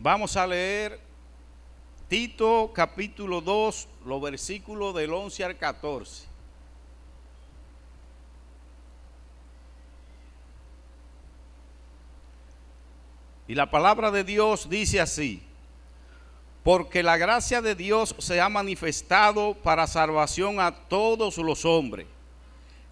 Vamos 0.00 0.36
a 0.36 0.46
leer 0.46 1.00
Tito 2.06 2.70
capítulo 2.72 3.40
2, 3.40 3.88
los 4.06 4.22
versículos 4.22 4.94
del 4.94 5.12
11 5.12 5.44
al 5.44 5.56
14. 5.56 6.26
Y 13.48 13.56
la 13.56 13.68
palabra 13.68 14.12
de 14.12 14.22
Dios 14.22 14.70
dice 14.70 15.00
así, 15.00 15.42
porque 16.62 17.02
la 17.02 17.16
gracia 17.16 17.60
de 17.60 17.74
Dios 17.74 18.14
se 18.18 18.40
ha 18.40 18.48
manifestado 18.48 19.54
para 19.54 19.88
salvación 19.88 20.60
a 20.60 20.72
todos 20.72 21.38
los 21.38 21.64
hombres, 21.64 22.06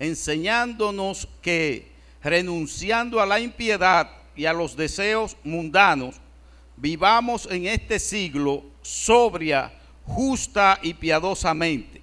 enseñándonos 0.00 1.29
que 1.41 1.93
renunciando 2.20 3.20
a 3.20 3.27
la 3.27 3.38
impiedad 3.38 4.11
y 4.34 4.46
a 4.46 4.52
los 4.52 4.77
deseos 4.77 5.36
mundanos, 5.45 6.20
vivamos 6.77 7.48
en 7.50 7.66
este 7.66 7.98
siglo 7.98 8.64
sobria, 8.82 9.72
justa 10.04 10.79
y 10.82 10.94
piadosamente, 10.94 12.03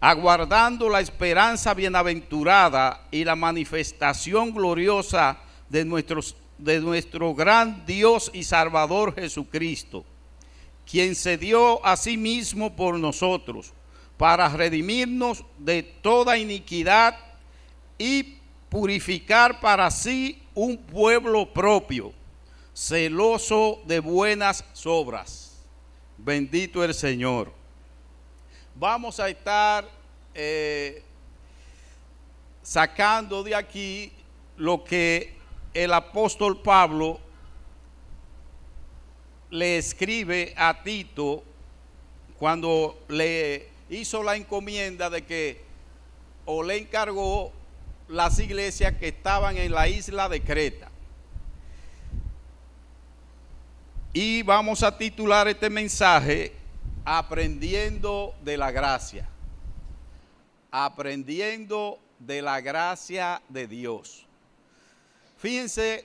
aguardando 0.00 0.88
la 0.88 1.00
esperanza 1.00 1.74
bienaventurada 1.74 3.06
y 3.10 3.24
la 3.24 3.36
manifestación 3.36 4.52
gloriosa 4.52 5.38
de, 5.68 5.84
nuestros, 5.84 6.36
de 6.58 6.80
nuestro 6.80 7.34
gran 7.34 7.84
Dios 7.86 8.30
y 8.34 8.42
Salvador 8.42 9.14
Jesucristo, 9.14 10.04
quien 10.90 11.14
se 11.14 11.36
dio 11.36 11.84
a 11.86 11.96
sí 11.96 12.16
mismo 12.16 12.74
por 12.74 12.98
nosotros 12.98 13.72
para 14.16 14.48
redimirnos 14.48 15.44
de 15.58 15.82
toda 15.82 16.36
iniquidad 16.36 17.16
y 17.96 18.36
purificar 18.68 19.60
para 19.60 19.90
sí 19.90 20.42
un 20.54 20.76
pueblo 20.76 21.52
propio 21.52 22.12
celoso 22.80 23.82
de 23.84 24.00
buenas 24.00 24.64
obras. 24.86 25.58
Bendito 26.16 26.82
el 26.82 26.94
Señor. 26.94 27.52
Vamos 28.74 29.20
a 29.20 29.28
estar 29.28 29.86
eh, 30.34 31.02
sacando 32.62 33.42
de 33.42 33.54
aquí 33.54 34.10
lo 34.56 34.82
que 34.82 35.36
el 35.74 35.92
apóstol 35.92 36.62
Pablo 36.62 37.20
le 39.50 39.76
escribe 39.76 40.54
a 40.56 40.82
Tito 40.82 41.42
cuando 42.38 42.98
le 43.08 43.68
hizo 43.90 44.22
la 44.22 44.36
encomienda 44.36 45.10
de 45.10 45.26
que 45.26 45.60
o 46.46 46.62
le 46.62 46.78
encargó 46.78 47.52
las 48.08 48.38
iglesias 48.38 48.94
que 48.94 49.08
estaban 49.08 49.58
en 49.58 49.70
la 49.70 49.86
isla 49.86 50.30
de 50.30 50.40
Creta. 50.40 50.89
Y 54.12 54.42
vamos 54.42 54.82
a 54.82 54.96
titular 54.96 55.46
este 55.46 55.70
mensaje 55.70 56.56
Aprendiendo 57.04 58.34
de 58.42 58.56
la 58.56 58.70
gracia. 58.70 59.28
Aprendiendo 60.70 61.98
de 62.18 62.42
la 62.42 62.60
gracia 62.60 63.40
de 63.48 63.66
Dios. 63.66 64.26
Fíjense 65.38 66.04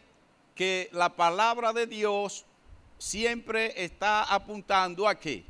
que 0.56 0.90
la 0.94 1.10
palabra 1.10 1.74
de 1.74 1.86
Dios 1.86 2.46
siempre 2.98 3.84
está 3.84 4.24
apuntando 4.24 5.08
a 5.08 5.16
qué? 5.16 5.44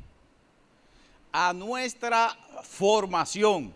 A 1.30 1.52
nuestra 1.52 2.36
formación. 2.64 3.72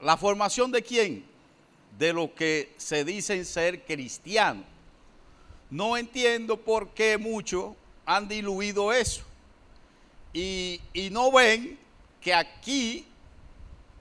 ¿La 0.00 0.16
formación 0.16 0.72
de 0.72 0.82
quién? 0.82 1.24
De 1.98 2.12
lo 2.12 2.34
que 2.34 2.72
se 2.78 3.04
dicen 3.04 3.44
ser 3.44 3.84
cristianos. 3.84 4.71
No 5.72 5.96
entiendo 5.96 6.58
por 6.58 6.90
qué 6.90 7.16
muchos 7.16 7.72
han 8.04 8.28
diluido 8.28 8.92
eso. 8.92 9.22
Y, 10.34 10.82
no 11.10 11.32
ven 11.32 11.78
que 12.20 12.34
aquí 12.34 13.06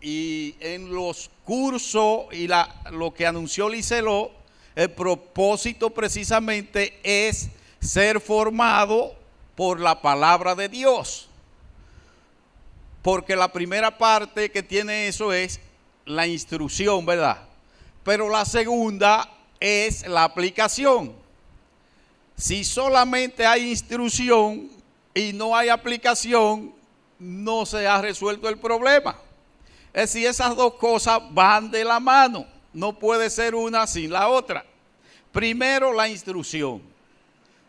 y 0.01 0.53
en 0.59 0.93
los 0.93 1.31
cursos 1.45 2.25
y 2.33 2.49
la, 2.49 2.75
lo 2.91 3.13
que 3.13 3.25
anunció 3.25 3.69
Liceló, 3.69 4.31
el 4.75 4.91
propósito 4.91 5.91
precisamente 5.91 6.99
es 7.03 7.47
ser 7.79 8.19
formado 8.19 9.15
por 9.55 9.79
la 9.79 10.01
palabra 10.01 10.55
de 10.55 10.67
Dios. 10.67 11.29
Porque 13.01 13.37
la 13.37 13.49
primera 13.49 13.97
parte 13.97 14.51
que 14.51 14.61
tiene 14.61 15.07
eso 15.07 15.31
es 15.31 15.61
la 16.03 16.27
instrucción, 16.27 17.05
¿verdad? 17.05 17.47
Pero 18.03 18.27
la 18.27 18.43
segunda 18.43 19.29
es 19.61 20.05
la 20.05 20.25
aplicación. 20.25 21.20
Si 22.35 22.63
solamente 22.63 23.45
hay 23.45 23.69
instrucción 23.69 24.69
y 25.13 25.33
no 25.33 25.55
hay 25.55 25.69
aplicación, 25.69 26.73
no 27.19 27.65
se 27.65 27.87
ha 27.87 28.01
resuelto 28.01 28.49
el 28.49 28.57
problema. 28.57 29.17
Es 29.93 30.13
decir, 30.13 30.27
esas 30.27 30.55
dos 30.55 30.75
cosas 30.75 31.21
van 31.31 31.69
de 31.69 31.83
la 31.83 31.99
mano. 31.99 32.47
No 32.73 32.97
puede 32.97 33.29
ser 33.29 33.53
una 33.53 33.85
sin 33.85 34.11
la 34.11 34.29
otra. 34.29 34.65
Primero 35.31 35.93
la 35.93 36.07
instrucción. 36.07 36.81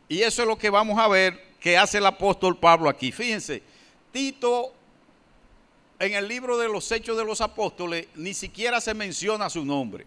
Y 0.09 0.23
eso 0.23 0.43
es 0.43 0.49
lo 0.49 0.57
que 0.57 0.71
vamos 0.71 0.99
a 0.99 1.09
ver 1.09 1.53
que 1.61 1.77
hace 1.77 1.99
el 1.99 2.07
apóstol 2.07 2.59
Pablo 2.59 2.89
aquí. 2.89 3.13
Fíjense, 3.13 3.63
Tito 4.11 4.73
en 5.99 6.15
el 6.15 6.27
libro 6.27 6.59
de 6.59 6.69
los 6.69 6.91
Hechos 6.91 7.17
de 7.17 7.25
los 7.25 7.41
Apóstoles 7.41 8.09
ni 8.15 8.35
siquiera 8.35 8.81
se 8.81 8.95
menciona 8.95 9.49
su 9.49 9.65
nombre. 9.65 10.07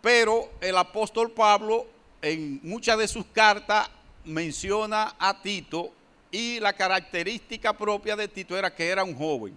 Pero 0.00 0.50
el 0.60 0.76
apóstol 0.76 1.30
Pablo 1.30 1.86
en 2.24 2.58
muchas 2.62 2.96
de 2.96 3.06
sus 3.06 3.26
cartas 3.26 3.90
menciona 4.24 5.14
a 5.18 5.42
Tito 5.42 5.92
y 6.30 6.58
la 6.58 6.72
característica 6.72 7.74
propia 7.74 8.16
de 8.16 8.26
Tito 8.26 8.56
era 8.56 8.74
que 8.74 8.88
era 8.88 9.04
un 9.04 9.14
joven. 9.14 9.54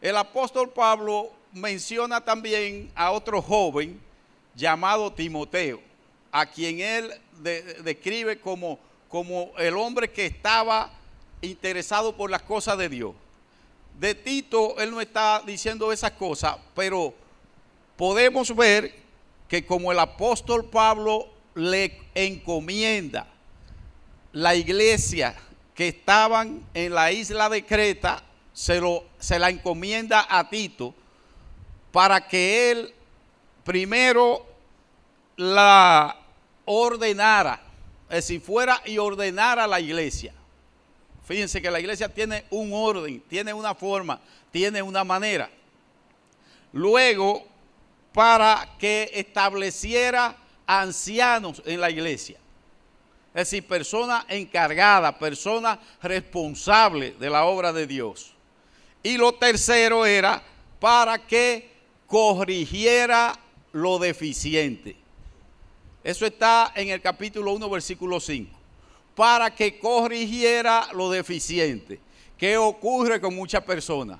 El 0.00 0.16
apóstol 0.16 0.70
Pablo 0.70 1.30
menciona 1.52 2.22
también 2.22 2.90
a 2.94 3.10
otro 3.10 3.42
joven 3.42 4.00
llamado 4.54 5.12
Timoteo, 5.12 5.82
a 6.32 6.46
quien 6.46 6.80
él 6.80 7.12
describe 7.82 8.40
como, 8.40 8.78
como 9.10 9.52
el 9.58 9.76
hombre 9.76 10.10
que 10.10 10.24
estaba 10.24 10.90
interesado 11.42 12.16
por 12.16 12.30
las 12.30 12.42
cosas 12.42 12.78
de 12.78 12.88
Dios. 12.88 13.14
De 14.00 14.14
Tito 14.14 14.80
él 14.80 14.90
no 14.90 15.02
está 15.02 15.42
diciendo 15.44 15.92
esas 15.92 16.12
cosas, 16.12 16.56
pero 16.74 17.12
podemos 17.98 18.56
ver 18.56 18.94
que 19.48 19.66
como 19.66 19.92
el 19.92 19.98
apóstol 19.98 20.64
Pablo 20.64 21.33
le 21.54 22.00
encomienda 22.14 23.26
la 24.32 24.54
iglesia 24.54 25.34
que 25.74 25.88
estaban 25.88 26.64
en 26.74 26.94
la 26.94 27.12
isla 27.12 27.48
de 27.48 27.64
Creta, 27.64 28.22
se, 28.52 28.80
lo, 28.80 29.04
se 29.18 29.38
la 29.38 29.50
encomienda 29.50 30.26
a 30.28 30.48
Tito 30.48 30.94
para 31.90 32.26
que 32.26 32.70
él 32.70 32.94
primero 33.64 34.46
la 35.36 36.16
ordenara, 36.64 37.60
es 38.08 38.16
decir, 38.28 38.40
fuera 38.40 38.80
y 38.84 38.98
ordenara 38.98 39.66
la 39.66 39.80
iglesia. 39.80 40.32
Fíjense 41.24 41.62
que 41.62 41.70
la 41.70 41.80
iglesia 41.80 42.08
tiene 42.08 42.44
un 42.50 42.72
orden, 42.72 43.20
tiene 43.28 43.52
una 43.52 43.74
forma, 43.74 44.20
tiene 44.50 44.82
una 44.82 45.04
manera. 45.04 45.48
Luego, 46.72 47.46
para 48.12 48.68
que 48.78 49.10
estableciera 49.14 50.36
ancianos 50.66 51.62
en 51.66 51.80
la 51.80 51.90
iglesia. 51.90 52.38
Es 53.34 53.50
decir, 53.50 53.66
personas 53.66 54.24
encargadas, 54.28 55.14
personas 55.16 55.78
responsables 56.00 57.18
de 57.18 57.30
la 57.30 57.44
obra 57.44 57.72
de 57.72 57.86
Dios. 57.86 58.32
Y 59.02 59.16
lo 59.16 59.34
tercero 59.34 60.06
era 60.06 60.42
para 60.78 61.26
que 61.26 61.70
corrigiera 62.06 63.38
lo 63.72 63.98
deficiente. 63.98 64.96
Eso 66.04 66.26
está 66.26 66.72
en 66.76 66.90
el 66.90 67.00
capítulo 67.00 67.52
1, 67.52 67.68
versículo 67.70 68.20
5. 68.20 68.50
Para 69.14 69.54
que 69.54 69.78
corrigiera 69.78 70.88
lo 70.92 71.10
deficiente. 71.10 71.98
¿Qué 72.38 72.56
ocurre 72.56 73.20
con 73.20 73.34
muchas 73.34 73.64
personas? 73.64 74.18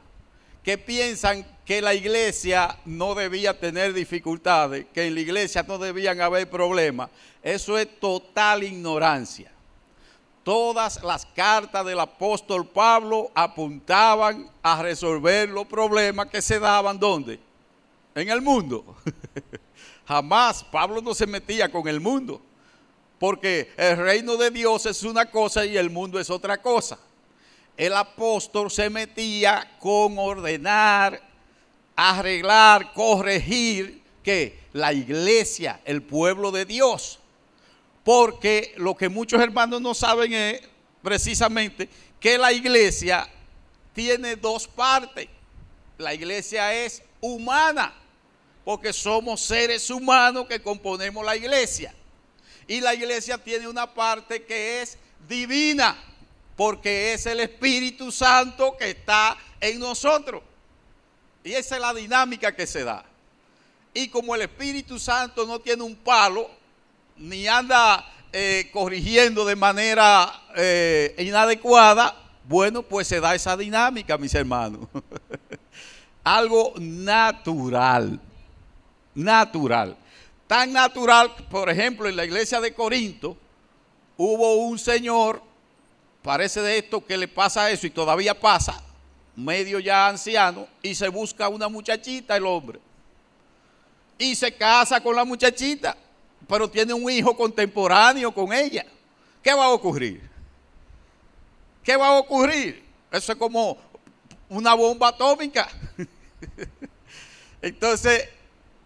Que 0.65 0.79
piensan 0.79 1.47
que 1.65 1.81
la 1.81 1.95
iglesia 1.95 2.77
no 2.85 3.15
debía 3.15 3.59
tener 3.59 3.93
dificultades, 3.93 4.87
que 4.93 5.07
en 5.07 5.15
la 5.15 5.21
iglesia 5.21 5.65
no 5.67 5.79
debían 5.79 6.21
haber 6.21 6.49
problemas. 6.49 7.11
Eso 7.43 7.79
es 7.79 8.01
total 8.01 8.65
ignorancia. 8.65 9.51
Todas 10.43 11.03
las 11.03 11.25
cartas 11.25 11.87
del 11.87 11.99
apóstol 12.01 12.67
Pablo 12.67 13.31
apuntaban 13.35 14.51
a 14.63 14.83
resolver 14.83 15.49
los 15.49 15.67
problemas 15.67 16.27
que 16.27 16.43
se 16.43 16.59
daban 16.59 16.99
¿dónde? 16.99 17.41
En 18.15 18.29
el 18.29 18.43
mundo. 18.43 18.97
Jamás 20.07 20.63
Pablo 20.65 21.01
no 21.01 21.15
se 21.15 21.27
metía 21.27 21.73
con 21.73 21.89
el 21.89 21.99
mundo, 21.99 22.43
porque 23.19 23.73
el 23.79 23.97
reino 23.97 24.37
de 24.37 24.51
Dios 24.51 24.85
es 24.85 25.03
una 25.03 25.31
cosa 25.31 25.65
y 25.65 25.79
el 25.79 25.89
mundo 25.89 26.21
es 26.21 26.29
otra 26.29 26.61
cosa. 26.61 26.99
El 27.77 27.95
apóstol 27.95 28.71
se 28.71 28.89
metía 28.91 29.77
con 29.81 30.19
ordenar, 30.19 31.21
arreglar, 31.97 32.93
corregir 32.93 34.03
que 34.23 34.59
la 34.73 34.93
iglesia, 34.93 35.81
el 35.85 36.03
pueblo 36.03 36.51
de 36.51 36.65
Dios. 36.65 37.21
porque 38.05 38.75
lo 38.77 38.95
que 38.95 39.09
muchos 39.09 39.41
hermanos 39.41 39.81
no 39.81 39.95
saben 39.95 40.35
es 40.35 40.61
precisamente 41.03 41.89
que 42.21 42.37
la 42.37 42.53
iglesia 42.53 43.29
tiene 43.95 44.37
dos 44.37 44.69
partes. 44.69 45.29
La 45.97 46.13
iglesia 46.13 46.75
es 46.75 47.03
humana, 47.21 47.95
porque 48.65 48.93
somos 48.93 49.41
seres 49.41 49.89
humanos 49.91 50.47
que 50.47 50.61
componemos 50.61 51.25
la 51.25 51.37
iglesia. 51.37 51.95
Y 52.67 52.81
la 52.81 52.95
iglesia 52.95 53.39
tiene 53.39 53.69
una 53.69 53.93
parte 53.93 54.45
que 54.45 54.83
es 54.83 54.99
divina, 55.29 55.97
porque 56.57 57.15
es 57.15 57.27
el 57.27 57.41
Espíritu 57.41 58.13
Santo 58.13 58.77
que 58.79 58.91
está 58.91 59.37
en 59.61 59.79
nosotros. 59.79 60.43
Y 61.43 61.53
esa 61.53 61.75
es 61.77 61.81
la 61.81 61.93
dinámica 61.93 62.55
que 62.55 62.67
se 62.67 62.85
da. 62.85 63.05
Y 63.93 64.09
como 64.09 64.35
el 64.35 64.43
Espíritu 64.43 64.99
Santo 64.99 65.47
no 65.47 65.61
tiene 65.61 65.83
un 65.83 65.97
palo, 65.97 66.51
ni 67.17 67.47
anda 67.47 68.05
eh, 68.33 68.71
corrigiendo 68.73 69.45
de 69.45 69.55
manera 69.55 70.43
eh, 70.57 71.15
inadecuada, 71.19 72.17
bueno, 72.45 72.83
pues 72.83 73.07
se 73.07 73.21
da 73.21 73.35
esa 73.35 73.57
dinámica, 73.57 74.19
mis 74.19 74.35
hermanos. 74.35 74.89
Algo 76.25 76.75
natural, 76.79 78.19
natural. 79.15 79.97
Tan 80.47 80.73
natural, 80.73 81.35
por 81.51 81.71
ejemplo, 81.71 82.09
en 82.09 82.17
la 82.17 82.25
iglesia 82.25 82.61
de 82.61 82.75
Corinto 82.75 83.37
hubo 84.17 84.57
un 84.57 84.79
señor, 84.79 85.43
parece 86.25 86.63
de 86.63 86.79
esto 86.79 87.05
que 87.05 87.19
le 87.19 87.29
pasa 87.29 87.71
eso 87.71 87.87
y 87.87 87.91
todavía 87.91 88.33
pasa, 88.33 88.83
medio 89.37 89.79
ya 89.79 90.09
anciano, 90.09 90.67
y 90.83 90.95
se 90.95 91.09
busca 91.09 91.51
una 91.51 91.69
muchachita 91.69 92.35
el 92.35 92.47
hombre. 92.47 92.81
Y 94.17 94.35
se 94.35 94.55
casa 94.55 95.03
con 95.03 95.15
la 95.15 95.25
muchachita, 95.27 95.95
pero 96.49 96.69
tiene 96.71 96.95
un 96.95 97.11
hijo 97.11 97.37
contemporáneo 97.37 98.33
con 98.33 98.55
ella. 98.55 98.87
¿Qué 99.43 99.53
va 99.53 99.67
a 99.67 99.69
ocurrir? 99.69 100.23
¿Qué 101.83 101.95
va 101.95 102.09
a 102.09 102.19
ocurrir? 102.19 102.83
Eso 103.13 103.33
es 103.33 103.39
como 103.39 103.77
una 104.49 104.73
bomba 104.73 105.09
atómica. 105.09 105.69
Entonces, 107.61 108.31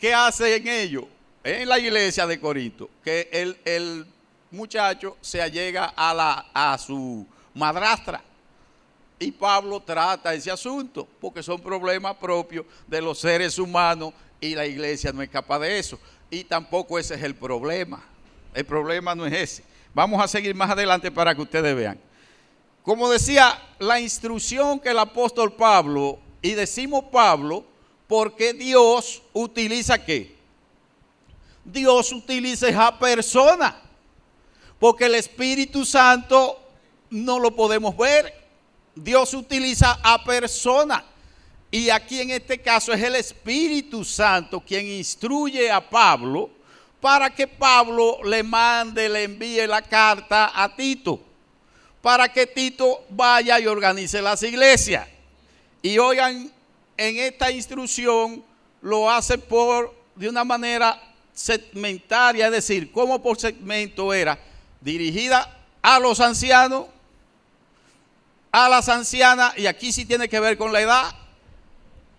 ¿qué 0.00 0.12
hacen 0.12 0.66
ellos? 0.66 1.04
En 1.44 1.68
la 1.68 1.78
iglesia 1.78 2.26
de 2.26 2.40
Corinto, 2.40 2.90
que 3.04 3.28
el, 3.30 3.60
el 3.64 4.06
muchacho 4.50 5.16
se 5.20 5.40
allega 5.40 5.92
a, 5.96 6.14
la, 6.14 6.46
a 6.52 6.76
su 6.78 7.26
madrastra 7.54 8.22
y 9.18 9.32
Pablo 9.32 9.80
trata 9.80 10.32
ese 10.32 10.50
asunto, 10.50 11.08
porque 11.20 11.42
son 11.42 11.60
problemas 11.60 12.16
propios 12.16 12.64
de 12.86 13.00
los 13.00 13.18
seres 13.18 13.58
humanos 13.58 14.12
y 14.40 14.54
la 14.54 14.64
iglesia 14.64 15.12
no 15.12 15.22
es 15.22 15.28
capaz 15.28 15.58
de 15.58 15.78
eso. 15.78 15.98
Y 16.30 16.44
tampoco 16.44 16.98
ese 16.98 17.16
es 17.16 17.22
el 17.22 17.34
problema. 17.34 18.04
El 18.54 18.64
problema 18.64 19.14
no 19.14 19.26
es 19.26 19.32
ese. 19.32 19.64
Vamos 19.92 20.22
a 20.22 20.28
seguir 20.28 20.54
más 20.54 20.70
adelante 20.70 21.10
para 21.10 21.34
que 21.34 21.42
ustedes 21.42 21.74
vean. 21.74 21.98
Como 22.84 23.10
decía, 23.10 23.60
la 23.80 23.98
instrucción 23.98 24.78
que 24.78 24.90
el 24.90 24.98
apóstol 24.98 25.52
Pablo, 25.52 26.20
y 26.40 26.52
decimos 26.52 27.04
Pablo, 27.10 27.64
porque 28.06 28.54
Dios 28.54 29.22
utiliza 29.32 30.02
qué? 30.02 30.36
Dios 31.64 32.12
utiliza 32.12 32.68
esa 32.68 32.96
persona. 32.98 33.82
Porque 34.78 35.06
el 35.06 35.14
Espíritu 35.14 35.84
Santo 35.84 36.60
no 37.10 37.38
lo 37.38 37.54
podemos 37.54 37.96
ver. 37.96 38.32
Dios 38.94 39.34
utiliza 39.34 39.98
a 40.02 40.22
persona. 40.22 41.04
Y 41.70 41.90
aquí 41.90 42.20
en 42.20 42.30
este 42.30 42.60
caso 42.60 42.92
es 42.92 43.02
el 43.02 43.14
Espíritu 43.16 44.04
Santo 44.04 44.60
quien 44.60 44.86
instruye 44.86 45.70
a 45.70 45.86
Pablo 45.88 46.50
para 47.00 47.30
que 47.30 47.46
Pablo 47.46 48.18
le 48.24 48.42
mande, 48.42 49.08
le 49.08 49.24
envíe 49.24 49.66
la 49.66 49.82
carta 49.82 50.50
a 50.54 50.74
Tito, 50.74 51.20
para 52.00 52.32
que 52.32 52.46
Tito 52.46 53.04
vaya 53.10 53.60
y 53.60 53.66
organice 53.66 54.20
las 54.22 54.42
iglesias. 54.42 55.06
Y 55.82 55.98
oigan, 55.98 56.50
en 56.96 57.18
esta 57.18 57.50
instrucción 57.50 58.42
lo 58.80 59.10
hace 59.10 59.38
por 59.38 59.94
de 60.16 60.28
una 60.28 60.42
manera 60.42 61.00
segmentaria, 61.32 62.46
es 62.46 62.52
decir, 62.52 62.90
como 62.90 63.22
por 63.22 63.38
segmento 63.38 64.12
era 64.12 64.38
dirigida 64.80 65.56
a 65.82 65.98
los 65.98 66.20
ancianos, 66.20 66.86
a 68.52 68.68
las 68.68 68.88
ancianas, 68.88 69.56
y 69.58 69.66
aquí 69.66 69.92
sí 69.92 70.04
tiene 70.04 70.28
que 70.28 70.40
ver 70.40 70.56
con 70.56 70.72
la 70.72 70.80
edad. 70.80 71.14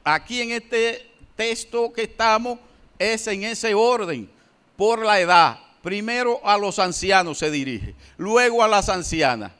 Aquí 0.03 0.41
en 0.41 0.51
este 0.51 1.09
texto 1.35 1.91
que 1.93 2.03
estamos 2.03 2.59
es 2.97 3.27
en 3.27 3.43
ese 3.43 3.73
orden, 3.73 4.29
por 4.75 5.03
la 5.03 5.19
edad. 5.19 5.59
Primero 5.81 6.41
a 6.43 6.57
los 6.57 6.77
ancianos 6.79 7.37
se 7.37 7.49
dirige, 7.49 7.95
luego 8.17 8.63
a 8.63 8.67
las 8.67 8.89
ancianas, 8.89 9.51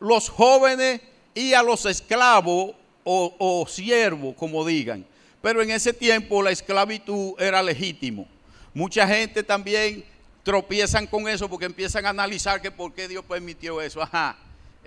los 0.00 0.28
jóvenes 0.30 1.00
y 1.34 1.52
a 1.52 1.62
los 1.62 1.84
esclavos 1.84 2.74
o, 3.04 3.66
siervos, 3.68 4.34
como 4.34 4.64
digan. 4.66 5.06
Pero 5.40 5.62
en 5.62 5.70
ese 5.70 5.92
tiempo 5.92 6.42
la 6.42 6.50
esclavitud 6.50 7.34
era 7.38 7.62
legítimo. 7.62 8.26
Mucha 8.74 9.06
gente 9.06 9.42
también 9.42 10.04
tropiezan 10.48 11.06
con 11.06 11.28
eso 11.28 11.46
porque 11.46 11.66
empiezan 11.66 12.06
a 12.06 12.08
analizar 12.08 12.62
que 12.62 12.70
por 12.70 12.94
qué 12.94 13.06
Dios 13.06 13.22
permitió 13.22 13.82
eso. 13.82 14.00
Ajá 14.00 14.34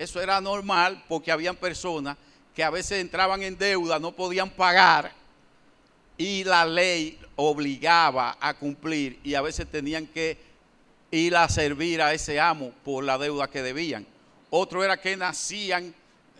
eso 0.01 0.19
era 0.19 0.41
normal 0.41 1.03
porque 1.07 1.31
habían 1.31 1.55
personas 1.55 2.17
que 2.55 2.63
a 2.63 2.71
veces 2.71 2.99
entraban 2.99 3.43
en 3.43 3.55
deuda, 3.55 3.99
no 3.99 4.11
podían 4.11 4.49
pagar 4.49 5.11
y 6.17 6.43
la 6.43 6.65
ley 6.65 7.19
obligaba 7.35 8.35
a 8.41 8.55
cumplir 8.55 9.19
y 9.23 9.35
a 9.35 9.41
veces 9.41 9.69
tenían 9.69 10.07
que 10.07 10.39
ir 11.11 11.35
a 11.35 11.47
servir 11.49 12.01
a 12.01 12.15
ese 12.15 12.39
amo 12.39 12.71
por 12.83 13.03
la 13.03 13.19
deuda 13.19 13.47
que 13.47 13.61
debían. 13.61 14.07
Otro 14.49 14.83
era 14.83 14.99
que 14.99 15.15
nacían, 15.15 15.93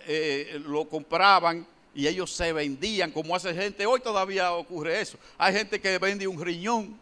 eh, 0.07 0.59
lo 0.65 0.89
compraban 0.89 1.67
y 1.93 2.07
ellos 2.07 2.31
se 2.31 2.51
vendían, 2.53 3.11
como 3.11 3.35
hace 3.35 3.53
gente, 3.53 3.85
hoy 3.85 3.99
todavía 3.99 4.53
ocurre 4.53 5.01
eso. 5.01 5.19
Hay 5.37 5.53
gente 5.53 5.79
que 5.79 5.99
vende 5.99 6.27
un 6.27 6.43
riñón, 6.43 6.99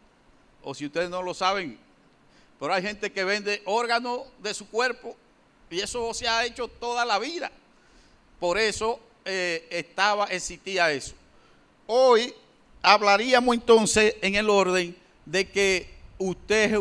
o 0.62 0.76
si 0.76 0.88
ustedes 0.88 1.10
no 1.10 1.24
lo 1.24 1.34
saben, 1.34 1.80
pero 2.60 2.74
hay 2.74 2.82
gente 2.82 3.12
que 3.12 3.24
vende 3.24 3.62
órganos 3.66 4.22
de 4.40 4.54
su 4.54 4.68
cuerpo 4.68 5.16
y 5.70 5.80
eso 5.80 6.14
se 6.14 6.28
ha 6.28 6.46
hecho 6.46 6.68
toda 6.68 7.06
la 7.06 7.18
vida. 7.18 7.52
Por 8.40 8.58
eso 8.58 9.00
eh, 9.24 9.68
estaba, 9.70 10.26
existía 10.26 10.92
eso. 10.92 11.14
Hoy 11.88 12.34
hablaríamos 12.82 13.56
entonces 13.56 14.16
en 14.22 14.36
el 14.36 14.50
orden 14.50 14.96
de 15.26 15.48
que 15.50 15.90
usted 16.18 16.78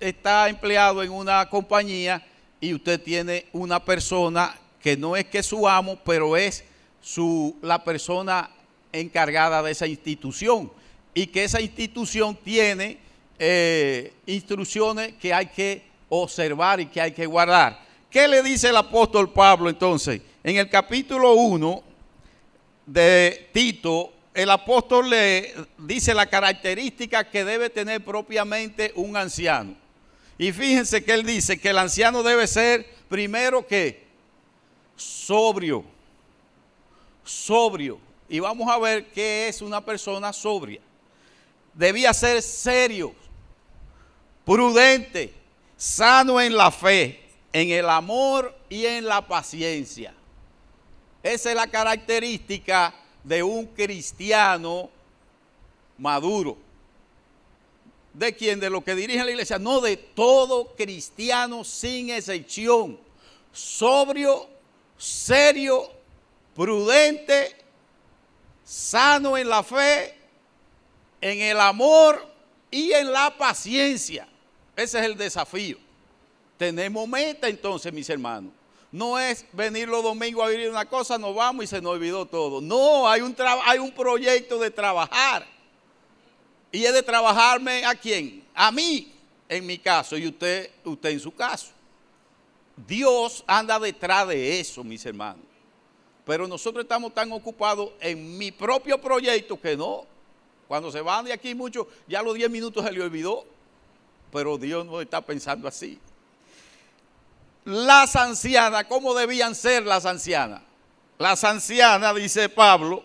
está 0.00 0.48
empleado 0.48 1.02
en 1.02 1.10
una 1.10 1.48
compañía 1.48 2.26
y 2.60 2.74
usted 2.74 3.00
tiene 3.00 3.46
una 3.52 3.84
persona 3.84 4.58
que 4.80 4.96
no 4.96 5.16
es 5.16 5.26
que 5.26 5.42
su 5.42 5.68
amo, 5.68 5.98
pero 6.04 6.36
es 6.36 6.64
su, 7.00 7.56
la 7.62 7.84
persona 7.84 8.50
encargada 8.92 9.62
de 9.62 9.70
esa 9.70 9.86
institución 9.86 10.72
y 11.14 11.26
que 11.26 11.44
esa 11.44 11.60
institución 11.60 12.36
tiene 12.36 12.98
eh, 13.44 14.12
instrucciones 14.26 15.14
que 15.14 15.34
hay 15.34 15.46
que 15.46 15.82
observar 16.08 16.78
y 16.78 16.86
que 16.86 17.00
hay 17.00 17.10
que 17.10 17.26
guardar. 17.26 17.76
¿Qué 18.08 18.28
le 18.28 18.40
dice 18.40 18.68
el 18.68 18.76
apóstol 18.76 19.32
Pablo 19.32 19.68
entonces? 19.68 20.20
En 20.44 20.58
el 20.58 20.70
capítulo 20.70 21.32
1 21.34 21.82
de 22.86 23.48
Tito, 23.52 24.12
el 24.32 24.48
apóstol 24.48 25.10
le 25.10 25.52
dice 25.76 26.14
la 26.14 26.26
característica 26.26 27.28
que 27.28 27.44
debe 27.44 27.68
tener 27.68 28.04
propiamente 28.04 28.92
un 28.94 29.16
anciano. 29.16 29.74
Y 30.38 30.52
fíjense 30.52 31.02
que 31.02 31.12
él 31.12 31.26
dice 31.26 31.58
que 31.58 31.70
el 31.70 31.78
anciano 31.78 32.22
debe 32.22 32.46
ser 32.46 32.88
primero 33.08 33.66
que 33.66 34.04
sobrio, 34.94 35.84
sobrio. 37.24 37.98
Y 38.28 38.38
vamos 38.38 38.70
a 38.70 38.78
ver 38.78 39.06
qué 39.06 39.48
es 39.48 39.60
una 39.62 39.84
persona 39.84 40.32
sobria. 40.32 40.80
Debía 41.74 42.14
ser 42.14 42.40
serio, 42.40 43.16
prudente, 44.44 45.32
sano 45.76 46.40
en 46.40 46.56
la 46.56 46.70
fe, 46.70 47.20
en 47.52 47.70
el 47.70 47.88
amor 47.88 48.56
y 48.68 48.86
en 48.86 49.04
la 49.04 49.26
paciencia. 49.26 50.14
Esa 51.22 51.50
es 51.50 51.56
la 51.56 51.66
característica 51.66 52.94
de 53.22 53.42
un 53.42 53.66
cristiano 53.66 54.90
maduro. 55.98 56.56
¿De 58.12 58.34
quién? 58.34 58.60
De 58.60 58.68
lo 58.68 58.82
que 58.82 58.94
dirige 58.94 59.24
la 59.24 59.30
iglesia. 59.30 59.58
No, 59.58 59.80
de 59.80 59.96
todo 59.96 60.74
cristiano 60.76 61.64
sin 61.64 62.10
excepción. 62.10 62.98
Sobrio, 63.52 64.48
serio, 64.98 65.90
prudente, 66.54 67.56
sano 68.64 69.38
en 69.38 69.48
la 69.48 69.62
fe, 69.62 70.14
en 71.20 71.40
el 71.40 71.60
amor 71.60 72.26
y 72.70 72.92
en 72.92 73.12
la 73.12 73.36
paciencia. 73.36 74.28
Ese 74.76 74.98
es 74.98 75.04
el 75.04 75.16
desafío. 75.16 75.78
Tenemos 76.56 77.08
meta 77.08 77.48
entonces, 77.48 77.92
mis 77.92 78.08
hermanos. 78.08 78.52
No 78.90 79.18
es 79.18 79.46
venir 79.52 79.88
los 79.88 80.02
domingos 80.02 80.44
a 80.44 80.48
vivir 80.48 80.68
una 80.68 80.84
cosa, 80.84 81.16
nos 81.16 81.34
vamos 81.34 81.64
y 81.64 81.66
se 81.66 81.80
nos 81.80 81.92
olvidó 81.92 82.26
todo. 82.26 82.60
No, 82.60 83.08
hay 83.08 83.22
un, 83.22 83.34
hay 83.64 83.78
un 83.78 83.90
proyecto 83.90 84.58
de 84.58 84.70
trabajar. 84.70 85.46
Y 86.70 86.84
es 86.84 86.92
de 86.92 87.02
trabajarme 87.02 87.84
a 87.84 87.94
quién? 87.94 88.44
A 88.54 88.70
mí, 88.70 89.12
en 89.48 89.66
mi 89.66 89.78
caso 89.78 90.16
y 90.16 90.26
usted, 90.26 90.70
usted 90.84 91.10
en 91.10 91.20
su 91.20 91.34
caso. 91.34 91.68
Dios 92.86 93.44
anda 93.46 93.78
detrás 93.78 94.28
de 94.28 94.60
eso, 94.60 94.84
mis 94.84 95.04
hermanos. 95.04 95.44
Pero 96.24 96.46
nosotros 96.46 96.84
estamos 96.84 97.12
tan 97.12 97.32
ocupados 97.32 97.90
en 98.00 98.38
mi 98.38 98.52
propio 98.52 99.00
proyecto 99.00 99.60
que 99.60 99.76
no. 99.76 100.06
Cuando 100.68 100.90
se 100.90 101.00
van 101.00 101.24
de 101.24 101.32
aquí 101.32 101.54
mucho, 101.54 101.88
ya 102.06 102.22
los 102.22 102.34
10 102.34 102.50
minutos 102.50 102.84
se 102.84 102.92
le 102.92 103.02
olvidó. 103.02 103.44
Pero 104.32 104.56
Dios 104.56 104.86
no 104.86 105.00
está 105.00 105.20
pensando 105.20 105.68
así. 105.68 106.00
Las 107.64 108.16
ancianas, 108.16 108.84
¿cómo 108.84 109.14
debían 109.14 109.54
ser 109.54 109.84
las 109.84 110.06
ancianas? 110.06 110.62
Las 111.18 111.44
ancianas, 111.44 112.16
dice 112.16 112.48
Pablo, 112.48 113.04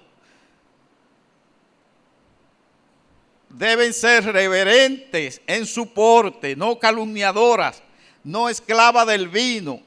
deben 3.49 3.93
ser 3.93 4.23
reverentes 4.25 5.41
en 5.45 5.65
su 5.65 5.93
porte, 5.93 6.55
no 6.55 6.79
calumniadoras, 6.79 7.83
no 8.23 8.49
esclavas 8.49 9.05
del 9.05 9.27
vino, 9.27 9.81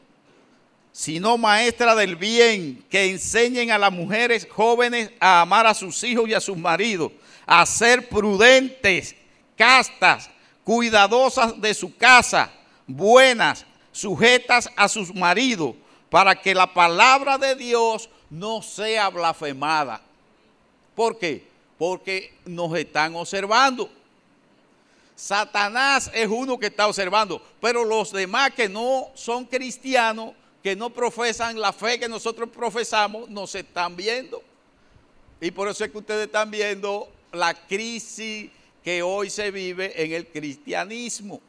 sino 0.92 1.38
maestras 1.38 1.96
del 1.96 2.16
bien, 2.16 2.84
que 2.90 3.10
enseñen 3.10 3.70
a 3.70 3.78
las 3.78 3.92
mujeres 3.92 4.46
jóvenes 4.48 5.10
a 5.18 5.40
amar 5.40 5.66
a 5.66 5.74
sus 5.74 6.02
hijos 6.04 6.28
y 6.28 6.34
a 6.34 6.40
sus 6.40 6.56
maridos, 6.56 7.12
a 7.46 7.64
ser 7.66 8.08
prudentes, 8.08 9.16
castas, 9.56 10.30
cuidadosas 10.70 11.60
de 11.60 11.74
su 11.74 11.96
casa, 11.96 12.48
buenas, 12.86 13.66
sujetas 13.90 14.70
a 14.76 14.88
sus 14.88 15.12
maridos, 15.12 15.74
para 16.08 16.40
que 16.40 16.54
la 16.54 16.72
palabra 16.72 17.36
de 17.38 17.56
Dios 17.56 18.08
no 18.30 18.62
sea 18.62 19.08
blasfemada. 19.08 20.00
¿Por 20.94 21.18
qué? 21.18 21.50
porque 21.76 22.34
nos 22.44 22.76
están 22.78 23.16
observando. 23.16 23.90
Satanás 25.16 26.08
es 26.14 26.28
uno 26.28 26.56
que 26.56 26.66
está 26.66 26.86
observando, 26.86 27.42
pero 27.60 27.84
los 27.84 28.12
demás 28.12 28.50
que 28.50 28.68
no 28.68 29.08
son 29.14 29.46
cristianos, 29.46 30.34
que 30.62 30.76
no 30.76 30.90
profesan 30.90 31.58
la 31.58 31.72
fe 31.72 31.98
que 31.98 32.08
nosotros 32.08 32.48
profesamos, 32.50 33.28
nos 33.28 33.54
están 33.56 33.96
viendo. 33.96 34.40
Y 35.40 35.50
por 35.50 35.68
eso 35.68 35.84
es 35.84 35.90
que 35.90 35.98
ustedes 35.98 36.26
están 36.26 36.50
viendo 36.50 37.10
la 37.32 37.54
crisis 37.54 38.50
que 38.82 39.02
hoy 39.02 39.30
se 39.30 39.50
vive 39.50 40.02
en 40.02 40.12
el 40.12 40.26
cristianismo. 40.26 41.40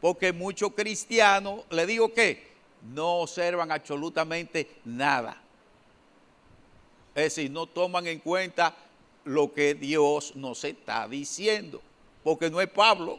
Porque 0.00 0.32
muchos 0.32 0.72
cristianos, 0.72 1.64
le 1.70 1.86
digo 1.86 2.12
que, 2.12 2.46
no 2.94 3.20
observan 3.20 3.72
absolutamente 3.72 4.68
nada. 4.84 5.40
Es 7.14 7.34
decir, 7.34 7.50
no 7.50 7.66
toman 7.66 8.06
en 8.06 8.20
cuenta 8.20 8.76
lo 9.24 9.52
que 9.52 9.74
Dios 9.74 10.36
nos 10.36 10.62
está 10.64 11.08
diciendo. 11.08 11.80
Porque 12.22 12.50
no 12.50 12.60
es 12.60 12.68
Pablo, 12.68 13.18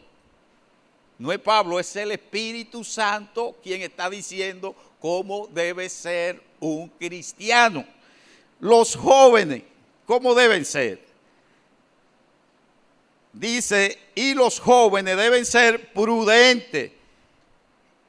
no 1.18 1.32
es 1.32 1.38
Pablo, 1.40 1.80
es 1.80 1.96
el 1.96 2.12
Espíritu 2.12 2.84
Santo 2.84 3.56
quien 3.62 3.82
está 3.82 4.08
diciendo 4.08 4.74
cómo 5.00 5.48
debe 5.48 5.88
ser 5.88 6.40
un 6.60 6.88
cristiano. 6.88 7.84
Los 8.60 8.94
jóvenes, 8.94 9.62
¿cómo 10.06 10.34
deben 10.34 10.64
ser? 10.64 11.07
Dice, 13.32 13.98
y 14.14 14.34
los 14.34 14.58
jóvenes 14.58 15.16
deben 15.16 15.44
ser 15.44 15.92
prudentes. 15.92 16.92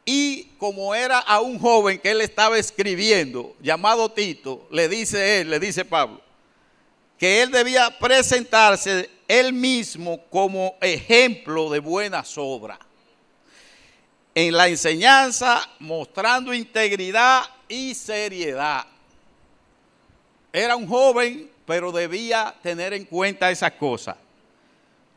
Y 0.05 0.45
como 0.57 0.95
era 0.95 1.19
a 1.19 1.39
un 1.39 1.59
joven 1.59 1.99
que 1.99 2.11
él 2.11 2.21
estaba 2.21 2.57
escribiendo, 2.57 3.55
llamado 3.61 4.11
Tito, 4.11 4.67
le 4.71 4.89
dice 4.89 5.41
él, 5.41 5.51
le 5.51 5.59
dice 5.59 5.85
Pablo, 5.85 6.21
que 7.17 7.43
él 7.43 7.51
debía 7.51 7.95
presentarse 7.99 9.09
él 9.27 9.53
mismo 9.53 10.23
como 10.31 10.75
ejemplo 10.81 11.69
de 11.69 11.79
buenas 11.79 12.37
obras. 12.37 12.79
En 14.33 14.55
la 14.55 14.67
enseñanza, 14.67 15.69
mostrando 15.79 16.53
integridad 16.53 17.43
y 17.67 17.93
seriedad. 17.93 18.85
Era 20.51 20.75
un 20.75 20.87
joven, 20.87 21.51
pero 21.67 21.91
debía 21.91 22.55
tener 22.63 22.93
en 22.93 23.05
cuenta 23.05 23.51
esas 23.51 23.73
cosas. 23.73 24.15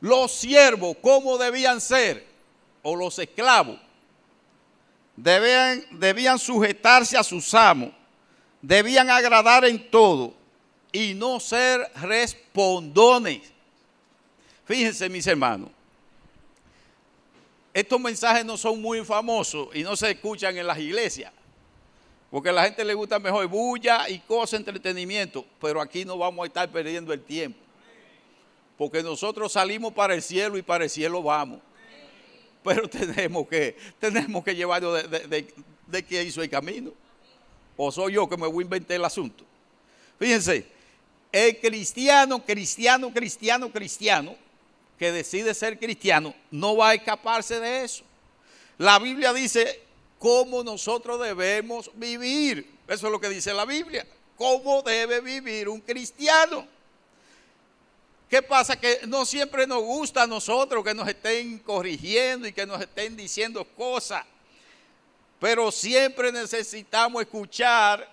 Los 0.03 0.33
siervos, 0.33 0.97
¿cómo 1.01 1.39
debían 1.39 1.81
ser? 1.81 2.27
O 2.83 2.97
los 2.97 3.17
esclavos. 3.21 3.79
Debían, 5.15 5.85
debían 5.93 6.41
sujetarse 6.41 7.17
a 7.17 7.23
sus 7.23 7.55
amos. 7.55 7.93
Debían 8.61 9.09
agradar 9.09 9.65
en 9.65 9.89
todo 9.91 10.35
y 10.91 11.15
no 11.15 11.39
ser 11.39 11.89
respondones. 12.03 13.43
Fíjense, 14.65 15.09
mis 15.09 15.25
hermanos, 15.25 15.71
estos 17.73 18.01
mensajes 18.01 18.45
no 18.45 18.57
son 18.57 18.83
muy 18.83 19.05
famosos 19.05 19.69
y 19.73 19.85
no 19.85 19.95
se 19.95 20.11
escuchan 20.11 20.57
en 20.59 20.67
las 20.67 20.79
iglesias, 20.79 21.33
porque 22.29 22.49
a 22.49 22.53
la 22.53 22.65
gente 22.65 22.85
le 22.85 22.95
gusta 22.95 23.21
mejor 23.21 23.47
bulla 23.47 24.09
y 24.09 24.19
cosas, 24.19 24.59
entretenimiento, 24.59 25.47
pero 25.61 25.81
aquí 25.81 26.05
no 26.05 26.19
vamos 26.19 26.43
a 26.43 26.47
estar 26.49 26.69
perdiendo 26.71 27.13
el 27.13 27.23
tiempo, 27.23 27.62
porque 28.83 29.01
nosotros 29.01 29.53
salimos 29.53 29.93
para 29.93 30.13
el 30.13 30.21
cielo 30.21 30.59
y 30.59 30.63
para 30.63 30.83
el 30.83 30.91
cielo 30.91 31.23
vamos. 31.23 31.61
Pero 32.65 32.91
tenemos 32.91 33.47
que, 33.47 33.77
tenemos 34.01 34.43
que 34.43 34.57
llevarlo 34.57 34.93
de, 34.95 35.07
de, 35.07 35.55
de, 35.87 36.05
que 36.05 36.21
hizo 36.25 36.43
el 36.43 36.51
camino. 36.51 36.91
O 37.77 37.93
soy 37.93 38.15
yo 38.15 38.29
que 38.29 38.37
me 38.37 38.49
voy 38.49 38.63
a 38.63 38.65
inventar 38.65 38.97
el 38.97 39.05
asunto. 39.05 39.45
Fíjense, 40.19 40.67
el 41.31 41.61
cristiano, 41.61 42.45
cristiano, 42.45 43.13
cristiano, 43.13 43.71
cristiano, 43.71 44.35
que 44.99 45.13
decide 45.13 45.55
ser 45.55 45.79
cristiano, 45.79 46.35
no 46.51 46.77
va 46.77 46.89
a 46.89 46.95
escaparse 46.95 47.61
de 47.61 47.85
eso. 47.85 48.03
La 48.79 48.99
Biblia 48.99 49.33
dice 49.33 49.81
cómo 50.19 50.65
nosotros 50.65 51.21
debemos 51.21 51.89
vivir. 51.95 52.69
Eso 52.89 53.07
es 53.07 53.13
lo 53.13 53.21
que 53.21 53.29
dice 53.29 53.55
la 53.55 53.65
Biblia. 53.65 54.05
¿Cómo 54.37 54.83
debe 54.83 55.21
vivir 55.21 55.69
un 55.69 55.81
cristiano? 55.81 56.67
¿Qué 58.33 58.41
pasa? 58.41 58.81
Que 58.81 59.01
no 59.09 59.27
siempre 59.27 59.67
nos 59.67 59.83
gusta 59.83 60.23
a 60.23 60.27
nosotros 60.27 60.83
que 60.83 60.95
nos 60.95 61.07
estén 61.07 61.59
corrigiendo 61.59 62.49
y 62.49 62.55
que 62.55 62.65
nos 62.65 62.81
estén 62.81 63.15
diciendo 63.15 63.63
cosas. 63.77 64.25
Pero 65.39 65.71
siempre 65.71 66.33
necesitamos 66.33 67.21
escuchar 67.21 68.11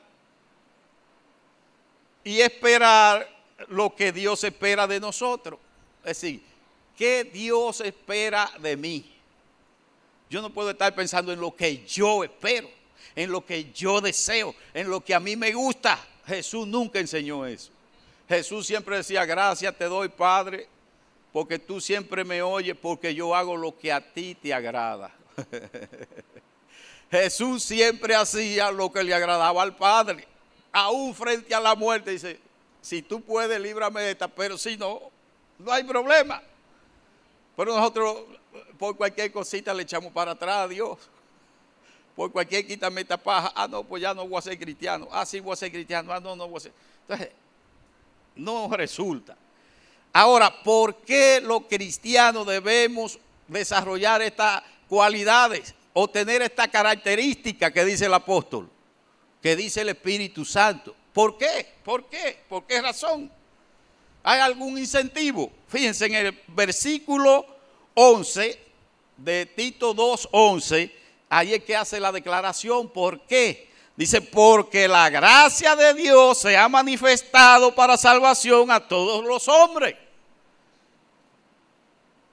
y 2.21 2.41
esperar 2.41 3.29
lo 3.69 3.95
que 3.95 4.11
Dios 4.11 4.43
espera 4.43 4.85
de 4.87 4.99
nosotros. 4.99 5.57
Es 6.03 6.19
decir, 6.21 6.43
¿qué 6.97 7.23
Dios 7.23 7.79
espera 7.79 8.51
de 8.59 8.75
mí? 8.75 9.15
Yo 10.29 10.41
no 10.41 10.49
puedo 10.49 10.71
estar 10.71 10.93
pensando 10.93 11.31
en 11.31 11.39
lo 11.39 11.55
que 11.55 11.85
yo 11.85 12.25
espero, 12.25 12.69
en 13.15 13.31
lo 13.31 13.45
que 13.45 13.71
yo 13.71 14.01
deseo, 14.01 14.53
en 14.73 14.89
lo 14.89 14.99
que 14.99 15.15
a 15.15 15.21
mí 15.21 15.37
me 15.37 15.53
gusta. 15.53 15.97
Jesús 16.27 16.67
nunca 16.67 16.99
enseñó 16.99 17.45
eso. 17.45 17.71
Jesús 18.29 18.65
siempre 18.65 18.95
decía, 18.95 19.25
gracias 19.25 19.77
te 19.77 19.85
doy, 19.85 20.07
Padre, 20.07 20.69
porque 21.33 21.59
tú 21.59 21.81
siempre 21.81 22.23
me 22.23 22.41
oyes, 22.41 22.77
porque 22.81 23.13
yo 23.13 23.35
hago 23.35 23.57
lo 23.57 23.77
que 23.77 23.91
a 23.91 24.13
ti 24.13 24.35
te 24.35 24.53
agrada. 24.53 25.11
Jesús 27.11 27.63
siempre 27.63 28.15
hacía 28.15 28.71
lo 28.71 28.91
que 28.91 29.03
le 29.03 29.13
agradaba 29.13 29.61
al 29.61 29.75
Padre 29.75 30.27
aún 30.71 31.13
frente 31.13 31.53
a 31.53 31.59
la 31.59 31.75
muerte, 31.75 32.11
dice, 32.11 32.39
si 32.81 33.01
tú 33.01 33.21
puedes, 33.21 33.59
líbrame 33.59 34.01
de 34.01 34.11
esta, 34.11 34.27
pero 34.27 34.57
si 34.57 34.77
no, 34.77 35.01
no 35.57 35.71
hay 35.71 35.83
problema. 35.83 36.41
Pero 37.55 37.75
nosotros 37.75 38.23
por 38.77 38.95
cualquier 38.95 39.31
cosita 39.31 39.73
le 39.73 39.83
echamos 39.83 40.13
para 40.13 40.31
atrás 40.31 40.57
a 40.57 40.67
Dios. 40.67 40.97
Por 42.15 42.31
cualquier 42.31 42.65
quítame 42.65 43.01
esta 43.01 43.17
paja, 43.17 43.51
ah, 43.55 43.67
no, 43.67 43.83
pues 43.83 44.01
ya 44.01 44.13
no 44.13 44.27
voy 44.27 44.37
a 44.37 44.41
ser 44.41 44.57
cristiano. 44.57 45.07
Ah, 45.11 45.25
sí, 45.25 45.39
voy 45.39 45.53
a 45.53 45.55
ser 45.55 45.71
cristiano. 45.71 46.11
Ah, 46.13 46.19
no, 46.19 46.35
no 46.35 46.47
voy 46.47 46.57
a 46.57 46.61
ser. 46.61 46.71
Entonces, 47.01 47.29
no 48.39 48.69
resulta. 48.75 49.37
Ahora, 50.13 50.63
¿por 50.63 50.97
qué 51.01 51.39
los 51.43 51.65
cristianos 51.69 52.47
debemos 52.47 53.19
desarrollar 53.47 54.21
estas 54.21 54.63
cualidades 54.87 55.75
o 55.93 56.07
tener 56.07 56.41
esta 56.41 56.67
característica 56.67 57.71
que 57.71 57.85
dice 57.85 58.05
el 58.05 58.13
apóstol? 58.13 58.69
que 59.41 59.55
dice 59.55 59.81
el 59.81 59.89
Espíritu 59.89 60.45
Santo. 60.45 60.95
¿Por 61.13 61.37
qué? 61.37 61.73
¿Por 61.83 62.05
qué? 62.09 62.39
¿Por 62.47 62.65
qué 62.65 62.81
razón? 62.81 63.31
¿Hay 64.23 64.39
algún 64.39 64.77
incentivo? 64.77 65.51
Fíjense 65.67 66.05
en 66.05 66.13
el 66.15 66.39
versículo 66.47 67.45
11 67.93 68.59
de 69.17 69.45
Tito 69.45 69.95
2.11, 69.95 70.91
ahí 71.29 71.53
es 71.53 71.63
que 71.63 71.75
hace 71.75 71.99
la 71.99 72.11
declaración. 72.11 72.89
¿Por 72.89 73.21
qué? 73.21 73.68
Dice, 73.99 74.21
porque 74.21 74.87
la 74.87 75.09
gracia 75.09 75.75
de 75.75 75.93
Dios 75.93 76.37
se 76.37 76.55
ha 76.55 76.69
manifestado 76.69 77.75
para 77.75 77.97
salvación 77.97 78.71
a 78.71 78.87
todos 78.87 79.25
los 79.25 79.45
hombres. 79.49 79.93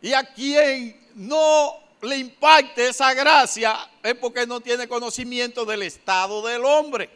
Y 0.01 0.13
a 0.13 0.23
quien 0.23 0.97
no 1.17 1.75
le 2.03 2.19
impacte 2.19 2.87
esa 2.87 3.13
gracia 3.15 3.77
es 4.01 4.15
porque 4.15 4.47
no 4.47 4.61
tiene 4.61 4.87
conocimiento 4.87 5.65
del 5.65 5.83
estado 5.83 6.47
del 6.47 6.65
hombre. 6.65 7.11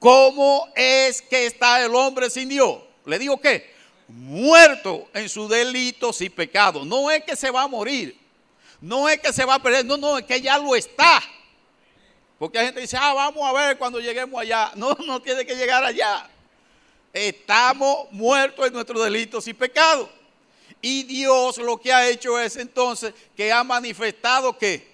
¿Cómo 0.00 0.68
es 0.74 1.22
que 1.22 1.46
está 1.46 1.84
el 1.84 1.94
hombre 1.94 2.30
sin 2.30 2.48
Dios? 2.48 2.80
Le 3.04 3.16
digo 3.16 3.40
que 3.40 3.72
muerto 4.08 5.08
en 5.14 5.28
sus 5.28 5.48
delitos 5.48 6.20
y 6.20 6.30
pecados. 6.30 6.84
No 6.84 7.12
es 7.12 7.22
que 7.22 7.36
se 7.36 7.48
va 7.48 7.62
a 7.62 7.68
morir. 7.68 8.18
No 8.80 9.08
es 9.08 9.20
que 9.20 9.32
se 9.32 9.44
va 9.44 9.54
a 9.54 9.62
perder, 9.62 9.84
no, 9.84 9.96
no, 9.96 10.18
es 10.18 10.24
que 10.24 10.40
ya 10.40 10.58
lo 10.58 10.74
está. 10.74 11.22
Porque 12.42 12.58
hay 12.58 12.66
gente 12.66 12.80
dice, 12.80 12.96
ah, 13.00 13.14
vamos 13.14 13.48
a 13.48 13.52
ver 13.52 13.78
cuando 13.78 14.00
lleguemos 14.00 14.40
allá. 14.40 14.72
No, 14.74 14.96
no 15.06 15.22
tiene 15.22 15.46
que 15.46 15.54
llegar 15.54 15.84
allá. 15.84 16.28
Estamos 17.12 18.10
muertos 18.10 18.66
en 18.66 18.72
nuestros 18.72 19.00
delitos 19.00 19.46
y 19.46 19.54
pecados. 19.54 20.08
Y 20.80 21.04
Dios 21.04 21.58
lo 21.58 21.78
que 21.78 21.92
ha 21.92 22.08
hecho 22.08 22.40
es 22.40 22.56
entonces 22.56 23.14
que 23.36 23.52
ha 23.52 23.62
manifestado 23.62 24.58
que 24.58 24.92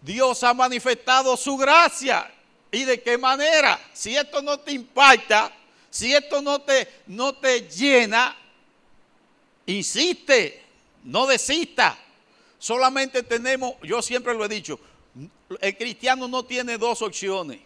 Dios 0.00 0.42
ha 0.42 0.52
manifestado 0.52 1.36
su 1.36 1.56
gracia. 1.56 2.28
¿Y 2.72 2.82
de 2.86 3.00
qué 3.00 3.16
manera? 3.16 3.80
Si 3.92 4.16
esto 4.16 4.42
no 4.42 4.58
te 4.58 4.72
impacta, 4.72 5.52
si 5.90 6.12
esto 6.12 6.42
no 6.42 6.60
te, 6.60 6.88
no 7.06 7.36
te 7.36 7.68
llena, 7.68 8.36
insiste, 9.66 10.60
no 11.04 11.24
desista. 11.24 11.96
Solamente 12.58 13.22
tenemos, 13.22 13.76
yo 13.84 14.02
siempre 14.02 14.34
lo 14.34 14.44
he 14.44 14.48
dicho, 14.48 14.80
el 15.60 15.76
cristiano 15.76 16.28
no 16.28 16.44
tiene 16.44 16.78
dos 16.78 17.02
opciones. 17.02 17.60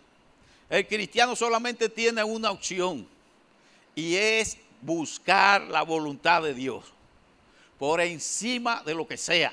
El 0.68 0.86
cristiano 0.86 1.36
solamente 1.36 1.88
tiene 1.88 2.24
una 2.24 2.50
opción 2.50 3.06
y 3.94 4.16
es 4.16 4.58
buscar 4.80 5.62
la 5.62 5.82
voluntad 5.82 6.42
de 6.42 6.54
Dios 6.54 6.84
por 7.78 8.00
encima 8.00 8.82
de 8.84 8.94
lo 8.94 9.06
que 9.06 9.16
sea. 9.16 9.52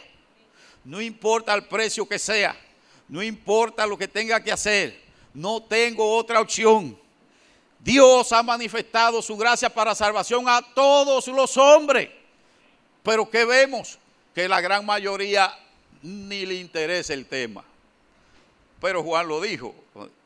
No 0.84 1.02
importa 1.02 1.54
el 1.54 1.66
precio 1.66 2.08
que 2.08 2.20
sea, 2.20 2.56
no 3.08 3.22
importa 3.22 3.86
lo 3.86 3.98
que 3.98 4.08
tenga 4.08 4.44
que 4.44 4.52
hacer, 4.52 5.02
no 5.34 5.62
tengo 5.62 6.16
otra 6.16 6.42
opción. 6.42 6.98
Dios 7.80 8.32
ha 8.32 8.42
manifestado 8.42 9.22
su 9.22 9.38
gracia 9.38 9.70
para 9.70 9.94
salvación 9.94 10.48
a 10.48 10.62
todos 10.74 11.28
los 11.28 11.58
hombres. 11.58 12.10
Pero 13.04 13.30
¿qué 13.30 13.44
vemos? 13.44 14.00
Que 14.34 14.48
la 14.48 14.62
gran 14.62 14.86
mayoría 14.86 15.54
ni 16.02 16.46
le 16.46 16.56
interesa 16.56 17.14
el 17.14 17.26
tema. 17.26 17.64
Pero 18.84 19.02
Juan 19.02 19.28
lo 19.28 19.42
dijo, 19.42 19.74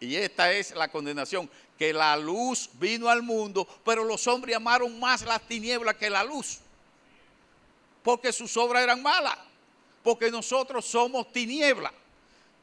y 0.01 0.17
esta 0.17 0.51
es 0.51 0.75
la 0.75 0.89
condenación, 0.89 1.49
que 1.77 1.93
la 1.93 2.17
luz 2.17 2.69
vino 2.73 3.07
al 3.07 3.23
mundo, 3.23 3.65
pero 3.85 4.03
los 4.03 4.27
hombres 4.27 4.57
amaron 4.57 4.99
más 4.99 5.21
las 5.21 5.41
tinieblas 5.47 5.95
que 5.95 6.09
la 6.09 6.25
luz 6.25 6.59
porque 8.07 8.31
sus 8.31 8.55
obras 8.55 8.83
eran 8.83 9.01
malas, 9.01 9.37
porque 10.01 10.31
nosotros 10.31 10.85
somos 10.85 11.29
tinieblas. 11.33 11.91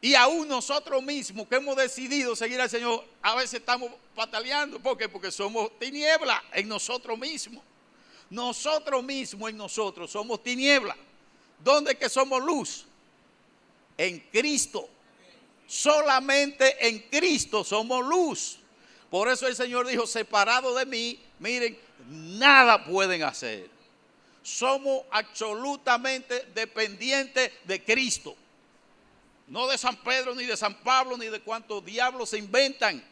Y 0.01 0.15
aún 0.15 0.49
nosotros 0.49 1.03
mismos 1.03 1.47
que 1.47 1.57
hemos 1.57 1.77
decidido 1.77 2.35
seguir 2.35 2.59
al 2.63 2.71
Señor, 2.71 3.05
a 3.21 3.35
veces 3.35 3.61
estamos 3.61 3.91
pataleando. 4.15 4.81
¿Por 4.81 4.97
qué? 4.97 5.07
Porque 5.07 5.31
somos 5.31 5.79
tinieblas 5.79 6.41
en 6.55 6.67
nosotros 6.67 7.19
mismos. 7.19 7.63
Nosotros 8.31 9.05
mismos 9.05 9.51
en 9.51 9.59
nosotros 9.59 10.11
somos 10.11 10.43
tinieblas. 10.43 10.97
¿Dónde 11.63 11.95
que 11.95 12.09
somos 12.09 12.43
luz? 12.43 12.87
En 13.99 14.21
Cristo. 14.33 14.89
Solamente 15.75 16.89
en 16.89 16.99
Cristo 17.11 17.65
somos 17.65 18.05
luz. 18.07 18.59
Por 19.11 19.29
eso 19.29 19.47
el 19.47 19.57
Señor 19.57 19.87
dijo, 19.87 20.07
separado 20.07 20.75
de 20.75 20.87
mí, 20.87 21.21
miren, 21.39 21.79
nada 22.09 22.85
pueden 22.85 23.23
hacer 23.23 23.75
somos 24.45 25.05
absolutamente 25.11 26.47
dependientes 26.55 27.51
de 27.65 27.83
Cristo. 27.83 28.37
No 29.49 29.67
de 29.67 29.79
San 29.79 29.97
Pedro, 29.97 30.35
ni 30.35 30.45
de 30.45 30.57
San 30.57 30.75
Pablo, 30.83 31.17
ni 31.17 31.27
de 31.27 31.41
cuántos 31.41 31.85
diablos 31.85 32.29
se 32.29 32.39
inventan. 32.39 33.03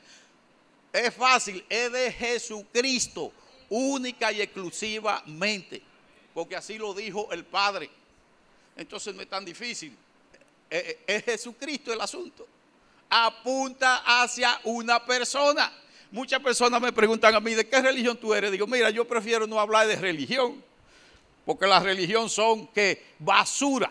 Es 0.92 1.14
fácil, 1.14 1.64
es 1.70 1.90
de 1.90 2.12
Jesucristo, 2.12 3.32
única 3.70 4.30
y 4.30 4.42
exclusivamente. 4.42 5.82
Porque 6.34 6.54
así 6.54 6.76
lo 6.76 6.92
dijo 6.92 7.32
el 7.32 7.44
Padre. 7.46 7.88
Entonces 8.76 9.14
no 9.14 9.22
es 9.22 9.28
tan 9.28 9.44
difícil. 9.44 9.96
Es 11.06 11.24
Jesucristo 11.24 11.92
el 11.92 12.00
asunto. 12.00 12.46
Apunta 13.10 14.02
hacia 14.04 14.58
una 14.64 15.04
persona. 15.04 15.72
Muchas 16.10 16.40
personas 16.40 16.80
me 16.80 16.92
preguntan 16.92 17.34
a 17.34 17.40
mí, 17.40 17.54
¿de 17.54 17.68
qué 17.68 17.80
religión 17.80 18.16
tú 18.16 18.32
eres? 18.34 18.50
Digo, 18.50 18.66
mira, 18.66 18.90
yo 18.90 19.06
prefiero 19.06 19.46
no 19.46 19.60
hablar 19.60 19.86
de 19.86 19.96
religión 19.96 20.62
porque 21.44 21.66
la 21.66 21.80
religión 21.80 22.30
son 22.30 22.68
que 22.68 23.02
basura. 23.18 23.90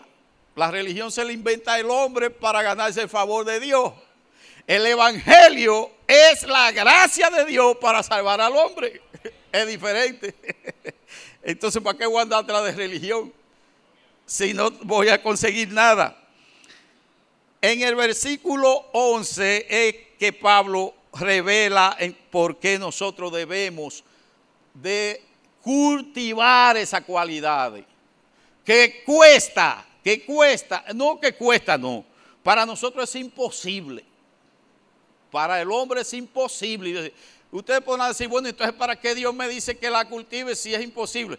La 0.54 0.70
religión 0.70 1.10
se 1.10 1.24
le 1.24 1.32
inventa 1.32 1.78
el 1.78 1.90
hombre 1.90 2.30
para 2.30 2.62
ganarse 2.62 3.02
el 3.02 3.08
favor 3.08 3.44
de 3.44 3.60
Dios. 3.60 3.92
El 4.66 4.86
evangelio 4.86 5.90
es 6.06 6.44
la 6.44 6.70
gracia 6.72 7.30
de 7.30 7.44
Dios 7.44 7.76
para 7.80 8.02
salvar 8.02 8.40
al 8.40 8.56
hombre. 8.56 9.00
Es 9.52 9.66
diferente. 9.66 10.34
Entonces, 11.42 11.82
¿para 11.82 11.98
qué 11.98 12.06
voy 12.06 12.20
a 12.20 12.22
andar 12.22 12.42
atrás 12.42 12.64
de 12.64 12.72
religión? 12.72 13.30
Si 14.24 14.54
no 14.54 14.70
voy 14.70 15.10
a 15.10 15.22
conseguir 15.22 15.70
nada. 15.70 16.21
En 17.64 17.80
el 17.80 17.94
versículo 17.94 18.86
11 18.92 19.66
es 19.70 19.94
que 20.18 20.32
Pablo 20.32 20.94
revela 21.14 21.96
por 22.28 22.56
qué 22.56 22.76
nosotros 22.76 23.32
debemos 23.32 24.02
de 24.74 25.22
cultivar 25.62 26.76
esas 26.76 27.02
cualidades. 27.02 27.84
Que 28.64 29.04
cuesta, 29.06 29.86
que 30.02 30.24
cuesta, 30.24 30.84
no 30.92 31.20
que 31.20 31.34
cuesta, 31.34 31.78
no. 31.78 32.04
Para 32.42 32.66
nosotros 32.66 33.08
es 33.08 33.20
imposible. 33.20 34.04
Para 35.30 35.60
el 35.60 35.70
hombre 35.70 36.00
es 36.00 36.12
imposible. 36.14 37.14
Ustedes 37.52 37.80
pueden 37.82 38.08
decir, 38.08 38.26
bueno, 38.26 38.48
entonces 38.48 38.74
¿para 38.74 38.96
qué 38.96 39.14
Dios 39.14 39.32
me 39.32 39.48
dice 39.48 39.78
que 39.78 39.88
la 39.88 40.08
cultive 40.08 40.56
si 40.56 40.74
es 40.74 40.82
imposible? 40.82 41.38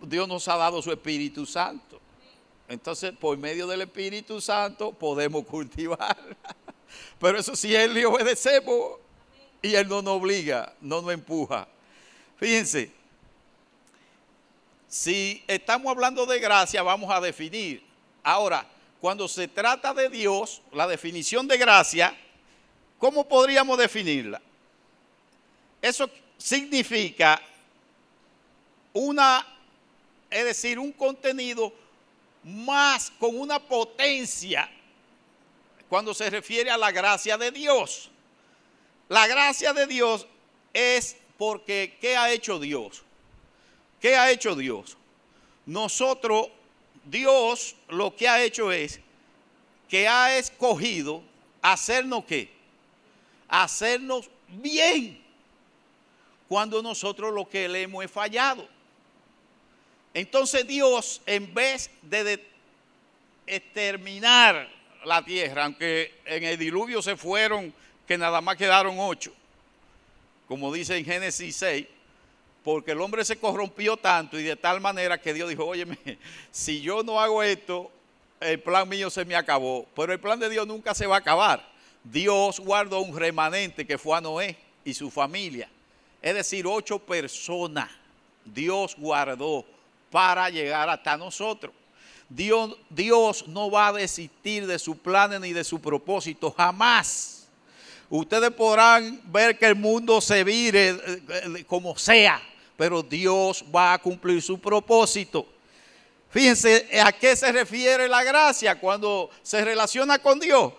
Dios 0.00 0.26
nos 0.26 0.48
ha 0.48 0.56
dado 0.56 0.80
su 0.80 0.90
Espíritu 0.90 1.44
Santo. 1.44 2.00
Entonces, 2.68 3.12
por 3.12 3.36
medio 3.38 3.66
del 3.66 3.82
Espíritu 3.82 4.40
Santo 4.40 4.92
podemos 4.92 5.44
cultivar. 5.46 6.16
Pero 7.20 7.38
eso 7.38 7.54
sí, 7.54 7.74
Él 7.74 7.94
le 7.94 8.06
obedecemos 8.06 8.98
y 9.62 9.74
Él 9.74 9.88
no 9.88 10.02
nos 10.02 10.14
obliga, 10.14 10.74
no 10.80 11.02
nos 11.02 11.12
empuja. 11.12 11.68
Fíjense, 12.36 12.90
si 14.88 15.42
estamos 15.46 15.90
hablando 15.90 16.26
de 16.26 16.38
gracia, 16.38 16.82
vamos 16.82 17.10
a 17.10 17.20
definir. 17.20 17.82
Ahora, 18.22 18.66
cuando 19.00 19.28
se 19.28 19.46
trata 19.46 19.94
de 19.94 20.08
Dios, 20.08 20.62
la 20.72 20.86
definición 20.86 21.46
de 21.46 21.58
gracia, 21.58 22.16
¿cómo 22.98 23.26
podríamos 23.26 23.78
definirla? 23.78 24.40
Eso 25.80 26.10
significa 26.36 27.40
una, 28.92 29.46
es 30.30 30.44
decir, 30.44 30.78
un 30.78 30.92
contenido 30.92 31.72
más 32.46 33.10
con 33.18 33.36
una 33.36 33.58
potencia 33.58 34.70
cuando 35.88 36.14
se 36.14 36.30
refiere 36.30 36.70
a 36.70 36.78
la 36.78 36.92
gracia 36.92 37.36
de 37.36 37.50
Dios. 37.50 38.08
La 39.08 39.26
gracia 39.26 39.72
de 39.72 39.86
Dios 39.86 40.26
es 40.72 41.16
porque 41.36 41.98
¿qué 42.00 42.16
ha 42.16 42.30
hecho 42.30 42.60
Dios? 42.60 43.02
¿Qué 44.00 44.16
ha 44.16 44.30
hecho 44.30 44.54
Dios? 44.54 44.96
Nosotros, 45.64 46.48
Dios 47.04 47.74
lo 47.88 48.14
que 48.14 48.28
ha 48.28 48.42
hecho 48.42 48.70
es 48.70 49.00
que 49.88 50.06
ha 50.06 50.38
escogido 50.38 51.22
hacernos 51.62 52.24
qué? 52.26 52.48
Hacernos 53.48 54.30
bien 54.48 55.20
cuando 56.48 56.80
nosotros 56.80 57.34
lo 57.34 57.48
que 57.48 57.68
le 57.68 57.82
hemos 57.82 58.08
fallado. 58.08 58.75
Entonces 60.16 60.66
Dios, 60.66 61.20
en 61.26 61.52
vez 61.52 61.90
de 62.00 62.42
exterminar 63.46 64.66
la 65.04 65.22
tierra, 65.22 65.66
aunque 65.66 66.14
en 66.24 66.42
el 66.42 66.56
diluvio 66.56 67.02
se 67.02 67.18
fueron, 67.18 67.70
que 68.08 68.16
nada 68.16 68.40
más 68.40 68.56
quedaron 68.56 68.96
ocho, 68.98 69.30
como 70.48 70.72
dice 70.72 70.96
en 70.96 71.04
Génesis 71.04 71.56
6, 71.56 71.86
porque 72.64 72.92
el 72.92 73.00
hombre 73.02 73.26
se 73.26 73.36
corrompió 73.36 73.98
tanto 73.98 74.40
y 74.40 74.42
de 74.42 74.56
tal 74.56 74.80
manera 74.80 75.20
que 75.20 75.34
Dios 75.34 75.50
dijo, 75.50 75.66
óyeme, 75.66 75.98
si 76.50 76.80
yo 76.80 77.02
no 77.02 77.20
hago 77.20 77.42
esto, 77.42 77.90
el 78.40 78.58
plan 78.58 78.88
mío 78.88 79.10
se 79.10 79.26
me 79.26 79.36
acabó. 79.36 79.86
Pero 79.94 80.14
el 80.14 80.18
plan 80.18 80.40
de 80.40 80.48
Dios 80.48 80.66
nunca 80.66 80.94
se 80.94 81.06
va 81.06 81.16
a 81.16 81.18
acabar. 81.18 81.62
Dios 82.02 82.58
guardó 82.58 83.00
un 83.00 83.14
remanente 83.14 83.86
que 83.86 83.98
fue 83.98 84.16
a 84.16 84.22
Noé 84.22 84.56
y 84.82 84.94
su 84.94 85.10
familia. 85.10 85.68
Es 86.22 86.34
decir, 86.34 86.66
ocho 86.66 86.98
personas 87.00 87.90
Dios 88.46 88.96
guardó 88.96 89.75
para 90.10 90.48
llegar 90.50 90.88
hasta 90.88 91.16
nosotros. 91.16 91.72
Dios, 92.28 92.76
Dios 92.90 93.46
no 93.46 93.70
va 93.70 93.88
a 93.88 93.92
desistir 93.92 94.66
de 94.66 94.78
su 94.78 94.98
plan 94.98 95.40
ni 95.40 95.52
de 95.52 95.64
su 95.64 95.80
propósito, 95.80 96.50
jamás. 96.50 97.46
Ustedes 98.08 98.50
podrán 98.50 99.20
ver 99.24 99.58
que 99.58 99.66
el 99.66 99.74
mundo 99.74 100.20
se 100.20 100.44
vire 100.44 100.90
eh, 100.90 100.98
eh, 101.28 101.64
como 101.66 101.96
sea, 101.98 102.40
pero 102.76 103.02
Dios 103.02 103.64
va 103.74 103.94
a 103.94 103.98
cumplir 103.98 104.40
su 104.40 104.58
propósito. 104.60 105.46
Fíjense 106.30 107.00
a 107.00 107.12
qué 107.12 107.34
se 107.34 107.50
refiere 107.50 108.08
la 108.08 108.22
gracia 108.22 108.78
cuando 108.78 109.30
se 109.42 109.64
relaciona 109.64 110.18
con 110.18 110.38
Dios. 110.38 110.72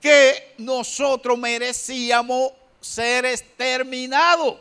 Que 0.00 0.54
nosotros 0.58 1.38
merecíamos 1.38 2.52
ser 2.80 3.24
exterminados. 3.24 4.56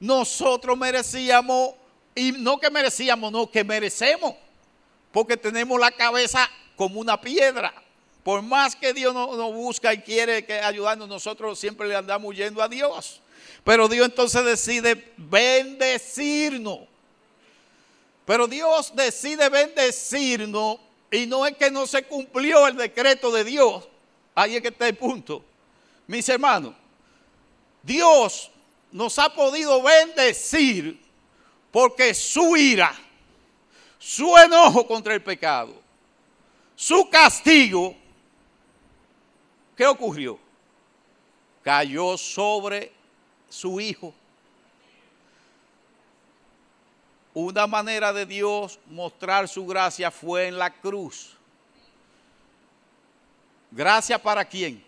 Nosotros 0.00 0.76
merecíamos, 0.76 1.74
y 2.14 2.32
no 2.32 2.58
que 2.58 2.70
merecíamos, 2.70 3.32
no, 3.32 3.50
que 3.50 3.64
merecemos. 3.64 4.34
Porque 5.12 5.36
tenemos 5.36 5.78
la 5.78 5.90
cabeza 5.90 6.48
como 6.76 7.00
una 7.00 7.20
piedra. 7.20 7.72
Por 8.22 8.42
más 8.42 8.76
que 8.76 8.92
Dios 8.92 9.12
nos 9.12 9.36
no 9.36 9.52
busca 9.52 9.92
y 9.92 9.98
quiere 9.98 10.44
que 10.44 10.60
ayudarnos, 10.60 11.08
nosotros 11.08 11.58
siempre 11.58 11.88
le 11.88 11.96
andamos 11.96 12.28
huyendo 12.28 12.62
a 12.62 12.68
Dios. 12.68 13.20
Pero 13.64 13.88
Dios 13.88 14.06
entonces 14.06 14.44
decide 14.44 15.12
bendecirnos. 15.16 16.80
Pero 18.24 18.46
Dios 18.46 18.94
decide 18.94 19.48
bendecirnos 19.48 20.78
y 21.10 21.26
no 21.26 21.46
es 21.46 21.56
que 21.56 21.70
no 21.70 21.86
se 21.86 22.04
cumplió 22.04 22.66
el 22.68 22.76
decreto 22.76 23.32
de 23.32 23.44
Dios. 23.44 23.88
Ahí 24.34 24.56
es 24.56 24.62
que 24.62 24.68
está 24.68 24.88
el 24.88 24.96
punto. 24.96 25.44
Mis 26.06 26.28
hermanos, 26.28 26.74
Dios 27.82 28.50
nos 28.92 29.18
ha 29.18 29.34
podido 29.34 29.82
bendecir 29.82 31.01
porque 31.72 32.12
su 32.12 32.54
ira, 32.54 32.94
su 33.98 34.36
enojo 34.36 34.86
contra 34.86 35.14
el 35.14 35.22
pecado, 35.22 35.74
su 36.76 37.08
castigo, 37.08 37.96
¿qué 39.74 39.86
ocurrió? 39.86 40.38
Cayó 41.62 42.18
sobre 42.18 42.92
su 43.48 43.80
Hijo. 43.80 44.14
Una 47.34 47.66
manera 47.66 48.12
de 48.12 48.26
Dios 48.26 48.78
mostrar 48.86 49.48
su 49.48 49.64
gracia 49.64 50.10
fue 50.10 50.48
en 50.48 50.58
la 50.58 50.70
cruz. 50.70 51.34
¿Gracia 53.70 54.18
para 54.20 54.44
quién? 54.44 54.84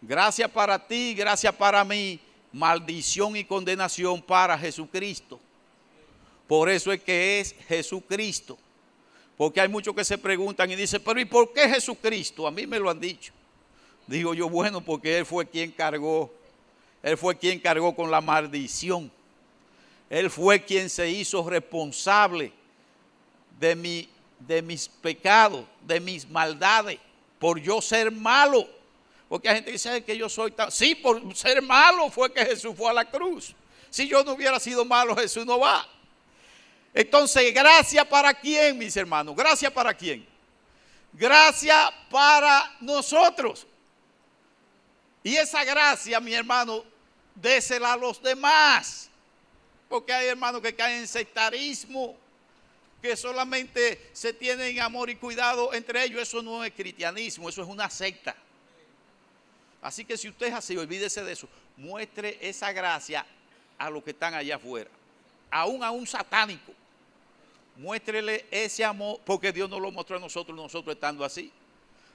Gracia 0.00 0.46
para 0.46 0.78
ti, 0.78 1.14
gracia 1.14 1.50
para 1.50 1.82
mí, 1.82 2.20
maldición 2.52 3.34
y 3.34 3.44
condenación 3.44 4.22
para 4.22 4.56
Jesucristo. 4.56 5.40
Por 6.48 6.70
eso 6.70 6.90
es 6.90 7.02
que 7.02 7.38
es 7.38 7.54
Jesucristo. 7.68 8.58
Porque 9.36 9.60
hay 9.60 9.68
muchos 9.68 9.94
que 9.94 10.04
se 10.04 10.18
preguntan 10.18 10.68
y 10.70 10.74
dicen, 10.74 11.00
pero 11.04 11.20
¿y 11.20 11.24
por 11.24 11.52
qué 11.52 11.68
Jesucristo? 11.68 12.46
A 12.46 12.50
mí 12.50 12.66
me 12.66 12.80
lo 12.80 12.90
han 12.90 12.98
dicho. 12.98 13.32
Digo 14.06 14.34
yo, 14.34 14.48
bueno, 14.48 14.80
porque 14.80 15.18
Él 15.18 15.26
fue 15.26 15.46
quien 15.46 15.70
cargó, 15.70 16.32
Él 17.02 17.16
fue 17.16 17.36
quien 17.36 17.60
cargó 17.60 17.94
con 17.94 18.10
la 18.10 18.22
maldición. 18.22 19.12
Él 20.08 20.30
fue 20.30 20.64
quien 20.64 20.88
se 20.88 21.10
hizo 21.10 21.48
responsable 21.48 22.50
de, 23.60 23.76
mi, 23.76 24.08
de 24.40 24.62
mis 24.62 24.88
pecados, 24.88 25.66
de 25.86 26.00
mis 26.00 26.26
maldades, 26.28 26.98
por 27.38 27.60
yo 27.60 27.82
ser 27.82 28.10
malo. 28.10 28.66
Porque 29.28 29.50
hay 29.50 29.56
gente 29.56 29.70
que 29.70 29.72
dice 29.72 30.02
que 30.02 30.16
yo 30.16 30.30
soy 30.30 30.50
tan... 30.52 30.72
Sí, 30.72 30.94
por 30.94 31.36
ser 31.36 31.60
malo 31.60 32.08
fue 32.08 32.32
que 32.32 32.44
Jesús 32.46 32.74
fue 32.74 32.90
a 32.90 32.94
la 32.94 33.04
cruz. 33.04 33.54
Si 33.90 34.08
yo 34.08 34.24
no 34.24 34.32
hubiera 34.32 34.58
sido 34.58 34.86
malo, 34.86 35.14
Jesús 35.14 35.44
no 35.44 35.58
va. 35.58 35.86
Entonces, 36.98 37.54
gracias 37.54 38.04
para 38.06 38.34
quién, 38.34 38.76
mis 38.76 38.96
hermanos. 38.96 39.36
Gracias 39.36 39.70
para 39.70 39.94
quién. 39.94 40.26
Gracias 41.12 41.92
para 42.10 42.74
nosotros. 42.80 43.68
Y 45.22 45.36
esa 45.36 45.62
gracia, 45.62 46.18
mi 46.18 46.34
hermano, 46.34 46.84
désela 47.36 47.92
a 47.92 47.96
los 47.96 48.20
demás. 48.20 49.08
Porque 49.88 50.12
hay 50.12 50.26
hermanos 50.26 50.60
que 50.60 50.74
caen 50.74 50.98
en 50.98 51.06
sectarismo, 51.06 52.16
que 53.00 53.16
solamente 53.16 54.10
se 54.12 54.32
tienen 54.32 54.80
amor 54.80 55.08
y 55.08 55.14
cuidado 55.14 55.72
entre 55.74 56.02
ellos. 56.02 56.20
Eso 56.20 56.42
no 56.42 56.64
es 56.64 56.72
cristianismo, 56.72 57.48
eso 57.48 57.62
es 57.62 57.68
una 57.68 57.88
secta. 57.88 58.34
Así 59.80 60.04
que 60.04 60.16
si 60.16 60.28
usted 60.28 60.48
es 60.48 60.54
así, 60.54 60.76
olvídese 60.76 61.22
de 61.22 61.30
eso. 61.30 61.48
Muestre 61.76 62.38
esa 62.40 62.72
gracia 62.72 63.24
a 63.78 63.88
los 63.88 64.02
que 64.02 64.10
están 64.10 64.34
allá 64.34 64.56
afuera. 64.56 64.90
Aún 65.48 65.84
a 65.84 65.92
un 65.92 66.04
satánico. 66.04 66.72
Muéstrele 67.78 68.44
ese 68.50 68.84
amor, 68.84 69.20
porque 69.24 69.52
Dios 69.52 69.70
nos 69.70 69.80
lo 69.80 69.92
mostró 69.92 70.16
a 70.16 70.20
nosotros, 70.20 70.56
nosotros 70.56 70.96
estando 70.96 71.24
así. 71.24 71.52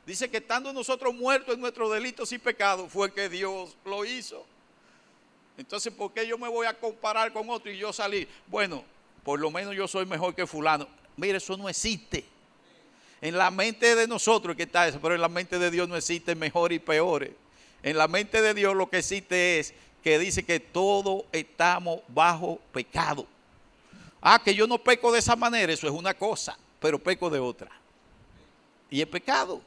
Dice 0.05 0.29
que 0.29 0.37
estando 0.37 0.73
nosotros 0.73 1.15
muertos 1.15 1.55
en 1.55 1.61
nuestros 1.61 1.89
delitos 1.89 2.33
y 2.33 2.37
pecados, 2.37 2.91
fue 2.91 3.13
que 3.13 3.29
Dios 3.29 3.75
lo 3.85 4.03
hizo. 4.03 4.45
Entonces, 5.57 5.93
¿por 5.93 6.11
qué 6.11 6.27
yo 6.27 6.37
me 6.37 6.49
voy 6.49 6.67
a 6.67 6.77
comparar 6.77 7.31
con 7.31 7.49
otro 7.49 7.71
y 7.71 7.77
yo 7.77 7.93
salir? 7.93 8.27
Bueno, 8.47 8.83
por 9.23 9.39
lo 9.39 9.49
menos 9.51 9.73
yo 9.73 9.87
soy 9.87 10.05
mejor 10.05 10.35
que 10.35 10.45
fulano. 10.45 10.85
Mire, 11.15 11.37
eso 11.37 11.55
no 11.55 11.69
existe. 11.69 12.25
En 13.21 13.37
la 13.37 13.49
mente 13.49 13.95
de 13.95 14.05
nosotros 14.05 14.57
que 14.57 14.63
está 14.63 14.85
eso, 14.85 14.99
pero 15.01 15.15
en 15.15 15.21
la 15.21 15.29
mente 15.29 15.57
de 15.57 15.71
Dios 15.71 15.87
no 15.87 15.95
existe 15.95 16.35
mejor 16.35 16.73
y 16.73 16.79
peores. 16.79 17.31
En 17.83 17.97
la 17.97 18.09
mente 18.09 18.41
de 18.41 18.53
Dios 18.53 18.75
lo 18.75 18.89
que 18.89 18.97
existe 18.97 19.59
es 19.59 19.73
que 20.03 20.19
dice 20.19 20.43
que 20.43 20.59
todos 20.59 21.23
estamos 21.31 22.01
bajo 22.09 22.59
pecado. 22.73 23.25
Ah, 24.25 24.41
que 24.41 24.55
yo 24.55 24.65
no 24.65 24.77
peco 24.77 25.11
de 25.11 25.19
esa 25.19 25.35
manera, 25.35 25.73
eso 25.73 25.85
es 25.85 25.91
una 25.91 26.13
cosa, 26.13 26.57
pero 26.79 26.97
peco 26.97 27.29
de 27.29 27.39
otra. 27.39 27.69
Y 28.89 29.01
es 29.01 29.07
pecado. 29.07 29.61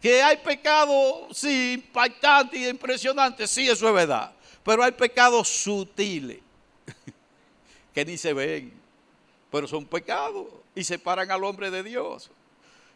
Que 0.00 0.22
hay 0.22 0.36
pecado, 0.36 1.26
sí, 1.32 1.72
impactante 1.72 2.56
y 2.56 2.68
impresionante, 2.68 3.48
sí, 3.48 3.68
eso 3.68 3.88
es 3.88 3.94
verdad. 3.94 4.32
Pero 4.62 4.84
hay 4.84 4.92
pecados 4.92 5.48
sutiles 5.48 6.38
que 7.92 8.04
ni 8.04 8.16
se 8.16 8.32
ven, 8.32 8.72
pero 9.50 9.66
son 9.66 9.84
pecados 9.84 10.46
y 10.76 10.84
separan 10.84 11.28
al 11.32 11.42
hombre 11.42 11.72
de 11.72 11.82
Dios. 11.82 12.30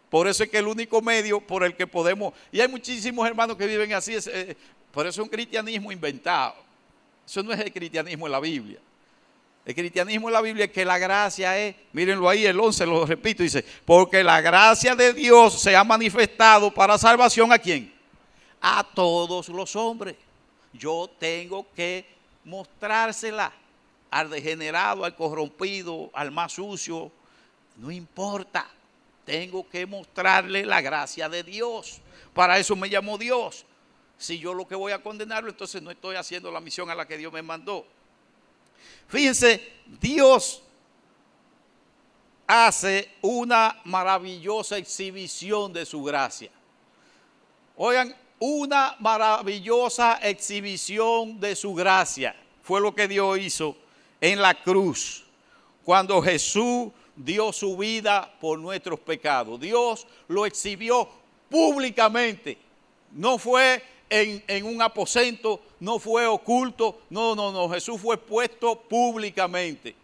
Por 0.08 0.28
eso 0.28 0.44
es 0.44 0.50
que 0.50 0.58
el 0.58 0.68
único 0.68 1.02
medio 1.02 1.40
por 1.40 1.64
el 1.64 1.74
que 1.74 1.88
podemos, 1.88 2.32
y 2.52 2.60
hay 2.60 2.68
muchísimos 2.68 3.26
hermanos 3.26 3.56
que 3.56 3.66
viven 3.66 3.92
así, 3.92 4.14
es, 4.14 4.28
eh, 4.28 4.56
por 4.92 5.04
eso 5.04 5.20
es 5.20 5.24
un 5.24 5.30
cristianismo 5.30 5.90
inventado. 5.90 6.54
Eso 7.26 7.42
no 7.42 7.52
es 7.52 7.58
el 7.58 7.72
cristianismo 7.72 8.26
en 8.26 8.32
la 8.32 8.38
Biblia. 8.38 8.78
El 9.64 9.74
cristianismo 9.74 10.28
en 10.28 10.32
la 10.32 10.40
Biblia 10.40 10.64
es 10.64 10.72
que 10.72 10.84
la 10.84 10.98
gracia 10.98 11.56
es, 11.58 11.76
mírenlo 11.92 12.28
ahí, 12.28 12.44
el 12.46 12.58
11 12.58 12.86
lo 12.86 13.06
repito, 13.06 13.44
dice, 13.44 13.64
porque 13.84 14.24
la 14.24 14.40
gracia 14.40 14.96
de 14.96 15.12
Dios 15.12 15.60
se 15.60 15.76
ha 15.76 15.84
manifestado 15.84 16.72
para 16.72 16.98
salvación 16.98 17.52
a 17.52 17.58
quién? 17.58 17.92
A 18.60 18.84
todos 18.94 19.48
los 19.48 19.76
hombres 19.76 20.16
yo 20.72 21.10
tengo 21.18 21.66
que 21.74 22.06
mostrársela 22.44 23.52
al 24.10 24.30
degenerado, 24.30 25.04
al 25.04 25.14
corrompido, 25.14 26.10
al 26.12 26.30
más 26.30 26.52
sucio. 26.52 27.10
No 27.76 27.90
importa, 27.90 28.68
tengo 29.24 29.68
que 29.68 29.86
mostrarle 29.86 30.64
la 30.64 30.80
gracia 30.80 31.28
de 31.28 31.42
Dios. 31.42 32.00
Para 32.34 32.58
eso 32.58 32.74
me 32.76 32.90
llamó 32.90 33.18
Dios. 33.18 33.64
Si 34.18 34.38
yo 34.38 34.54
lo 34.54 34.66
que 34.66 34.74
voy 34.74 34.92
a 34.92 35.02
condenarlo, 35.02 35.50
entonces 35.50 35.82
no 35.82 35.90
estoy 35.90 36.16
haciendo 36.16 36.50
la 36.50 36.60
misión 36.60 36.90
a 36.90 36.94
la 36.94 37.06
que 37.06 37.18
Dios 37.18 37.32
me 37.32 37.42
mandó. 37.42 37.86
Fíjense, 39.12 39.60
Dios 40.00 40.62
hace 42.46 43.10
una 43.20 43.78
maravillosa 43.84 44.78
exhibición 44.78 45.70
de 45.70 45.84
su 45.84 46.02
gracia. 46.02 46.50
Oigan, 47.76 48.16
una 48.38 48.96
maravillosa 49.00 50.14
exhibición 50.22 51.38
de 51.38 51.54
su 51.54 51.74
gracia. 51.74 52.34
Fue 52.62 52.80
lo 52.80 52.94
que 52.94 53.06
Dios 53.06 53.38
hizo 53.38 53.76
en 54.18 54.40
la 54.40 54.54
cruz, 54.54 55.24
cuando 55.84 56.22
Jesús 56.22 56.90
dio 57.14 57.52
su 57.52 57.76
vida 57.76 58.34
por 58.40 58.58
nuestros 58.58 58.98
pecados. 58.98 59.60
Dios 59.60 60.06
lo 60.26 60.46
exhibió 60.46 61.06
públicamente. 61.50 62.56
No 63.10 63.36
fue 63.36 63.82
en, 64.08 64.42
en, 64.48 64.64
un 64.64 64.80
aposento, 64.80 65.60
no 65.82 65.98
fue 65.98 66.28
oculto. 66.28 67.00
No, 67.10 67.34
no, 67.34 67.50
no. 67.50 67.68
Jesús 67.68 68.00
fue 68.00 68.16
puesto 68.16 68.78
públicamente. 68.82 69.96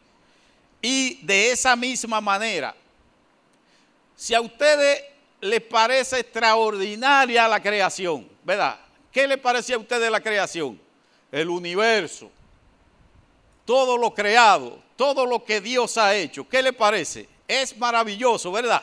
Y 0.82 1.24
de 1.24 1.52
esa 1.52 1.76
misma 1.76 2.20
manera, 2.20 2.74
si 4.16 4.34
a 4.34 4.40
ustedes 4.40 5.04
le 5.40 5.60
parece 5.60 6.18
extraordinaria 6.18 7.46
la 7.46 7.62
creación, 7.62 8.28
¿verdad? 8.42 8.76
¿Qué 9.12 9.28
le 9.28 9.38
parece 9.38 9.72
a 9.74 9.78
usted 9.78 10.00
de 10.00 10.10
la 10.10 10.20
creación? 10.20 10.80
El 11.30 11.48
universo, 11.48 12.28
todo 13.64 13.96
lo 13.96 14.12
creado, 14.12 14.82
todo 14.96 15.26
lo 15.26 15.44
que 15.44 15.60
Dios 15.60 15.96
ha 15.96 16.16
hecho, 16.16 16.48
¿qué 16.48 16.60
le 16.60 16.72
parece? 16.72 17.28
Es 17.46 17.76
maravilloso, 17.76 18.50
¿verdad? 18.50 18.82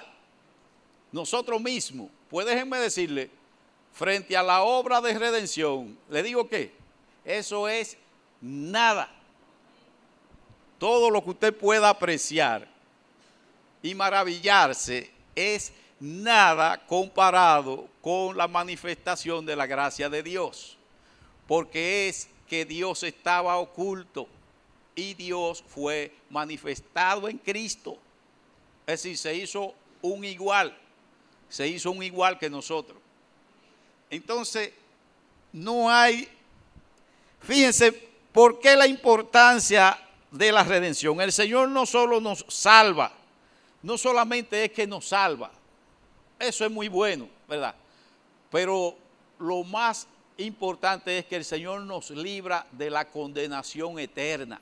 Nosotros 1.11 1.59
mismos, 1.59 2.09
pues 2.29 2.45
déjenme 2.45 2.79
decirle, 2.79 3.29
frente 3.91 4.37
a 4.37 4.43
la 4.43 4.61
obra 4.63 5.01
de 5.01 5.19
redención, 5.19 5.97
le 6.09 6.23
digo 6.23 6.47
que 6.47 6.84
eso 7.25 7.67
es 7.67 7.97
nada. 8.39 9.09
Todo 10.77 11.09
lo 11.09 11.23
que 11.23 11.31
usted 11.31 11.55
pueda 11.55 11.89
apreciar 11.89 12.67
y 13.81 13.95
maravillarse 13.95 15.11
es 15.35 15.73
nada 15.99 16.85
comparado 16.85 17.87
con 18.01 18.37
la 18.37 18.47
manifestación 18.47 19.45
de 19.45 19.55
la 19.55 19.65
gracia 19.65 20.09
de 20.09 20.21
Dios, 20.21 20.77
porque 21.47 22.07
es 22.07 22.29
que 22.47 22.65
Dios 22.65 23.03
estaba 23.03 23.57
oculto 23.57 24.27
y 24.95 25.13
Dios 25.13 25.63
fue 25.67 26.13
manifestado 26.29 27.27
en 27.27 27.37
Cristo. 27.37 27.97
Es 28.85 29.03
decir, 29.03 29.17
se 29.17 29.35
hizo 29.35 29.73
un 30.01 30.23
igual, 30.23 30.77
se 31.49 31.67
hizo 31.67 31.91
un 31.91 32.03
igual 32.03 32.37
que 32.37 32.49
nosotros. 32.49 32.99
Entonces, 34.09 34.71
no 35.51 35.89
hay, 35.89 36.29
fíjense, 37.45 37.91
¿por 38.31 38.59
qué 38.59 38.75
la 38.75 38.87
importancia 38.87 39.97
de 40.31 40.51
la 40.51 40.63
redención? 40.63 41.21
El 41.21 41.31
Señor 41.31 41.69
no 41.69 41.85
solo 41.85 42.19
nos 42.19 42.45
salva, 42.49 43.11
no 43.83 43.97
solamente 43.97 44.65
es 44.65 44.71
que 44.71 44.87
nos 44.87 45.07
salva, 45.07 45.51
eso 46.39 46.65
es 46.65 46.71
muy 46.71 46.87
bueno, 46.87 47.29
¿verdad? 47.47 47.75
Pero 48.51 48.95
lo 49.39 49.63
más 49.63 50.07
importante 50.37 51.17
es 51.17 51.25
que 51.25 51.37
el 51.37 51.45
Señor 51.45 51.81
nos 51.81 52.09
libra 52.09 52.65
de 52.71 52.89
la 52.89 53.05
condenación 53.05 53.99
eterna. 53.99 54.59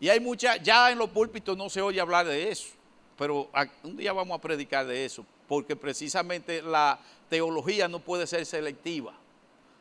Y 0.00 0.08
hay 0.08 0.20
mucha, 0.20 0.56
ya 0.56 0.90
en 0.90 0.98
los 0.98 1.10
púlpitos 1.10 1.56
no 1.56 1.68
se 1.68 1.80
oye 1.80 2.00
hablar 2.00 2.26
de 2.26 2.50
eso, 2.50 2.68
pero 3.16 3.50
un 3.82 3.96
día 3.96 4.12
vamos 4.12 4.38
a 4.38 4.40
predicar 4.40 4.86
de 4.86 5.04
eso, 5.04 5.24
porque 5.48 5.74
precisamente 5.74 6.62
la 6.62 6.98
teología 7.28 7.88
no 7.88 7.98
puede 7.98 8.26
ser 8.26 8.46
selectiva. 8.46 9.14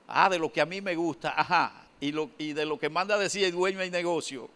Ah, 0.07 0.29
de 0.29 0.39
lo 0.39 0.51
que 0.51 0.61
a 0.61 0.65
mí 0.65 0.79
me 0.79 0.95
gusta, 0.95 1.33
ajá, 1.35 1.86
y, 1.99 2.11
lo, 2.11 2.29
y 2.37 2.53
de 2.53 2.65
lo 2.65 2.77
que 2.77 2.89
manda 2.89 3.17
decir 3.17 3.43
el 3.43 3.51
dueño 3.51 3.79
del 3.79 3.91
negocio, 3.91 4.49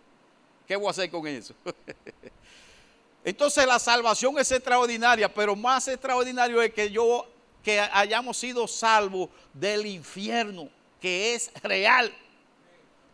¿qué 0.68 0.76
voy 0.76 0.88
a 0.88 0.92
hacer 0.92 1.10
con 1.10 1.28
eso? 1.28 1.54
Entonces 3.24 3.66
la 3.68 3.80
salvación 3.80 4.38
es 4.40 4.52
extraordinaria, 4.52 5.32
pero 5.32 5.56
más 5.56 5.88
extraordinario 5.88 6.62
es 6.62 6.74
que 6.74 6.90
yo 6.90 7.28
que 7.64 7.80
hayamos 7.80 8.38
sido 8.38 8.68
salvos 8.68 9.30
del 9.54 9.86
infierno, 9.86 10.70
que 11.00 11.36
es 11.36 11.52
real, 11.62 12.12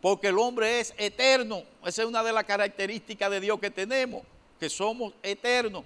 porque 0.00 0.28
el 0.28 0.38
hombre 0.38 0.80
es 0.80 0.94
eterno. 0.96 1.62
Esa 1.84 2.02
es 2.02 2.08
una 2.08 2.22
de 2.22 2.32
las 2.32 2.44
características 2.44 3.30
de 3.30 3.40
Dios 3.40 3.58
que 3.60 3.70
tenemos, 3.70 4.22
que 4.58 4.70
somos 4.70 5.12
eternos. 5.22 5.84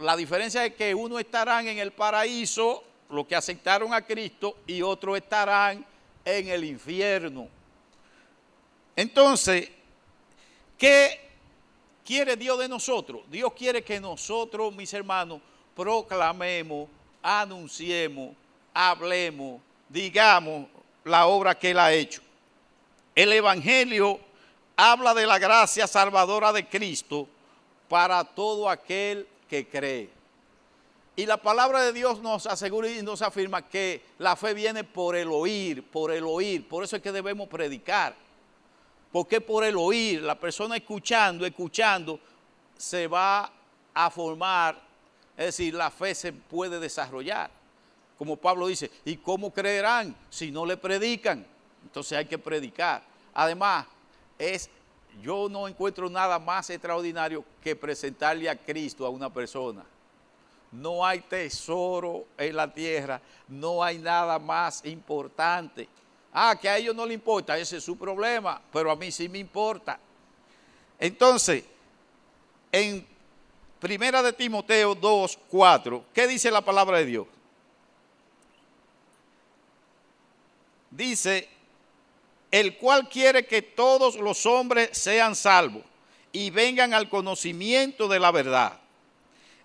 La 0.00 0.16
diferencia 0.16 0.64
es 0.64 0.74
que 0.74 0.94
uno 0.94 1.18
estarán 1.18 1.66
en 1.66 1.78
el 1.78 1.92
paraíso, 1.92 2.84
los 3.10 3.26
que 3.26 3.36
aceptaron 3.36 3.92
a 3.94 4.04
Cristo, 4.04 4.56
y 4.66 4.82
otros 4.82 5.16
estarán 5.16 5.84
en 6.24 6.48
el 6.48 6.64
infierno. 6.64 7.48
Entonces, 8.98 9.70
¿qué 10.76 11.20
quiere 12.04 12.34
Dios 12.34 12.58
de 12.58 12.68
nosotros? 12.68 13.22
Dios 13.30 13.52
quiere 13.52 13.84
que 13.84 14.00
nosotros, 14.00 14.74
mis 14.74 14.92
hermanos, 14.92 15.40
proclamemos, 15.76 16.88
anunciemos, 17.22 18.34
hablemos, 18.74 19.60
digamos 19.88 20.66
la 21.04 21.28
obra 21.28 21.56
que 21.56 21.70
Él 21.70 21.78
ha 21.78 21.92
hecho. 21.92 22.22
El 23.14 23.32
Evangelio 23.32 24.18
habla 24.76 25.14
de 25.14 25.28
la 25.28 25.38
gracia 25.38 25.86
salvadora 25.86 26.52
de 26.52 26.66
Cristo 26.66 27.28
para 27.88 28.24
todo 28.24 28.68
aquel 28.68 29.28
que 29.48 29.68
cree. 29.68 30.10
Y 31.14 31.24
la 31.24 31.36
palabra 31.36 31.82
de 31.82 31.92
Dios 31.92 32.20
nos 32.20 32.48
asegura 32.48 32.90
y 32.90 33.00
nos 33.02 33.22
afirma 33.22 33.62
que 33.62 34.02
la 34.18 34.34
fe 34.34 34.54
viene 34.54 34.82
por 34.82 35.14
el 35.14 35.28
oír, 35.28 35.84
por 35.84 36.10
el 36.10 36.24
oír. 36.24 36.66
Por 36.66 36.82
eso 36.82 36.96
es 36.96 37.02
que 37.02 37.12
debemos 37.12 37.46
predicar. 37.46 38.26
Porque 39.12 39.40
por 39.40 39.64
el 39.64 39.76
oír, 39.76 40.22
la 40.22 40.38
persona 40.38 40.76
escuchando, 40.76 41.46
escuchando, 41.46 42.20
se 42.76 43.06
va 43.06 43.50
a 43.94 44.10
formar, 44.10 44.80
es 45.36 45.46
decir, 45.46 45.74
la 45.74 45.90
fe 45.90 46.14
se 46.14 46.32
puede 46.32 46.78
desarrollar. 46.78 47.50
Como 48.18 48.36
Pablo 48.36 48.66
dice, 48.66 48.90
¿y 49.04 49.16
cómo 49.16 49.52
creerán 49.52 50.14
si 50.28 50.50
no 50.50 50.66
le 50.66 50.76
predican? 50.76 51.46
Entonces 51.84 52.18
hay 52.18 52.26
que 52.26 52.38
predicar. 52.38 53.02
Además, 53.32 53.86
es, 54.38 54.68
yo 55.22 55.48
no 55.48 55.66
encuentro 55.66 56.10
nada 56.10 56.38
más 56.38 56.68
extraordinario 56.70 57.44
que 57.62 57.76
presentarle 57.76 58.48
a 58.48 58.56
Cristo 58.56 59.06
a 59.06 59.10
una 59.10 59.32
persona. 59.32 59.84
No 60.70 61.04
hay 61.04 61.20
tesoro 61.20 62.26
en 62.36 62.56
la 62.56 62.72
tierra, 62.72 63.20
no 63.48 63.82
hay 63.82 63.98
nada 63.98 64.38
más 64.38 64.84
importante. 64.84 65.88
Ah, 66.40 66.54
que 66.54 66.68
a 66.68 66.78
ellos 66.78 66.94
no 66.94 67.04
le 67.04 67.14
importa, 67.14 67.58
ese 67.58 67.78
es 67.78 67.84
su 67.84 67.98
problema, 67.98 68.62
pero 68.72 68.92
a 68.92 68.94
mí 68.94 69.10
sí 69.10 69.28
me 69.28 69.38
importa. 69.38 69.98
Entonces, 71.00 71.64
en 72.70 73.04
Primera 73.80 74.22
de 74.22 74.32
Timoteo 74.32 74.94
2, 74.94 75.36
4, 75.48 76.04
¿qué 76.14 76.28
dice 76.28 76.52
la 76.52 76.60
palabra 76.60 76.98
de 76.98 77.06
Dios? 77.06 77.26
Dice, 80.92 81.48
el 82.52 82.76
cual 82.76 83.08
quiere 83.08 83.44
que 83.44 83.60
todos 83.60 84.14
los 84.14 84.46
hombres 84.46 84.96
sean 84.96 85.34
salvos 85.34 85.82
y 86.30 86.50
vengan 86.50 86.94
al 86.94 87.08
conocimiento 87.08 88.06
de 88.06 88.20
la 88.20 88.30
verdad. 88.30 88.78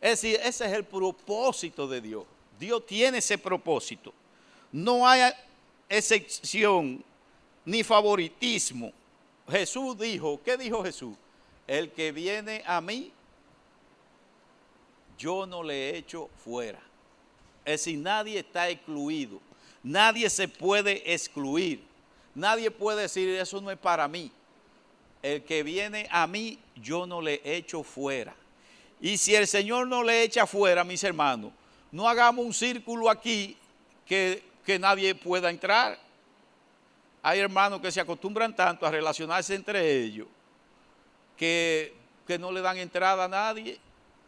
Es 0.02 0.22
decir, 0.22 0.40
ese 0.44 0.66
es 0.66 0.74
el 0.74 0.86
propósito 0.86 1.88
de 1.88 2.02
Dios. 2.02 2.24
Dios 2.60 2.84
tiene 2.88 3.20
ese 3.20 3.38
propósito. 3.38 4.12
No 4.72 5.08
hay 5.08 5.32
excepción 5.90 7.04
ni 7.66 7.84
favoritismo. 7.84 8.92
Jesús 9.50 9.98
dijo, 9.98 10.42
¿qué 10.44 10.58
dijo 10.58 10.84
Jesús? 10.84 11.16
El 11.68 11.92
que 11.92 12.12
viene 12.12 12.64
a 12.66 12.82
mí, 12.82 13.12
yo 15.18 15.46
no 15.46 15.64
le 15.64 15.98
echo 15.98 16.30
fuera. 16.44 16.80
Es 17.66 17.82
decir, 17.82 18.00
nadie 18.00 18.40
está 18.40 18.70
excluido. 18.70 19.40
Nadie 19.82 20.30
se 20.30 20.48
puede 20.48 21.14
excluir. 21.14 21.84
Nadie 22.36 22.72
puede 22.72 23.04
decir, 23.04 23.30
eso 23.30 23.62
no 23.62 23.72
es 23.72 23.78
para 23.78 24.08
mí. 24.08 24.32
El 25.22 25.44
que 25.44 25.64
viene 25.64 26.08
a 26.12 26.28
mí, 26.28 26.60
yo 26.76 27.06
no 27.06 27.22
le 27.22 27.42
echo 27.44 27.84
fuera. 27.84 28.36
Y 29.00 29.18
si 29.18 29.36
el 29.36 29.48
Señor 29.48 29.88
no 29.88 30.04
le 30.04 30.24
echa 30.24 30.48
fuera, 30.48 30.84
mis 30.84 31.04
hermanos, 31.04 31.52
no 31.92 32.08
hagamos 32.08 32.46
un 32.46 32.54
círculo 32.54 33.10
aquí 33.10 33.56
que 34.06 34.44
que 34.66 34.80
nadie 34.80 35.14
pueda 35.16 35.50
entrar. 35.50 36.00
Hay 37.22 37.40
hermanos 37.40 37.82
que 37.82 37.92
se 37.92 38.02
acostumbran 38.02 38.56
tanto 38.56 38.86
a 38.86 38.92
relacionarse 38.92 39.56
entre 39.56 40.04
ellos 40.04 40.28
que, 41.38 41.94
no 42.40 42.52
le 42.52 42.62
dan 42.62 42.78
entrada 42.78 43.26
a 43.26 43.28
nadie. 43.28 43.80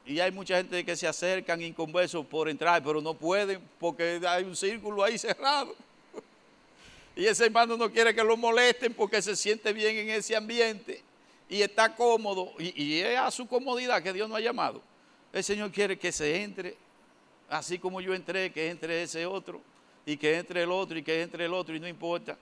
Y 0.06 0.20
hay 0.20 0.32
mucha 0.32 0.58
gente 0.58 0.86
que 0.86 0.96
se 0.96 1.08
acercan 1.08 1.62
inconversos 1.62 2.26
por 2.26 2.48
entrar, 2.48 2.84
pero 2.84 3.02
no 3.02 3.16
pueden 3.16 3.60
porque 3.80 4.22
hay 4.28 4.44
un 4.44 4.56
círculo 4.56 5.04
ahí 5.04 5.18
cerrado. 5.18 5.76
Y 7.18 7.26
ese 7.26 7.46
hermano 7.46 7.78
no 7.78 7.90
quiere 7.90 8.14
que 8.14 8.22
lo 8.22 8.36
molesten 8.36 8.94
porque 8.94 9.22
se 9.22 9.38
siente 9.38 9.72
bien 9.72 9.96
en 9.96 10.10
ese 10.10 10.36
ambiente 10.36 11.02
y 11.48 11.62
está 11.62 11.96
cómodo. 11.96 12.52
Y, 12.60 12.84
y 12.84 13.00
es 13.00 13.18
a 13.18 13.32
su 13.32 13.48
comodidad 13.48 14.04
que 14.04 14.12
Dios 14.12 14.28
no 14.28 14.36
ha 14.36 14.42
llamado. 14.42 14.82
El 15.32 15.42
Señor 15.42 15.72
quiere 15.72 15.98
que 15.98 16.12
se 16.12 16.44
entre, 16.44 16.76
así 17.50 17.80
como 17.80 18.02
yo 18.02 18.14
entré, 18.14 18.52
que 18.52 18.70
entre 18.70 19.04
ese 19.04 19.26
otro 19.26 19.62
y 20.06 20.18
que 20.18 20.38
entre 20.38 20.64
el 20.64 20.72
otro 20.72 20.98
y 20.98 21.04
que 21.04 21.22
entre 21.22 21.46
el 21.46 21.54
otro 21.54 21.76
y 21.76 21.80
no 21.80 21.88
importa. 21.88 22.38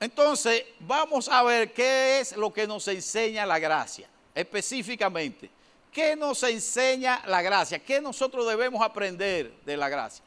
Entonces, 0.00 0.64
vamos 0.80 1.28
a 1.28 1.42
ver 1.42 1.72
qué 1.72 2.20
es 2.20 2.36
lo 2.36 2.52
que 2.52 2.66
nos 2.66 2.86
enseña 2.88 3.46
la 3.46 3.58
gracia, 3.58 4.08
específicamente. 4.34 5.48
¿Qué 5.92 6.16
nos 6.16 6.42
enseña 6.42 7.22
la 7.26 7.40
gracia? 7.42 7.78
¿Qué 7.78 8.00
nosotros 8.00 8.46
debemos 8.48 8.82
aprender 8.82 9.52
de 9.64 9.76
la 9.76 9.88
gracia? 9.88 10.24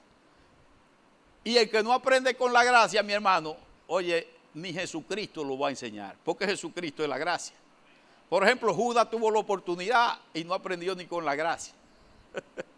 Y 1.43 1.57
el 1.57 1.69
que 1.69 1.83
no 1.83 1.91
aprende 1.91 2.35
con 2.35 2.53
la 2.53 2.63
gracia, 2.63 3.03
mi 3.03 3.13
hermano, 3.13 3.57
oye, 3.87 4.27
ni 4.53 4.71
Jesucristo 4.71 5.43
lo 5.43 5.59
va 5.59 5.67
a 5.67 5.71
enseñar, 5.71 6.15
porque 6.23 6.45
Jesucristo 6.45 7.03
es 7.03 7.09
la 7.09 7.17
gracia. 7.17 7.55
Por 8.29 8.43
ejemplo, 8.43 8.73
Judas 8.73 9.09
tuvo 9.09 9.29
la 9.29 9.39
oportunidad 9.39 10.19
y 10.33 10.43
no 10.43 10.53
aprendió 10.53 10.95
ni 10.95 11.05
con 11.05 11.25
la 11.25 11.35
gracia. 11.35 11.73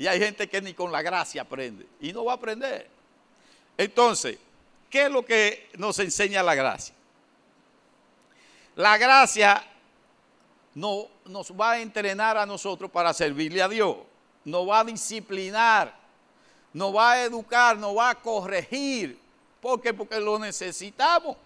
Y 0.00 0.06
hay 0.06 0.18
gente 0.18 0.48
que 0.48 0.62
ni 0.62 0.72
con 0.72 0.90
la 0.90 1.02
gracia 1.02 1.42
aprende 1.42 1.86
y 2.00 2.10
no 2.10 2.24
va 2.24 2.32
a 2.32 2.36
aprender. 2.36 2.88
Entonces, 3.76 4.38
¿qué 4.88 5.04
es 5.04 5.10
lo 5.10 5.22
que 5.22 5.68
nos 5.76 5.98
enseña 5.98 6.42
la 6.42 6.54
gracia? 6.54 6.94
La 8.76 8.96
gracia 8.96 9.62
no, 10.74 11.06
nos 11.26 11.52
va 11.52 11.72
a 11.72 11.80
entrenar 11.80 12.38
a 12.38 12.46
nosotros 12.46 12.90
para 12.90 13.12
servirle 13.12 13.60
a 13.60 13.68
Dios, 13.68 13.98
nos 14.42 14.66
va 14.66 14.80
a 14.80 14.84
disciplinar, 14.84 15.94
nos 16.72 16.96
va 16.96 17.12
a 17.12 17.24
educar, 17.24 17.76
nos 17.76 17.94
va 17.94 18.08
a 18.08 18.14
corregir. 18.14 19.20
¿Por 19.60 19.82
qué? 19.82 19.92
Porque 19.92 20.18
lo 20.18 20.38
necesitamos, 20.38 21.36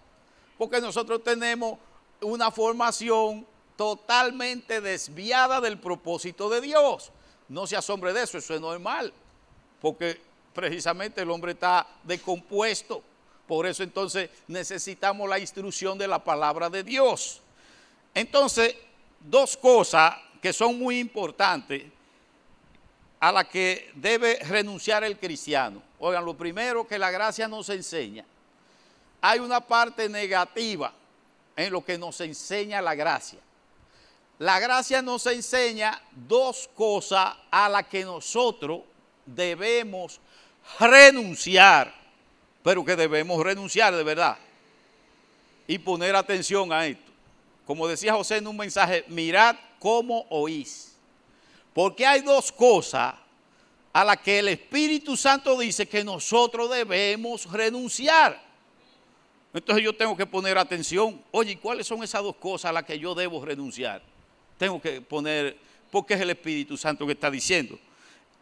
porque 0.57 0.79
nosotros 0.79 1.21
tenemos 1.21 1.77
una 2.21 2.49
formación 2.51 3.45
totalmente 3.75 4.79
desviada 4.79 5.59
del 5.59 5.77
propósito 5.77 6.49
de 6.49 6.61
Dios. 6.61 7.11
No 7.49 7.67
se 7.67 7.75
asombre 7.75 8.13
de 8.13 8.23
eso, 8.23 8.37
eso 8.37 8.55
es 8.55 8.61
normal, 8.61 9.13
porque 9.81 10.19
precisamente 10.53 11.21
el 11.21 11.29
hombre 11.29 11.51
está 11.51 11.85
decompuesto. 12.03 13.03
Por 13.47 13.67
eso 13.67 13.83
entonces 13.83 14.29
necesitamos 14.47 15.29
la 15.29 15.37
instrucción 15.37 15.97
de 15.97 16.07
la 16.07 16.23
palabra 16.23 16.69
de 16.69 16.83
Dios. 16.83 17.41
Entonces, 18.13 18.75
dos 19.19 19.55
cosas 19.57 20.15
que 20.41 20.53
son 20.53 20.79
muy 20.79 20.99
importantes 20.99 21.83
a 23.19 23.31
las 23.31 23.47
que 23.47 23.91
debe 23.95 24.39
renunciar 24.43 25.03
el 25.03 25.17
cristiano. 25.17 25.81
Oigan, 25.99 26.25
lo 26.25 26.35
primero 26.35 26.87
que 26.87 26.99
la 26.99 27.11
gracia 27.11 27.47
nos 27.47 27.69
enseña, 27.69 28.25
hay 29.21 29.39
una 29.39 29.59
parte 29.61 30.07
negativa 30.09 30.93
en 31.55 31.71
lo 31.71 31.83
que 31.83 31.97
nos 31.97 32.19
enseña 32.21 32.81
la 32.81 32.95
gracia. 32.95 33.39
La 34.39 34.59
gracia 34.59 35.01
nos 35.01 35.25
enseña 35.27 36.01
dos 36.27 36.69
cosas 36.75 37.33
a 37.49 37.69
las 37.69 37.87
que 37.87 38.03
nosotros 38.03 38.81
debemos 39.25 40.19
renunciar, 40.77 41.93
pero 42.61 42.83
que 42.83 42.97
debemos 42.97 43.41
renunciar 43.41 43.95
de 43.95 44.03
verdad 44.03 44.37
y 45.67 45.77
poner 45.77 46.15
atención 46.15 46.73
a 46.73 46.85
esto. 46.85 47.11
Como 47.65 47.87
decía 47.87 48.13
José 48.13 48.37
en 48.37 48.47
un 48.47 48.57
mensaje, 48.57 49.05
mirad 49.07 49.55
como 49.79 50.25
oís. 50.29 50.95
Porque 51.73 52.05
hay 52.05 52.21
dos 52.21 52.51
cosas 52.51 53.15
a 53.93 54.03
las 54.03 54.17
que 54.17 54.39
el 54.39 54.49
Espíritu 54.49 55.15
Santo 55.15 55.57
dice 55.57 55.87
que 55.87 56.03
nosotros 56.03 56.69
debemos 56.69 57.49
renunciar. 57.49 58.43
Entonces 59.53 59.83
yo 59.83 59.95
tengo 59.95 60.17
que 60.17 60.25
poner 60.25 60.57
atención. 60.57 61.23
Oye, 61.31 61.57
¿cuáles 61.57 61.87
son 61.87 62.03
esas 62.03 62.21
dos 62.21 62.35
cosas 62.35 62.69
a 62.69 62.73
las 62.73 62.83
que 62.83 62.99
yo 62.99 63.15
debo 63.15 63.43
renunciar? 63.43 64.01
Tengo 64.57 64.81
que 64.81 65.01
poner, 65.01 65.57
porque 65.91 66.13
es 66.13 66.21
el 66.21 66.29
Espíritu 66.29 66.77
Santo 66.77 67.05
que 67.05 67.13
está 67.13 67.29
diciendo. 67.29 67.77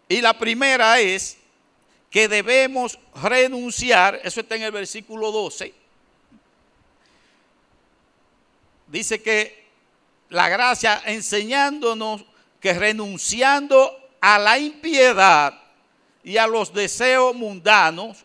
Y 0.08 0.22
la 0.22 0.38
primera 0.38 1.00
es 1.00 1.38
que 2.10 2.28
debemos 2.28 3.00
renunciar, 3.16 4.20
eso 4.24 4.42
está 4.42 4.56
en 4.56 4.64
el 4.64 4.72
versículo 4.72 5.32
12. 5.32 5.74
Dice 8.88 9.24
que 9.24 9.66
la 10.30 10.50
gracia 10.50 11.02
enseñándonos 11.06 12.24
que 12.60 12.74
renunciando 12.74 14.00
a 14.22 14.38
la 14.38 14.58
impiedad 14.58 15.60
y 16.24 16.38
a 16.38 16.48
los 16.48 16.74
deseos 16.74 17.36
mundanos, 17.36 18.24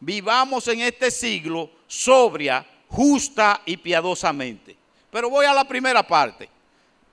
vivamos 0.00 0.68
en 0.68 0.80
este 0.80 1.10
siglo 1.10 1.70
sobria, 1.86 2.64
justa 2.88 3.60
y 3.66 3.76
piadosamente. 3.76 4.76
Pero 5.10 5.28
voy 5.28 5.46
a 5.46 5.52
la 5.52 5.64
primera 5.64 6.06
parte. 6.06 6.48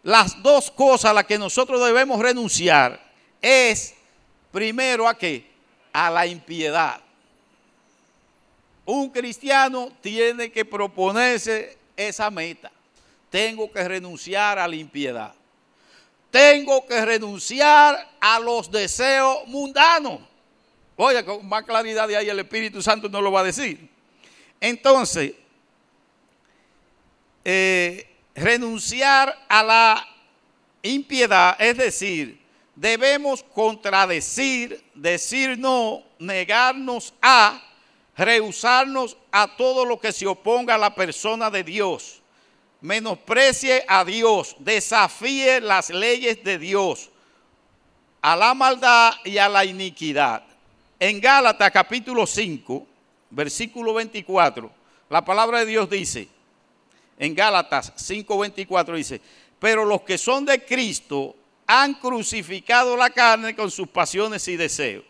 Las 0.06 0.44
dos 0.44 0.70
cosas 0.70 1.10
a 1.10 1.13
las 1.15 1.26
que 1.26 1.39
nosotros 1.39 1.84
debemos 1.84 2.20
renunciar 2.20 3.02
es, 3.41 3.96
primero, 4.52 5.08
¿a 5.08 5.18
qué? 5.18 5.50
A 5.91 6.12
la 6.12 6.28
impiedad. 6.28 7.02
Un 8.86 9.10
cristiano 9.10 9.91
tiene 10.02 10.52
que 10.52 10.63
proponerse 10.63 11.76
esa 11.98 12.30
meta. 12.30 12.72
Tengo 13.32 13.72
que 13.72 13.84
renunciar 13.84 14.60
a 14.60 14.68
la 14.68 14.76
impiedad. 14.76 15.34
Tengo 16.30 16.86
que 16.86 17.04
renunciar 17.04 18.08
a 18.20 18.39
los 18.39 18.70
deseos 18.70 19.48
mundanos. 19.48 20.20
Oye, 20.98 21.26
con 21.26 21.50
más 21.50 21.63
claridad 21.63 22.08
de 22.08 22.18
ahí 22.18 22.30
el 22.30 22.38
Espíritu 22.38 22.80
Santo 22.80 23.10
no 23.10 23.22
lo 23.22 23.32
va 23.32 23.39
a 23.39 23.46
decir. 23.46 23.89
Entonces, 24.62 25.34
eh, 27.44 28.14
renunciar 28.36 29.36
a 29.48 29.63
la 29.63 30.08
impiedad, 30.84 31.56
es 31.60 31.78
decir, 31.78 32.45
debemos 32.76 33.41
contradecir, 33.41 34.84
decir 34.93 35.58
no, 35.58 36.04
negarnos 36.19 37.13
a, 37.21 37.62
rehusarnos 38.17 39.17
a 39.32 39.56
todo 39.56 39.86
lo 39.86 40.00
que 40.00 40.12
se 40.12 40.28
oponga 40.28 40.76
a 40.76 40.78
la 40.78 40.93
persona 40.93 41.50
de 41.50 41.63
Dios, 41.63 42.21
menosprecie 42.82 43.86
a 43.88 44.04
Dios, 44.04 44.56
desafíe 44.60 45.62
las 45.62 45.89
leyes 45.89 46.43
de 46.43 46.58
Dios, 46.58 47.10
a 48.21 48.36
la 48.36 48.54
maldad 48.54 49.13
y 49.24 49.38
a 49.38 49.48
la 49.48 49.63
iniquidad. 49.65 50.43
En 51.00 51.21
Gálatas 51.21 51.71
capítulo 51.71 52.26
5, 52.26 52.86
versículo 53.30 53.93
24, 53.93 54.71
la 55.10 55.24
palabra 55.24 55.60
de 55.60 55.65
Dios 55.67 55.89
dice, 55.89 56.35
en 57.17 57.34
Gálatas 57.34 57.93
5:24 57.95 58.95
dice, 58.95 59.21
pero 59.60 59.86
los 59.86 60.01
que 60.01 60.17
son 60.17 60.45
de 60.45 60.63
Cristo 60.63 61.36
han 61.67 61.95
crucificado 61.95 62.95
la 62.95 63.10
carne 63.10 63.56
con 63.56 63.71
sus 63.71 63.88
pasiones 63.88 64.47
y 64.47 64.56
deseos. 64.56 65.04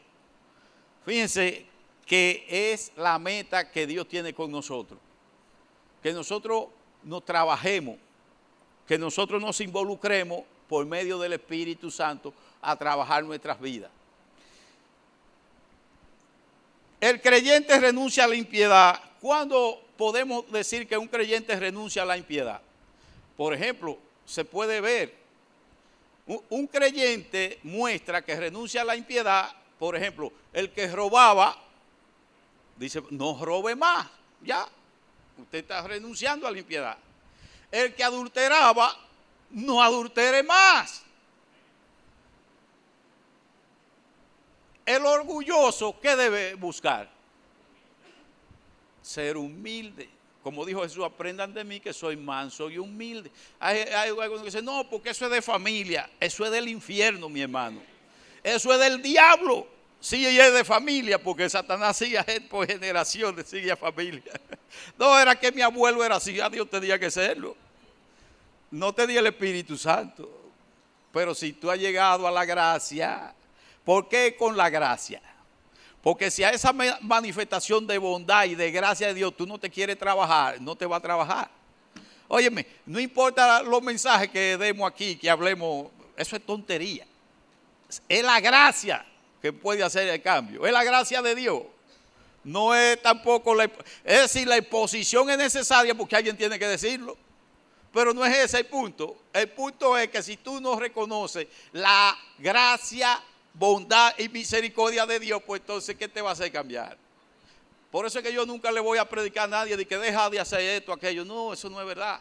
Fíjense 1.05 1.65
que 2.05 2.45
es 2.49 2.91
la 2.95 3.19
meta 3.19 3.71
que 3.71 3.87
Dios 3.87 4.07
tiene 4.07 4.33
con 4.33 4.51
nosotros. 4.51 4.99
Que 6.01 6.13
nosotros 6.13 6.67
nos 7.03 7.25
trabajemos, 7.25 7.97
que 8.87 8.97
nosotros 8.97 9.41
nos 9.41 9.59
involucremos 9.61 10.43
por 10.69 10.85
medio 10.85 11.19
del 11.19 11.33
Espíritu 11.33 11.91
Santo 11.91 12.33
a 12.61 12.75
trabajar 12.75 13.23
nuestras 13.23 13.59
vidas. 13.59 13.91
El 17.01 17.21
creyente 17.21 17.79
renuncia 17.79 18.23
a 18.23 18.27
la 18.27 18.35
impiedad. 18.35 18.99
¿Cuándo 19.19 19.85
podemos 19.97 20.49
decir 20.51 20.88
que 20.88 20.97
un 20.97 21.08
creyente 21.08 21.55
renuncia 21.55 22.03
a 22.03 22.05
la 22.05 22.17
impiedad? 22.17 22.62
Por 23.38 23.53
ejemplo, 23.53 23.97
se 24.25 24.45
puede 24.45 24.81
ver, 24.81 25.13
un, 26.49 26.67
creyente 26.67 27.60
muestra 27.63 28.23
que 28.23 28.36
renuncia 28.36 28.81
a 28.81 28.86
la 28.86 28.95
impiedad, 28.95 29.51
por 29.77 29.95
ejemplo, 29.95 30.31
el 30.53 30.71
que 30.71 30.88
robaba, 30.88 31.55
dice, 32.77 33.03
no 33.12 33.43
robe 33.43 33.75
más, 33.75 34.08
ya, 34.41 34.67
usted 35.38 35.60
está 35.60 35.81
renunciando 35.81 36.47
a 36.47 36.51
la 36.51 36.60
impiedad. 36.60 36.97
El 37.71 37.93
que 37.93 38.03
adulteraba, 38.03 38.95
no 39.51 39.81
adultere 39.81 40.43
más. 40.43 41.03
El 44.86 45.05
orgulloso, 45.05 45.99
¿qué 45.99 46.15
debe 46.15 46.55
buscar? 46.55 47.14
Ser 49.05 49.37
humilde. 49.37 50.09
Como 50.41 50.65
dijo 50.65 50.81
Jesús, 50.83 51.03
aprendan 51.03 51.53
de 51.53 51.63
mí 51.63 51.79
que 51.79 51.93
soy 51.93 52.15
manso 52.15 52.69
y 52.69 52.77
humilde. 52.77 53.31
Hay, 53.59 53.81
algunos 53.81 54.41
que 54.41 54.45
dicen, 54.45 54.65
no, 54.65 54.87
porque 54.89 55.09
eso 55.09 55.25
es 55.25 55.31
de 55.31 55.41
familia. 55.41 56.09
Eso 56.19 56.45
es 56.45 56.51
del 56.51 56.67
infierno, 56.67 57.29
mi 57.29 57.41
hermano. 57.41 57.81
Eso 58.43 58.73
es 58.73 58.79
del 58.79 59.01
diablo. 59.01 59.67
Sí, 59.99 60.25
es 60.25 60.53
de 60.53 60.63
familia, 60.63 61.21
porque 61.21 61.49
Satanás 61.49 61.97
sigue 61.97 62.19
por 62.49 62.67
generaciones, 62.67 63.47
sigue 63.47 63.71
a 63.71 63.77
familia. 63.77 64.23
No, 64.99 65.17
era 65.17 65.39
que 65.39 65.53
mi 65.53 65.61
abuelo 65.61 66.03
era 66.03 66.17
así, 66.17 66.37
a 66.41 66.49
Dios 66.49 66.69
tenía 66.69 66.99
que 66.99 67.09
serlo. 67.09 67.55
No 68.69 68.93
tenía 68.93 69.21
el 69.21 69.27
Espíritu 69.27 69.77
Santo. 69.77 70.51
Pero 71.13 71.33
si 71.33 71.53
tú 71.53 71.71
has 71.71 71.79
llegado 71.79 72.27
a 72.27 72.31
la 72.31 72.43
gracia, 72.43 73.33
¿Por 73.85 74.09
qué 74.09 74.35
con 74.35 74.57
la 74.57 74.69
gracia? 74.69 75.21
Porque 76.05 76.29
si 76.29 76.43
a 76.43 76.51
esa 76.51 76.71
manifestación 77.01 77.87
de 77.87 77.97
bondad 77.97 78.45
y 78.45 78.53
de 78.53 78.69
gracia 78.69 79.07
de 79.07 79.15
Dios 79.15 79.35
tú 79.35 79.47
no 79.47 79.57
te 79.57 79.71
quieres 79.71 79.97
trabajar, 79.97 80.61
no 80.61 80.75
te 80.75 80.85
va 80.85 80.97
a 80.97 80.99
trabajar. 80.99 81.49
Óyeme, 82.27 82.67
no 82.85 82.99
importa 82.99 83.63
los 83.63 83.81
mensajes 83.81 84.29
que 84.29 84.55
demos 84.55 84.87
aquí, 84.87 85.15
que 85.15 85.27
hablemos, 85.27 85.87
eso 86.15 86.35
es 86.35 86.45
tontería. 86.45 87.07
Es 88.07 88.23
la 88.23 88.39
gracia 88.39 89.03
que 89.41 89.51
puede 89.51 89.81
hacer 89.81 90.07
el 90.07 90.21
cambio, 90.21 90.67
es 90.67 90.71
la 90.71 90.83
gracia 90.83 91.23
de 91.23 91.33
Dios. 91.33 91.63
No 92.43 92.75
es 92.75 93.01
tampoco 93.01 93.55
la, 93.55 93.63
es 93.63 94.21
decir, 94.21 94.47
la 94.47 94.57
exposición 94.57 95.27
es 95.31 95.39
necesaria 95.39 95.95
porque 95.95 96.15
alguien 96.15 96.37
tiene 96.37 96.59
que 96.59 96.67
decirlo. 96.67 97.17
Pero 97.91 98.13
no 98.13 98.23
es 98.23 98.37
ese 98.37 98.59
el 98.59 98.67
punto. 98.67 99.23
El 99.33 99.49
punto 99.49 99.97
es 99.97 100.09
que 100.09 100.21
si 100.21 100.37
tú 100.37 100.61
no 100.61 100.79
reconoces 100.79 101.47
la 101.71 102.15
gracia 102.37 103.19
bondad 103.57 104.13
y 104.17 104.29
misericordia 104.29 105.05
de 105.05 105.19
Dios, 105.19 105.41
pues 105.45 105.61
entonces, 105.61 105.95
¿qué 105.95 106.07
te 106.07 106.21
va 106.21 106.29
a 106.29 106.33
hacer 106.33 106.51
cambiar? 106.51 106.97
Por 107.91 108.05
eso 108.05 108.19
es 108.19 108.25
que 108.25 108.33
yo 108.33 108.45
nunca 108.45 108.71
le 108.71 108.81
voy 108.81 108.97
a 108.97 109.05
predicar 109.05 109.45
a 109.45 109.47
nadie 109.47 109.77
de 109.77 109.87
que 109.87 109.97
deja 109.97 110.29
de 110.29 110.39
hacer 110.39 110.59
esto, 110.59 110.91
aquello. 110.91 111.23
No, 111.23 111.53
eso 111.53 111.69
no 111.69 111.79
es 111.79 111.87
verdad. 111.87 112.19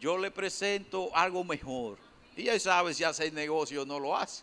Yo 0.00 0.16
le 0.16 0.30
presento 0.30 1.14
algo 1.14 1.44
mejor. 1.44 1.98
Y 2.36 2.48
él 2.48 2.58
sabe 2.58 2.94
si 2.94 3.04
hace 3.04 3.26
el 3.26 3.34
negocio 3.34 3.82
o 3.82 3.84
no 3.84 4.00
lo 4.00 4.16
hace. 4.16 4.42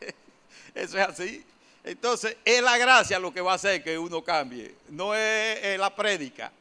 eso 0.74 0.98
es 0.98 1.08
así. 1.08 1.44
Entonces, 1.82 2.36
es 2.44 2.62
la 2.62 2.78
gracia 2.78 3.18
lo 3.18 3.32
que 3.32 3.40
va 3.40 3.52
a 3.52 3.54
hacer 3.56 3.82
que 3.82 3.98
uno 3.98 4.22
cambie. 4.22 4.74
No 4.88 5.14
es, 5.14 5.78
la 5.78 5.94
prédica. 5.94 6.52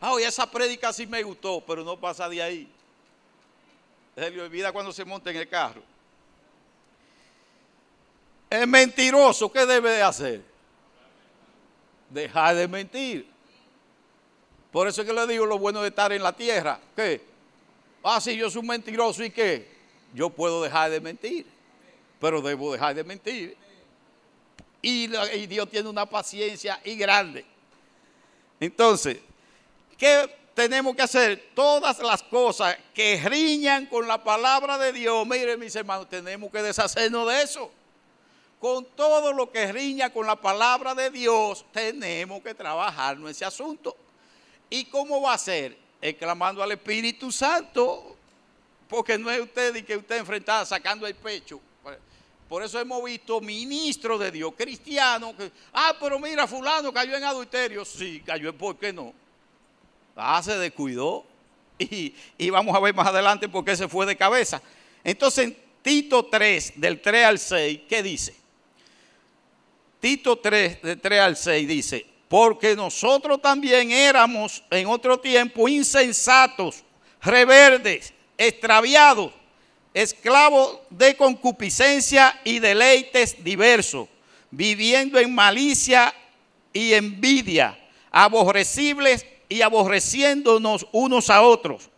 Ah, 0.00 0.12
oye, 0.12 0.26
esa 0.26 0.50
prédica 0.50 0.92
sí 0.92 1.06
me 1.06 1.22
gustó, 1.22 1.62
pero 1.66 1.84
no 1.84 1.98
pasa 1.98 2.28
de 2.28 2.40
ahí. 2.40 2.68
Se 4.14 4.30
le 4.30 4.40
olvida 4.40 4.72
cuando 4.72 4.92
se 4.92 5.04
monta 5.04 5.30
en 5.30 5.36
el 5.36 5.48
carro. 5.48 5.82
Es 8.50 8.66
mentiroso, 8.66 9.52
¿qué 9.52 9.66
debe 9.66 9.90
de 9.90 10.02
hacer? 10.02 10.42
Dejar 12.08 12.56
de 12.56 12.66
mentir. 12.66 13.28
Por 14.72 14.88
eso 14.88 15.02
es 15.02 15.06
que 15.06 15.12
le 15.12 15.26
digo 15.26 15.44
lo 15.44 15.58
bueno 15.58 15.82
de 15.82 15.88
estar 15.88 16.12
en 16.12 16.22
la 16.22 16.32
tierra. 16.32 16.80
¿Qué? 16.96 17.20
Ah, 18.02 18.20
si 18.20 18.36
yo 18.36 18.50
soy 18.50 18.60
un 18.60 18.68
mentiroso 18.68 19.22
y 19.22 19.30
qué? 19.30 19.68
Yo 20.14 20.30
puedo 20.30 20.62
dejar 20.62 20.90
de 20.90 21.00
mentir, 21.00 21.46
pero 22.18 22.40
debo 22.40 22.72
dejar 22.72 22.94
de 22.94 23.04
mentir. 23.04 23.56
Y, 24.80 25.14
y 25.14 25.46
Dios 25.46 25.68
tiene 25.68 25.88
una 25.88 26.06
paciencia 26.06 26.80
y 26.84 26.96
grande. 26.96 27.44
Entonces, 28.60 29.18
¿qué 29.98 30.34
tenemos 30.54 30.96
que 30.96 31.02
hacer? 31.02 31.50
Todas 31.54 31.98
las 31.98 32.22
cosas 32.22 32.78
que 32.94 33.20
riñan 33.28 33.86
con 33.86 34.08
la 34.08 34.22
palabra 34.24 34.78
de 34.78 34.92
Dios. 34.92 35.26
Miren, 35.26 35.60
mis 35.60 35.76
hermanos, 35.76 36.08
tenemos 36.08 36.50
que 36.50 36.62
deshacernos 36.62 37.28
de 37.28 37.42
eso 37.42 37.77
con 38.60 38.84
todo 38.96 39.32
lo 39.32 39.50
que 39.50 39.70
riña 39.72 40.10
con 40.10 40.26
la 40.26 40.36
palabra 40.36 40.94
de 40.94 41.10
Dios, 41.10 41.64
tenemos 41.72 42.42
que 42.42 42.54
trabajar 42.54 43.16
en 43.16 43.28
ese 43.28 43.44
asunto. 43.44 43.96
¿Y 44.68 44.84
cómo 44.86 45.22
va 45.22 45.34
a 45.34 45.38
ser? 45.38 45.76
Exclamando 46.00 46.62
al 46.62 46.72
Espíritu 46.72 47.30
Santo, 47.30 48.16
porque 48.88 49.16
no 49.18 49.30
es 49.30 49.40
usted 49.40 49.74
y 49.76 49.82
que 49.82 49.96
usted 49.96 50.18
enfrentada 50.18 50.64
sacando 50.66 51.06
el 51.06 51.14
pecho. 51.14 51.60
Por 52.48 52.62
eso 52.62 52.80
hemos 52.80 53.04
visto 53.04 53.40
ministros 53.42 54.18
de 54.18 54.30
Dios, 54.30 54.54
cristianos, 54.56 55.34
ah, 55.72 55.94
pero 56.00 56.18
mira, 56.18 56.46
fulano 56.46 56.92
cayó 56.92 57.14
en 57.14 57.24
adulterio. 57.24 57.84
Sí, 57.84 58.22
cayó, 58.24 58.56
¿por 58.56 58.76
qué 58.76 58.92
no? 58.92 59.12
Ah, 60.16 60.42
se 60.42 60.56
descuidó. 60.56 61.24
Y, 61.80 62.12
y 62.36 62.50
vamos 62.50 62.74
a 62.74 62.80
ver 62.80 62.92
más 62.92 63.06
adelante 63.06 63.48
por 63.48 63.64
qué 63.64 63.76
se 63.76 63.86
fue 63.86 64.04
de 64.04 64.16
cabeza. 64.16 64.60
Entonces, 65.04 65.44
en 65.44 65.56
Tito 65.80 66.26
3, 66.26 66.72
del 66.74 67.00
3 67.00 67.24
al 67.24 67.38
6, 67.38 67.80
¿qué 67.88 68.02
dice? 68.02 68.34
Tito 70.00 70.36
3, 70.36 70.82
del 70.82 71.00
3 71.00 71.20
al 71.20 71.36
6 71.36 71.68
dice, 71.68 72.06
porque 72.28 72.76
nosotros 72.76 73.40
también 73.42 73.90
éramos 73.90 74.62
en 74.70 74.86
otro 74.86 75.18
tiempo 75.18 75.68
insensatos, 75.68 76.84
reverdes, 77.20 78.12
extraviados, 78.36 79.32
esclavos 79.94 80.78
de 80.90 81.16
concupiscencia 81.16 82.40
y 82.44 82.60
deleites 82.60 83.42
diversos, 83.42 84.08
viviendo 84.50 85.18
en 85.18 85.34
malicia 85.34 86.14
y 86.72 86.92
envidia, 86.92 87.78
aborrecibles 88.10 89.26
y 89.48 89.62
aborreciéndonos 89.62 90.86
unos 90.92 91.30
a 91.30 91.42
otros. 91.42 91.90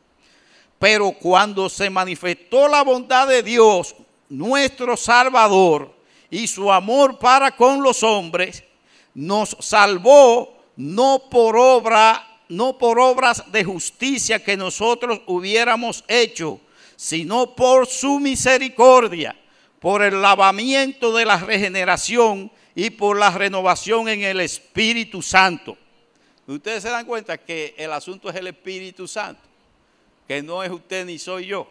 Pero 0.78 1.12
cuando 1.12 1.68
se 1.68 1.90
manifestó 1.90 2.66
la 2.68 2.82
bondad 2.82 3.28
de 3.28 3.42
Dios, 3.42 3.94
nuestro 4.30 4.96
Salvador, 4.96 5.99
y 6.30 6.46
su 6.46 6.70
amor 6.72 7.18
para 7.18 7.56
con 7.56 7.82
los 7.82 8.02
hombres, 8.02 8.64
nos 9.14 9.56
salvó 9.60 10.56
no 10.76 11.24
por 11.30 11.56
obra, 11.56 12.40
no 12.48 12.78
por 12.78 12.98
obras 12.98 13.50
de 13.50 13.64
justicia 13.64 14.42
que 14.42 14.56
nosotros 14.56 15.20
hubiéramos 15.26 16.04
hecho, 16.08 16.60
sino 16.96 17.54
por 17.54 17.86
su 17.86 18.20
misericordia, 18.20 19.36
por 19.80 20.02
el 20.02 20.20
lavamiento 20.22 21.12
de 21.12 21.24
la 21.24 21.38
regeneración 21.38 22.50
y 22.74 22.90
por 22.90 23.18
la 23.18 23.30
renovación 23.30 24.08
en 24.08 24.22
el 24.22 24.40
Espíritu 24.40 25.22
Santo. 25.22 25.76
Ustedes 26.46 26.82
se 26.82 26.90
dan 26.90 27.06
cuenta 27.06 27.38
que 27.38 27.74
el 27.78 27.92
asunto 27.92 28.28
es 28.28 28.36
el 28.36 28.48
Espíritu 28.48 29.06
Santo, 29.06 29.42
que 30.26 30.42
no 30.42 30.62
es 30.62 30.70
usted 30.70 31.06
ni 31.06 31.18
soy 31.18 31.46
yo. 31.46 31.70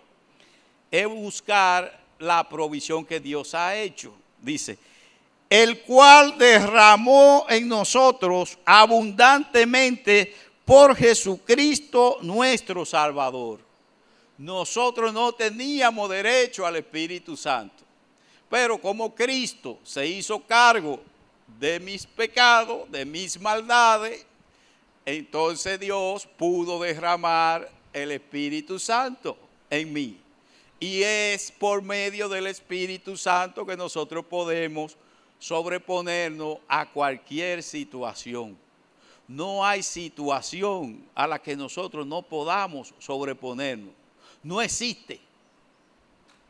Es 0.90 1.08
buscar 1.08 2.00
la 2.18 2.48
provisión 2.48 3.06
que 3.06 3.20
Dios 3.20 3.54
ha 3.54 3.76
hecho. 3.76 4.14
Dice, 4.42 4.78
el 5.50 5.82
cual 5.82 6.38
derramó 6.38 7.46
en 7.50 7.68
nosotros 7.68 8.58
abundantemente 8.66 10.36
por 10.64 10.96
Jesucristo 10.96 12.18
nuestro 12.22 12.86
Salvador. 12.86 13.60
Nosotros 14.38 15.12
no 15.12 15.34
teníamos 15.34 16.10
derecho 16.10 16.66
al 16.66 16.76
Espíritu 16.76 17.36
Santo, 17.36 17.84
pero 18.50 18.80
como 18.80 19.14
Cristo 19.14 19.80
se 19.84 20.06
hizo 20.06 20.40
cargo 20.40 21.02
de 21.60 21.80
mis 21.80 22.06
pecados, 22.06 22.90
de 22.92 23.04
mis 23.04 23.40
maldades, 23.42 24.26
entonces 25.06 25.80
Dios 25.80 26.28
pudo 26.38 26.80
derramar 26.80 27.70
el 27.92 28.12
Espíritu 28.12 28.78
Santo 28.78 29.36
en 29.70 29.92
mí. 29.92 30.18
Y 30.80 31.04
es 31.04 31.52
por 31.52 31.82
medio 31.82 32.30
del 32.30 32.48
Espíritu 32.48 33.18
Santo 33.18 33.66
que 33.66 33.76
nosotros 33.76 34.26
podemos 34.26 34.96
sobreponernos 35.38 36.58
a 36.68 36.90
cualquier 36.90 37.62
situación. 37.64 38.58
No 39.28 39.66
hay 39.66 39.84
situación 39.84 41.06
a 41.14 41.28
la 41.28 41.40
que 41.40 41.56
nosotros 41.56 42.08
no 42.08 42.22
podamos 42.22 42.94
sobreponernos. 42.98 43.94
No 44.42 44.62
existe. 44.62 45.20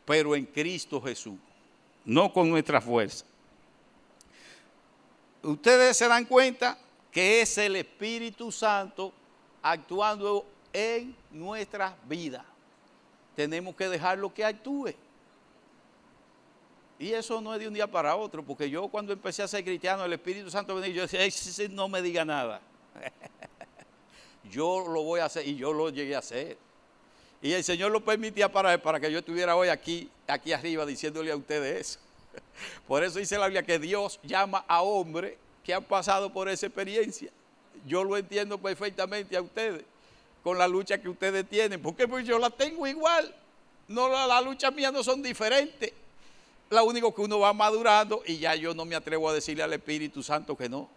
Pero 0.04 0.34
en 0.34 0.46
Cristo 0.46 1.00
Jesús, 1.00 1.38
no 2.04 2.32
con 2.32 2.48
nuestra 2.48 2.80
fuerza. 2.80 3.24
Ustedes 5.42 5.96
se 5.96 6.08
dan 6.08 6.24
cuenta 6.24 6.78
que 7.10 7.42
es 7.42 7.58
el 7.58 7.76
Espíritu 7.76 8.50
Santo 8.50 9.12
actuando 9.62 10.46
en 10.72 11.14
nuestras 11.30 11.94
vidas. 12.08 12.44
Tenemos 13.40 13.74
que 13.74 13.88
dejarlo 13.88 14.34
que 14.34 14.44
actúe. 14.44 14.92
Y 16.98 17.14
eso 17.14 17.40
no 17.40 17.54
es 17.54 17.60
de 17.60 17.68
un 17.68 17.72
día 17.72 17.86
para 17.86 18.14
otro, 18.14 18.42
porque 18.42 18.68
yo 18.68 18.86
cuando 18.88 19.14
empecé 19.14 19.42
a 19.42 19.48
ser 19.48 19.64
cristiano, 19.64 20.04
el 20.04 20.12
Espíritu 20.12 20.50
Santo 20.50 20.74
venía 20.74 20.90
y 20.90 20.92
yo 20.92 21.06
decía, 21.06 21.68
no 21.70 21.88
me 21.88 22.02
diga 22.02 22.22
nada. 22.22 22.60
yo 24.50 24.86
lo 24.86 25.04
voy 25.04 25.20
a 25.20 25.24
hacer 25.24 25.48
y 25.48 25.56
yo 25.56 25.72
lo 25.72 25.88
llegué 25.88 26.14
a 26.14 26.18
hacer. 26.18 26.58
Y 27.40 27.52
el 27.52 27.64
Señor 27.64 27.92
lo 27.92 28.04
permitía 28.04 28.52
para, 28.52 28.76
para 28.76 29.00
que 29.00 29.10
yo 29.10 29.20
estuviera 29.20 29.56
hoy 29.56 29.68
aquí, 29.68 30.10
aquí 30.26 30.52
arriba 30.52 30.84
diciéndole 30.84 31.32
a 31.32 31.36
ustedes 31.36 31.80
eso. 31.80 32.00
Por 32.86 33.02
eso 33.02 33.18
dice 33.18 33.38
la 33.38 33.46
Biblia 33.46 33.62
que 33.62 33.78
Dios 33.78 34.20
llama 34.22 34.66
a 34.68 34.82
hombres 34.82 35.38
que 35.64 35.72
han 35.72 35.84
pasado 35.84 36.30
por 36.30 36.50
esa 36.50 36.66
experiencia. 36.66 37.30
Yo 37.86 38.04
lo 38.04 38.18
entiendo 38.18 38.58
perfectamente 38.58 39.34
a 39.34 39.40
ustedes, 39.40 39.84
con 40.42 40.58
la 40.58 40.66
lucha 40.66 41.00
que 41.00 41.08
ustedes 41.08 41.48
tienen, 41.48 41.80
porque 41.82 42.08
pues 42.08 42.26
yo 42.26 42.38
la 42.38 42.50
tengo 42.50 42.86
igual. 42.86 43.34
No, 43.88 44.08
la, 44.08 44.26
la 44.26 44.40
lucha 44.40 44.70
mía 44.70 44.90
no 44.90 45.02
son 45.02 45.22
diferentes. 45.22 45.92
Lo 46.70 46.84
único 46.84 47.12
que 47.12 47.20
uno 47.20 47.40
va 47.40 47.52
madurando 47.52 48.22
y 48.24 48.38
ya 48.38 48.54
yo 48.54 48.74
no 48.74 48.84
me 48.84 48.94
atrevo 48.94 49.28
a 49.28 49.34
decirle 49.34 49.64
al 49.64 49.72
Espíritu 49.72 50.22
Santo 50.22 50.56
que 50.56 50.68
no. 50.68 50.88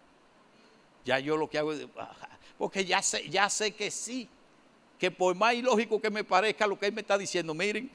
Ya 1.04 1.18
yo 1.18 1.36
lo 1.36 1.50
que 1.50 1.58
hago 1.58 1.72
es, 1.72 1.86
porque 2.56 2.84
ya 2.84 3.02
sé, 3.02 3.28
ya 3.28 3.50
sé 3.50 3.72
que 3.72 3.90
sí, 3.90 4.28
que 4.98 5.10
por 5.10 5.34
más 5.34 5.54
ilógico 5.54 6.00
que 6.00 6.10
me 6.10 6.24
parezca 6.24 6.66
lo 6.66 6.78
que 6.78 6.86
él 6.86 6.92
me 6.92 7.00
está 7.00 7.18
diciendo, 7.18 7.52
miren, 7.52 7.90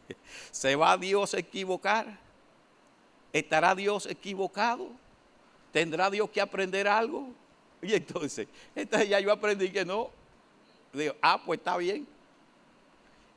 se 0.50 0.74
va 0.74 0.96
Dios 0.96 1.34
a 1.34 1.38
equivocar, 1.38 2.18
estará 3.32 3.74
Dios 3.74 4.06
equivocado, 4.06 4.88
tendrá 5.72 6.10
Dios 6.10 6.30
que 6.30 6.40
aprender 6.40 6.88
algo. 6.88 7.28
Y 7.82 7.94
entonces, 7.94 8.48
entonces 8.74 9.08
ya 9.08 9.20
yo 9.20 9.30
aprendí 9.30 9.70
que 9.70 9.84
no. 9.84 10.10
Digo, 10.92 11.14
ah, 11.22 11.40
pues 11.44 11.58
está 11.58 11.76
bien 11.76 12.06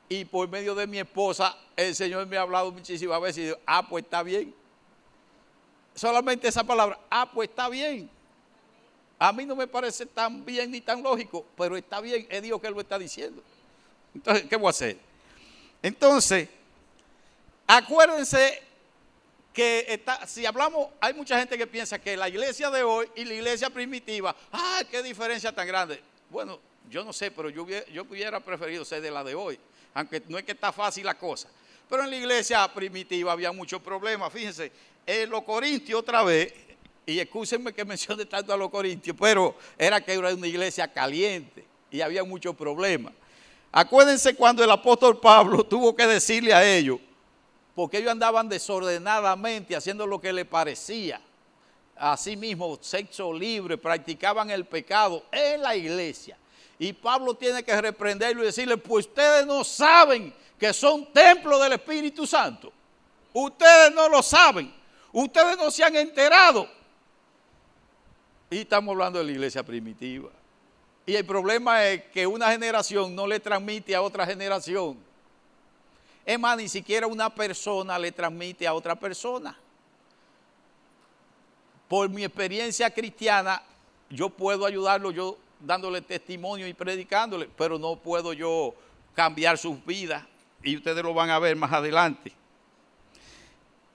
y 0.09 0.25
por 0.25 0.47
medio 0.47 0.75
de 0.75 0.85
mi 0.85 0.99
esposa 0.99 1.57
el 1.75 1.95
Señor 1.95 2.27
me 2.27 2.37
ha 2.37 2.41
hablado 2.41 2.71
muchísimas 2.71 3.19
veces 3.21 3.37
y 3.37 3.45
digo, 3.45 3.57
ah, 3.65 3.87
pues 3.87 4.03
está 4.03 4.21
bien. 4.21 4.53
Solamente 5.95 6.47
esa 6.47 6.63
palabra, 6.63 6.99
ah, 7.09 7.29
pues 7.31 7.49
está 7.49 7.69
bien. 7.69 8.09
A 9.17 9.31
mí 9.31 9.45
no 9.45 9.55
me 9.55 9.67
parece 9.67 10.05
tan 10.05 10.43
bien 10.43 10.69
ni 10.71 10.81
tan 10.81 11.01
lógico, 11.01 11.45
pero 11.57 11.77
está 11.77 12.01
bien, 12.01 12.27
es 12.29 12.41
Dios 12.41 12.61
que 12.61 12.69
lo 12.69 12.79
está 12.81 12.99
diciendo. 12.99 13.41
Entonces, 14.13 14.45
¿qué 14.47 14.55
voy 14.55 14.67
a 14.67 14.69
hacer? 14.69 14.97
Entonces, 15.81 16.49
acuérdense 17.65 18.61
que 19.53 19.85
está, 19.87 20.27
si 20.27 20.45
hablamos, 20.45 20.89
hay 20.99 21.13
mucha 21.13 21.39
gente 21.39 21.57
que 21.57 21.67
piensa 21.67 21.99
que 21.99 22.17
la 22.17 22.27
iglesia 22.27 22.69
de 22.69 22.83
hoy 22.83 23.09
y 23.15 23.25
la 23.25 23.33
iglesia 23.35 23.69
primitiva, 23.69 24.35
¡ah, 24.51 24.83
qué 24.89 25.01
diferencia 25.01 25.51
tan 25.53 25.67
grande! 25.67 26.01
Bueno, 26.29 26.59
yo 26.89 27.03
no 27.03 27.13
sé, 27.13 27.31
pero 27.31 27.49
yo, 27.49 27.63
hubiera 27.63 28.39
preferido 28.39 28.85
ser 28.85 29.01
de 29.01 29.11
la 29.11 29.23
de 29.23 29.35
hoy 29.35 29.59
aunque 29.93 30.21
no 30.27 30.37
es 30.37 30.43
que 30.43 30.53
está 30.53 30.71
fácil 30.71 31.05
la 31.05 31.17
cosa. 31.17 31.49
Pero 31.89 32.03
en 32.03 32.09
la 32.09 32.15
iglesia 32.15 32.67
primitiva 32.73 33.31
había 33.31 33.51
muchos 33.51 33.81
problemas. 33.81 34.31
Fíjense, 34.31 34.71
en 35.05 35.29
los 35.29 35.43
corintios 35.43 35.99
otra 35.99 36.23
vez, 36.23 36.53
y 37.05 37.19
escúsenme 37.19 37.73
que 37.73 37.83
mencione 37.85 38.25
tanto 38.25 38.53
a 38.53 38.57
los 38.57 38.69
corintios, 38.69 39.15
pero 39.19 39.55
era 39.77 40.01
que 40.01 40.13
era 40.13 40.33
una 40.33 40.47
iglesia 40.47 40.91
caliente 40.91 41.65
y 41.91 42.01
había 42.01 42.23
muchos 42.23 42.55
problemas. 42.55 43.13
Acuérdense 43.71 44.35
cuando 44.35 44.63
el 44.63 44.71
apóstol 44.71 45.19
Pablo 45.19 45.63
tuvo 45.63 45.95
que 45.95 46.07
decirle 46.07 46.53
a 46.53 46.63
ellos, 46.63 46.99
porque 47.75 47.97
ellos 47.97 48.11
andaban 48.11 48.47
desordenadamente 48.47 49.75
haciendo 49.75 50.07
lo 50.07 50.21
que 50.21 50.31
les 50.31 50.45
parecía. 50.45 51.19
Asimismo, 51.95 52.77
sexo 52.81 53.33
libre, 53.33 53.77
practicaban 53.77 54.49
el 54.49 54.65
pecado 54.65 55.25
en 55.31 55.61
la 55.61 55.75
iglesia. 55.75 56.37
Y 56.79 56.93
Pablo 56.93 57.35
tiene 57.35 57.63
que 57.63 57.79
reprenderlo 57.79 58.43
y 58.43 58.47
decirle, 58.47 58.77
pues 58.77 59.07
ustedes 59.07 59.45
no 59.45 59.63
saben 59.63 60.33
que 60.59 60.73
son 60.73 61.11
templo 61.13 61.59
del 61.59 61.73
Espíritu 61.73 62.25
Santo. 62.25 62.71
Ustedes 63.33 63.93
no 63.93 64.09
lo 64.09 64.21
saben. 64.21 64.73
Ustedes 65.11 65.57
no 65.57 65.69
se 65.69 65.83
han 65.83 65.95
enterado. 65.95 66.67
Y 68.49 68.59
estamos 68.59 68.93
hablando 68.93 69.19
de 69.19 69.25
la 69.25 69.31
iglesia 69.31 69.63
primitiva. 69.63 70.29
Y 71.05 71.15
el 71.15 71.25
problema 71.25 71.85
es 71.85 72.05
que 72.05 72.25
una 72.25 72.51
generación 72.51 73.15
no 73.15 73.27
le 73.27 73.39
transmite 73.39 73.95
a 73.95 74.01
otra 74.01 74.25
generación. 74.25 74.97
Es 76.25 76.39
más, 76.39 76.55
ni 76.57 76.69
siquiera 76.69 77.07
una 77.07 77.33
persona 77.33 77.99
le 77.99 78.11
transmite 78.11 78.65
a 78.65 78.73
otra 78.73 78.95
persona. 78.95 79.57
Por 81.89 82.09
mi 82.09 82.23
experiencia 82.23 82.89
cristiana, 82.89 83.61
yo 84.09 84.29
puedo 84.29 84.65
ayudarlo, 84.65 85.11
yo 85.11 85.37
dándole 85.63 86.01
testimonio 86.01 86.67
y 86.67 86.73
predicándole, 86.73 87.49
pero 87.57 87.79
no 87.79 87.95
puedo 87.95 88.33
yo 88.33 88.75
cambiar 89.15 89.57
sus 89.57 89.83
vidas 89.85 90.23
y 90.61 90.75
ustedes 90.75 91.03
lo 91.03 91.13
van 91.13 91.29
a 91.29 91.39
ver 91.39 91.55
más 91.55 91.71
adelante. 91.71 92.31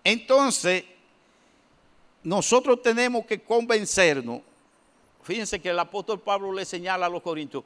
Entonces, 0.03 0.85
nosotros 2.23 2.83
tenemos 2.83 3.27
que 3.27 3.41
convencernos, 3.41 4.41
fíjense 5.23 5.61
que 5.61 5.69
el 5.69 5.79
apóstol 5.79 6.21
Pablo 6.21 6.53
le 6.53 6.65
señala 6.65 7.07
a 7.07 7.11
los 7.11 7.23
corintios, 7.23 7.65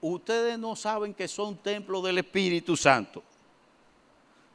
ustedes 0.00 0.58
no 0.58 0.76
saben 0.76 1.14
que 1.14 1.26
son 1.26 1.56
templos 1.56 2.04
del 2.04 2.18
Espíritu 2.18 2.76
Santo. 2.76 3.22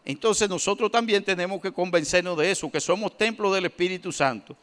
Entonces 0.06 0.50
nosotros 0.50 0.92
también 0.92 1.24
tenemos 1.24 1.62
que 1.62 1.72
convencernos 1.72 2.38
de 2.38 2.52
eso, 2.52 2.72
que 2.72 2.82
somos 2.82 3.18
templos 3.18 3.54
del 3.54 3.66
Espíritu 3.66 4.12
Santo 4.12 4.56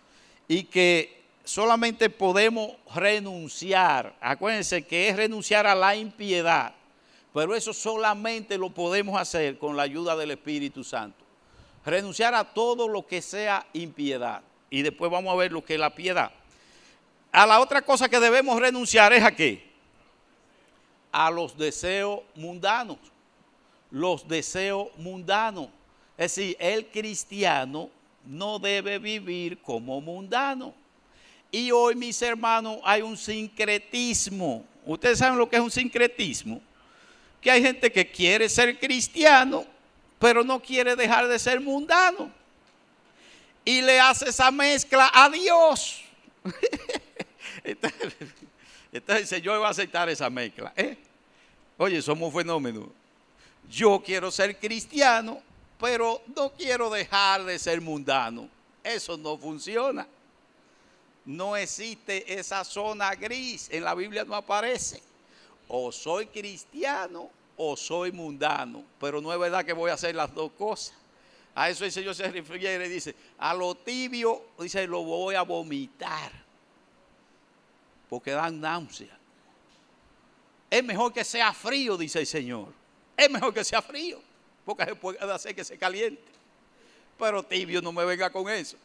y 0.49 0.65
que 0.65 1.18
solamente 1.49 2.11
podemos 2.11 2.73
renunciar. 2.95 4.15
Acuérdense 4.21 4.87
que 4.87 5.09
es 5.09 5.17
renunciar 5.17 5.67
a 5.67 5.75
la 5.75 5.97
impiedad. 5.97 6.75
Pero 7.33 7.55
eso 7.55 7.73
solamente 7.73 8.59
lo 8.59 8.69
podemos 8.69 9.19
hacer 9.19 9.59
con 9.59 9.75
la 9.75 9.85
ayuda 9.85 10.15
del 10.15 10.33
Espíritu 10.33 10.85
Santo. 10.85 11.25
Renunciar 11.87 12.35
a 12.35 12.45
todo 12.45 12.87
lo 12.87 13.07
que 13.07 13.23
sea 13.23 13.67
impiedad. 13.73 14.43
Y 14.69 14.83
después 14.83 15.11
vamos 15.11 15.33
a 15.33 15.37
ver 15.37 15.51
lo 15.51 15.65
que 15.65 15.75
es 15.75 15.81
la 15.81 15.95
piedad. 15.95 16.31
A 17.33 17.47
la 17.47 17.61
otra 17.61 17.81
cosa 17.81 18.11
que 18.11 18.21
debemos 18.21 18.61
renunciar 18.61 19.15
es 19.15 19.25
a 19.25 19.35
qué? 19.35 19.71
A 21.11 21.31
los 21.31 21.57
deseos 21.57 22.21
mundanos. 22.35 22.99
Los 23.91 24.29
deseos 24.29 24.89
mundanos. 24.99 25.69
Es 26.19 26.35
decir, 26.35 26.57
el 26.61 26.89
cristiano 26.89 27.89
no 28.27 28.59
debe 28.59 28.99
vivir 28.99 29.63
como 29.63 29.99
mundano. 30.03 30.75
Y 31.51 31.71
hoy, 31.71 31.95
mis 31.95 32.21
hermanos, 32.21 32.79
hay 32.85 33.03
un 33.03 33.17
sincretismo. 33.17 34.65
Ustedes 34.85 35.19
saben 35.19 35.39
lo 35.39 35.49
que 35.49 35.57
es 35.57 35.63
un 35.63 35.71
sincretismo. 35.71 36.61
Que 37.41 37.51
hay 37.51 37.63
gente 37.63 37.91
que 37.91 38.11
quiere 38.11 38.49
ser 38.49 38.79
cristiano, 38.79 39.65
pero 40.19 40.45
no 40.45 40.61
quiere 40.61 40.97
dejar 40.97 41.29
de 41.29 41.39
ser 41.39 41.61
mundano. 41.61 42.31
Y 43.65 43.81
le 43.81 44.01
hace 44.01 44.29
esa 44.29 44.51
mezcla 44.51 45.11
a 45.13 45.29
Dios. 45.31 46.03
entonces, 47.65 48.15
entonces 48.93 49.43
yo 49.43 49.57
voy 49.57 49.67
a 49.67 49.71
aceptar 49.71 50.09
esa 50.09 50.29
mezcla. 50.29 50.73
¿eh? 50.77 50.97
Oye, 51.77 52.03
somos 52.03 52.33
fenómenos. 52.33 52.89
Yo 53.71 54.03
quiero 54.05 54.31
ser 54.31 54.59
cristiano, 54.59 55.41
pero 55.79 56.23
no 56.35 56.51
quiero 56.51 56.91
dejar 56.91 57.45
de 57.45 57.59
ser 57.59 57.81
mundano. 57.81 58.49
Eso 58.83 59.17
no 59.17 59.37
funciona. 59.37 60.07
No 61.29 61.55
existe 61.57 62.39
esa 62.41 62.64
zona 62.64 63.14
gris. 63.14 63.68
En 63.70 63.85
la 63.85 63.95
Biblia 63.95 64.24
no 64.24 64.35
aparece. 64.35 65.03
O 65.68 65.93
soy 65.93 66.24
cristiano 66.29 67.29
o 67.55 67.76
soy 67.76 68.11
mundano. 68.11 68.83
Pero 68.99 69.20
no 69.20 69.31
es 69.31 69.39
verdad 69.39 69.62
que 69.62 69.74
voy 69.74 69.91
a 69.91 69.95
hacer 69.95 70.14
las 70.14 70.35
dos 70.35 70.53
cosas. 70.53 70.95
A 71.55 71.68
eso 71.68 71.85
el 71.85 71.93
Señor 71.93 72.14
se 72.14 72.31
refiere 72.31 72.87
y 72.87 72.89
dice, 72.89 73.14
a 73.37 73.53
lo 73.53 73.74
tibio, 73.74 74.43
dice, 74.59 74.87
lo 74.87 75.03
voy 75.03 75.35
a 75.35 75.43
vomitar. 75.43 76.33
Porque 78.09 78.31
dan 78.31 78.59
náusea. 78.59 79.14
Es 80.70 80.83
mejor 80.83 81.12
que 81.12 81.24
sea 81.24 81.53
frío, 81.53 81.99
dice 81.99 82.20
el 82.20 82.26
Señor. 82.26 82.68
Es 83.14 83.31
mejor 83.31 83.53
que 83.53 83.64
sea 83.64 83.83
frío 83.83 84.18
porque 84.64 84.87
se 84.87 84.95
puede 84.95 85.18
hacer 85.31 85.55
que 85.55 85.62
se 85.62 85.76
caliente. 85.76 86.22
Pero 87.18 87.43
tibio 87.43 87.83
no 87.83 87.93
me 87.93 88.03
venga 88.07 88.31
con 88.31 88.49
eso. 88.49 88.79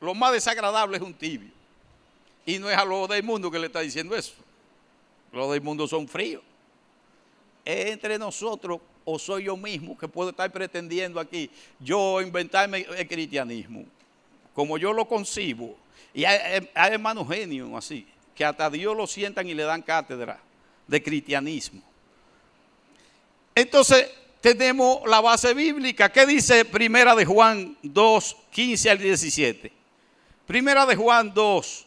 Lo 0.00 0.14
más 0.14 0.32
desagradable 0.32 0.96
es 0.96 1.02
un 1.02 1.12
tibio. 1.12 1.59
Y 2.46 2.58
no 2.58 2.70
es 2.70 2.76
a 2.76 2.84
lo 2.84 3.06
del 3.06 3.22
mundo 3.22 3.50
que 3.50 3.58
le 3.58 3.66
está 3.66 3.80
diciendo 3.80 4.16
eso. 4.16 4.34
Los 5.32 5.50
del 5.52 5.60
mundo 5.60 5.86
son 5.86 6.08
fríos. 6.08 6.42
Es 7.64 7.90
entre 7.90 8.18
nosotros 8.18 8.80
o 9.04 9.18
soy 9.18 9.44
yo 9.44 9.56
mismo 9.56 9.96
que 9.96 10.08
puedo 10.08 10.30
estar 10.30 10.50
pretendiendo 10.50 11.20
aquí 11.20 11.50
yo 11.78 12.20
inventarme 12.20 12.86
el 12.96 13.08
cristianismo 13.08 13.84
como 14.54 14.78
yo 14.78 14.92
lo 14.92 15.06
concibo. 15.06 15.76
Y 16.12 16.24
hay, 16.24 16.68
hay 16.74 16.92
hermanos 16.92 17.28
genios 17.28 17.70
así, 17.74 18.06
que 18.34 18.44
hasta 18.44 18.68
Dios 18.68 18.96
lo 18.96 19.06
sientan 19.06 19.46
y 19.46 19.54
le 19.54 19.62
dan 19.62 19.82
cátedra 19.82 20.40
de 20.86 21.02
cristianismo. 21.02 21.82
Entonces, 23.54 24.10
tenemos 24.40 25.00
la 25.06 25.20
base 25.20 25.54
bíblica. 25.54 26.10
¿Qué 26.10 26.26
dice 26.26 26.64
Primera 26.64 27.14
de 27.14 27.24
Juan 27.24 27.76
2, 27.82 28.36
15 28.50 28.90
al 28.90 28.98
17? 28.98 29.72
Primera 30.46 30.86
de 30.86 30.96
Juan 30.96 31.32
2, 31.32 31.86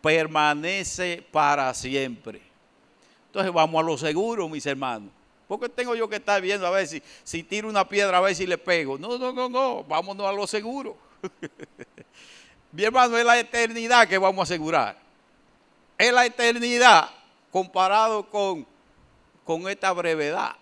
permanece 0.00 1.24
para 1.30 1.72
siempre. 1.74 2.40
Entonces 3.26 3.52
vamos 3.52 3.80
a 3.80 3.86
lo 3.86 3.98
seguro, 3.98 4.48
mis 4.48 4.64
hermanos. 4.66 5.10
Porque 5.46 5.68
tengo 5.68 5.94
yo 5.94 6.08
que 6.08 6.16
estar 6.16 6.40
viendo 6.42 6.66
a 6.66 6.70
ver 6.70 6.86
si, 6.86 7.02
si 7.24 7.42
tiro 7.42 7.68
una 7.68 7.88
piedra, 7.88 8.18
a 8.18 8.20
ver 8.20 8.34
si 8.34 8.46
le 8.46 8.58
pego. 8.58 8.98
No, 8.98 9.16
no, 9.18 9.32
no, 9.32 9.48
no, 9.48 9.84
vámonos 9.84 10.26
a 10.26 10.32
lo 10.32 10.46
seguro. 10.46 10.96
Mi 12.72 12.84
hermano, 12.84 13.16
es 13.16 13.24
la 13.24 13.38
eternidad 13.38 14.06
que 14.06 14.18
vamos 14.18 14.40
a 14.40 14.42
asegurar. 14.42 14.98
Es 15.96 16.12
la 16.12 16.26
eternidad 16.26 17.10
comparado 17.50 18.28
con, 18.28 18.66
con 19.44 19.68
esta 19.68 19.92
brevedad. 19.92 20.54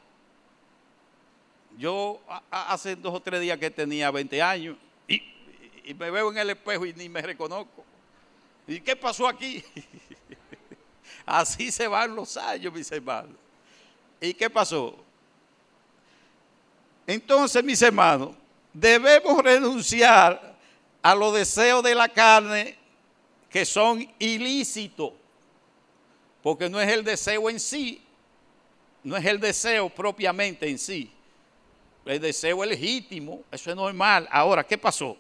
Yo 1.77 2.21
hace 2.51 2.97
dos 2.97 3.15
o 3.15 3.21
tres 3.21 3.41
días 3.41 3.59
que 3.59 3.71
tenía 3.71 4.11
20 4.11 4.41
años 4.41 4.77
y, 5.07 5.23
me 5.95 6.11
veo 6.11 6.31
en 6.33 6.39
el 6.39 6.51
espejo 6.51 6.87
y 6.87 6.95
ni 6.95 7.09
me 7.09 7.21
reconozco. 7.23 7.85
¿Y 8.67 8.81
qué 8.81 8.97
pasó 8.97 9.29
aquí? 9.29 9.63
Así 11.27 11.71
se 11.71 11.87
van 11.87 12.15
los 12.15 12.37
años, 12.37 12.73
mis 12.73 12.91
hermanos. 12.91 13.37
¿Y 14.21 14.35
qué 14.35 14.49
pasó? 14.51 14.97
Entonces, 17.07 17.63
mis 17.63 17.81
hermanos, 17.83 18.35
debemos 18.73 19.43
renunciar 19.43 20.57
a 21.03 21.15
los 21.15 21.35
deseos 21.35 21.83
de 21.83 21.95
la 21.95 22.09
carne 22.09 22.77
que 23.49 23.65
son 23.65 24.07
ilícitos, 24.19 25.13
porque 26.43 26.69
no 26.69 26.81
es 26.81 26.91
el 26.91 27.05
deseo 27.05 27.49
en 27.49 27.61
sí, 27.61 28.03
no 29.05 29.17
es 29.17 29.25
el 29.25 29.39
deseo 29.39 29.89
propiamente 29.89 30.69
en 30.69 30.79
sí, 30.79 31.11
el 32.05 32.21
deseo 32.21 32.63
es 32.63 32.71
legítimo, 32.71 33.43
eso 33.51 33.71
es 33.71 33.77
normal. 33.77 34.29
Ahora, 34.31 34.65
¿qué 34.65 34.79
pasó? 34.79 35.17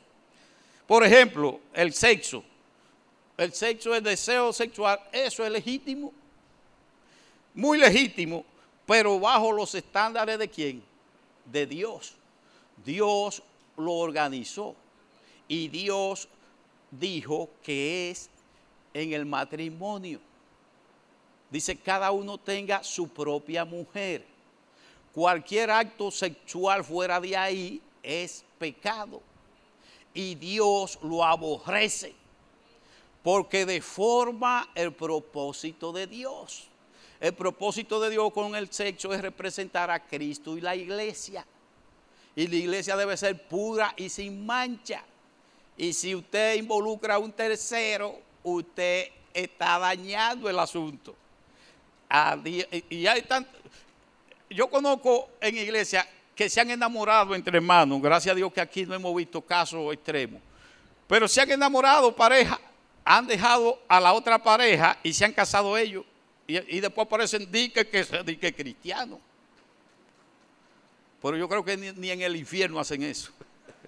Por 0.87 1.05
ejemplo, 1.05 1.61
el 1.73 1.93
sexo. 1.93 2.45
El 3.37 3.53
sexo, 3.53 3.95
el 3.95 4.03
deseo 4.03 4.53
sexual, 4.53 4.99
eso 5.13 5.45
es 5.45 5.51
legítimo. 5.51 6.13
Muy 7.55 7.79
legítimo, 7.79 8.45
pero 8.87 9.19
bajo 9.19 9.53
los 9.53 9.75
estándares 9.75 10.39
de 10.39 10.49
quién? 10.49 10.83
De 11.45 11.67
Dios. 11.67 12.15
Dios 12.85 13.43
lo 13.77 13.93
organizó 13.93 14.75
y 15.49 15.69
Dios 15.69 16.29
dijo 16.91 17.51
que 17.63 18.11
es 18.11 18.31
en 18.95 19.13
el 19.13 19.27
matrimonio. 19.27 20.21
Dice, 21.51 21.77
cada 21.77 22.11
uno 22.11 22.39
tenga 22.39 22.83
su 22.83 23.09
propia 23.09 23.65
mujer 23.65 24.37
cualquier 25.17 25.71
acto 25.71 26.11
sexual 26.11 26.85
fuera 26.85 27.19
de 27.19 27.35
ahí 27.35 27.81
es 28.03 28.45
pecado. 28.59 29.23
Y 30.13 30.35
Dios 30.35 30.99
lo 31.03 31.25
aborrece 31.25 32.15
porque 33.27 33.67
deforma 33.67 34.69
el 34.73 34.93
propósito 34.93 35.91
de 35.91 36.07
Dios. 36.07 36.69
El 37.19 37.35
propósito 37.35 37.99
de 37.99 38.11
Dios 38.11 38.33
con 38.33 38.55
el 38.55 38.73
sexo 38.73 39.13
es 39.13 39.21
representar 39.21 39.91
a 39.91 39.99
Cristo 39.99 40.57
y 40.57 40.61
la 40.61 40.77
iglesia. 40.77 41.45
Y 42.37 42.47
la 42.47 42.55
iglesia 42.55 42.97
debe 42.97 43.17
ser 43.17 43.49
pura 43.49 43.93
y 43.97 44.11
sin 44.11 44.47
mancha. 44.47 45.03
Y 45.77 45.93
si 45.93 46.15
usted 46.15 46.55
involucra 46.55 47.17
a 47.17 47.19
un 47.19 47.33
tercero, 47.33 48.17
usted 48.45 49.09
está 49.35 49.77
dañando 49.81 50.49
el 50.49 50.61
asunto. 50.61 51.17
Y 52.89 53.07
hay 53.09 53.27
yo 54.51 54.71
conozco 54.71 55.31
en 55.41 55.57
iglesia 55.57 56.09
que 56.33 56.49
se 56.49 56.61
han 56.61 56.71
enamorado 56.71 57.35
entre 57.35 57.57
hermanos, 57.57 58.01
gracias 58.01 58.35
a 58.35 58.37
Dios 58.37 58.53
que 58.53 58.61
aquí 58.61 58.87
no 58.87 58.95
hemos 58.95 59.17
visto 59.17 59.41
casos 59.41 59.93
extremos, 59.93 60.41
pero 61.09 61.27
se 61.27 61.41
han 61.41 61.51
enamorado 61.51 62.15
pareja, 62.15 62.61
han 63.07 63.27
dejado 63.27 63.81
a 63.87 64.01
la 64.01 64.13
otra 64.13 64.43
pareja 64.43 64.99
y 65.05 65.13
se 65.13 65.25
han 65.25 65.33
casado 65.33 65.79
ellos 65.79 66.05
y, 66.47 66.81
después 66.81 67.07
aparecen 67.07 67.51
dique 67.51 67.89
que, 67.89 68.39
que 68.39 68.55
cristianos. 68.55 69.19
Pero 71.23 71.37
yo 71.37 71.49
creo 71.49 71.65
que 71.65 71.77
ni, 71.77 72.11
en 72.11 72.21
el 72.21 72.37
infierno 72.37 72.79
hacen 72.79 73.03
eso. 73.03 73.33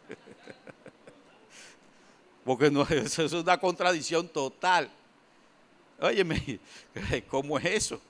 Porque 2.45 2.67
eso 2.91 3.25
es 3.25 3.33
una 3.33 3.59
contradicción 3.59 4.29
total. 4.29 4.91
Óyeme, 6.01 6.59
¿cómo 7.29 7.59
es 7.59 7.65
eso? 7.65 8.01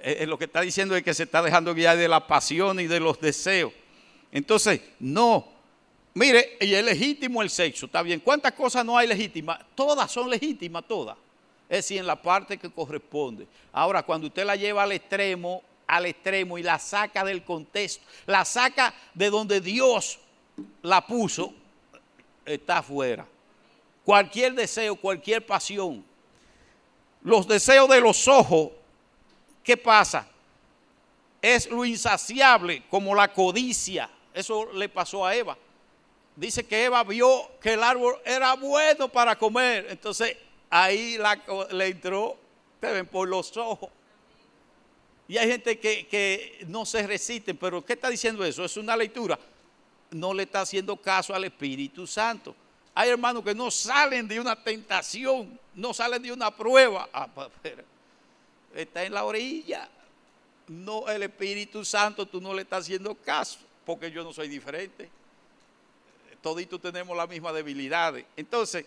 Eh, 0.00 0.26
lo 0.26 0.38
que 0.38 0.46
está 0.46 0.62
diciendo 0.62 0.96
es 0.96 1.04
que 1.04 1.14
se 1.14 1.24
está 1.24 1.42
dejando 1.42 1.74
guiar 1.74 1.96
de 1.96 2.08
la 2.08 2.26
pasión 2.26 2.80
y 2.80 2.86
de 2.86 2.98
los 2.98 3.20
deseos. 3.20 3.72
Entonces, 4.32 4.80
no. 4.98 5.48
Mire, 6.14 6.58
y 6.60 6.74
es 6.74 6.84
legítimo 6.84 7.40
el 7.40 7.48
sexo, 7.48 7.86
está 7.86 8.02
bien. 8.02 8.20
¿Cuántas 8.20 8.52
cosas 8.52 8.84
no 8.84 8.96
hay 8.96 9.08
legítimas? 9.08 9.58
Todas 9.74 10.10
son 10.10 10.28
legítimas, 10.28 10.84
todas. 10.86 11.16
Es 11.68 11.78
decir, 11.78 11.98
en 11.98 12.06
la 12.06 12.20
parte 12.20 12.58
que 12.58 12.70
corresponde. 12.70 13.46
Ahora, 13.72 14.02
cuando 14.02 14.26
usted 14.26 14.44
la 14.44 14.56
lleva 14.56 14.82
al 14.82 14.92
extremo, 14.92 15.62
al 15.86 16.06
extremo 16.06 16.58
y 16.58 16.62
la 16.62 16.78
saca 16.78 17.24
del 17.24 17.42
contexto, 17.42 18.04
la 18.26 18.44
saca 18.44 18.92
de 19.14 19.30
donde 19.30 19.60
Dios 19.60 20.18
la 20.82 21.06
puso, 21.06 21.54
está 22.44 22.78
afuera. 22.78 23.26
Cualquier 24.04 24.54
deseo, 24.54 24.96
cualquier 24.96 25.46
pasión, 25.46 26.04
los 27.22 27.46
deseos 27.48 27.88
de 27.88 28.00
los 28.00 28.28
ojos, 28.28 28.70
¿qué 29.62 29.76
pasa? 29.76 30.28
Es 31.40 31.70
lo 31.70 31.84
insaciable 31.84 32.82
como 32.90 33.14
la 33.14 33.32
codicia. 33.32 34.10
Eso 34.34 34.72
le 34.72 34.88
pasó 34.88 35.24
a 35.24 35.34
Eva. 35.34 35.56
Dice 36.34 36.64
que 36.64 36.84
Eva 36.84 37.04
vio 37.04 37.50
que 37.60 37.74
el 37.74 37.82
árbol 37.82 38.16
era 38.24 38.54
bueno 38.54 39.08
para 39.08 39.36
comer. 39.36 39.86
Entonces 39.90 40.36
ahí 40.70 41.18
le 41.70 41.86
entró, 41.86 42.36
te 42.80 42.90
ven, 42.90 43.06
por 43.06 43.28
los 43.28 43.56
ojos. 43.56 43.90
Y 45.28 45.36
hay 45.38 45.48
gente 45.48 45.78
que, 45.78 46.64
no 46.68 46.84
se 46.84 47.06
resiste, 47.06 47.54
pero 47.54 47.84
¿qué 47.84 47.94
está 47.94 48.08
diciendo 48.08 48.44
eso? 48.44 48.64
Es 48.64 48.76
una 48.76 48.96
lectura. 48.96 49.38
No 50.10 50.34
le 50.34 50.42
está 50.44 50.62
haciendo 50.62 50.96
caso 50.96 51.34
al 51.34 51.44
Espíritu 51.44 52.06
Santo. 52.06 52.54
Hay 52.94 53.08
hermanos 53.08 53.42
que 53.42 53.54
no 53.54 53.70
salen 53.70 54.28
de 54.28 54.38
una 54.38 54.62
tentación, 54.62 55.58
no 55.74 55.94
salen 55.94 56.22
de 56.22 56.32
una 56.32 56.54
prueba. 56.54 57.08
Ah, 57.12 57.28
está 58.74 59.04
en 59.04 59.14
la 59.14 59.24
orilla. 59.24 59.88
No, 60.68 61.08
el 61.08 61.22
Espíritu 61.22 61.84
Santo 61.84 62.26
tú 62.26 62.40
no 62.40 62.52
le 62.52 62.62
estás 62.62 62.84
haciendo 62.84 63.14
caso, 63.14 63.58
porque 63.84 64.10
yo 64.10 64.22
no 64.24 64.32
soy 64.32 64.48
diferente. 64.48 65.10
Toditos 66.42 66.80
tenemos 66.80 67.16
las 67.16 67.28
mismas 67.28 67.54
debilidades. 67.54 68.24
Entonces, 68.36 68.84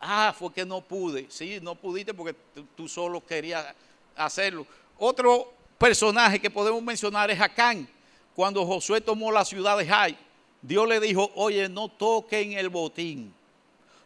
ah, 0.00 0.34
fue 0.38 0.52
que 0.52 0.64
no 0.64 0.80
pude. 0.82 1.26
Sí, 1.30 1.58
no 1.62 1.74
pudiste 1.74 2.12
porque 2.14 2.36
tú 2.76 2.86
solo 2.88 3.24
querías 3.24 3.66
hacerlo. 4.14 4.66
Otro 4.98 5.52
personaje 5.78 6.38
que 6.38 6.50
podemos 6.50 6.82
mencionar 6.82 7.30
es 7.30 7.40
Acán. 7.40 7.88
Cuando 8.34 8.66
Josué 8.66 9.00
tomó 9.00 9.32
la 9.32 9.44
ciudad 9.44 9.78
de 9.78 9.86
Jai, 9.86 10.16
Dios 10.60 10.86
le 10.86 11.00
dijo, 11.00 11.30
oye, 11.34 11.68
no 11.68 11.88
toquen 11.88 12.52
el 12.52 12.68
botín. 12.68 13.32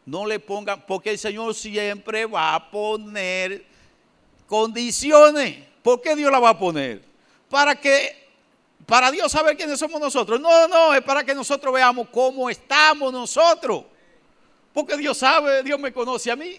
No 0.07 0.27
le 0.27 0.39
pongan, 0.39 0.85
porque 0.87 1.11
el 1.11 1.19
Señor 1.19 1.55
siempre 1.55 2.27
va 2.27 2.55
a 2.55 2.71
poner 2.71 3.65
condiciones. 4.47 5.59
¿Por 5.83 6.01
qué 6.01 6.15
Dios 6.15 6.31
la 6.31 6.39
va 6.39 6.51
a 6.51 6.59
poner? 6.59 7.03
Para 7.49 7.75
que, 7.75 8.20
para 8.87 9.11
Dios 9.11 9.31
saber 9.31 9.57
quiénes 9.57 9.79
somos 9.79 10.01
nosotros. 10.01 10.41
No, 10.41 10.69
no, 10.69 10.95
es 10.95 11.03
para 11.03 11.25
que 11.25 11.35
nosotros 11.35 11.73
veamos 11.73 12.09
cómo 12.11 12.51
estamos 12.51 13.13
nosotros. 13.13 13.85
Porque 14.73 14.97
Dios 14.97 15.19
sabe, 15.19 15.63
Dios 15.63 15.79
me 15.79 15.93
conoce 15.93 16.31
a 16.31 16.37
mí. 16.37 16.57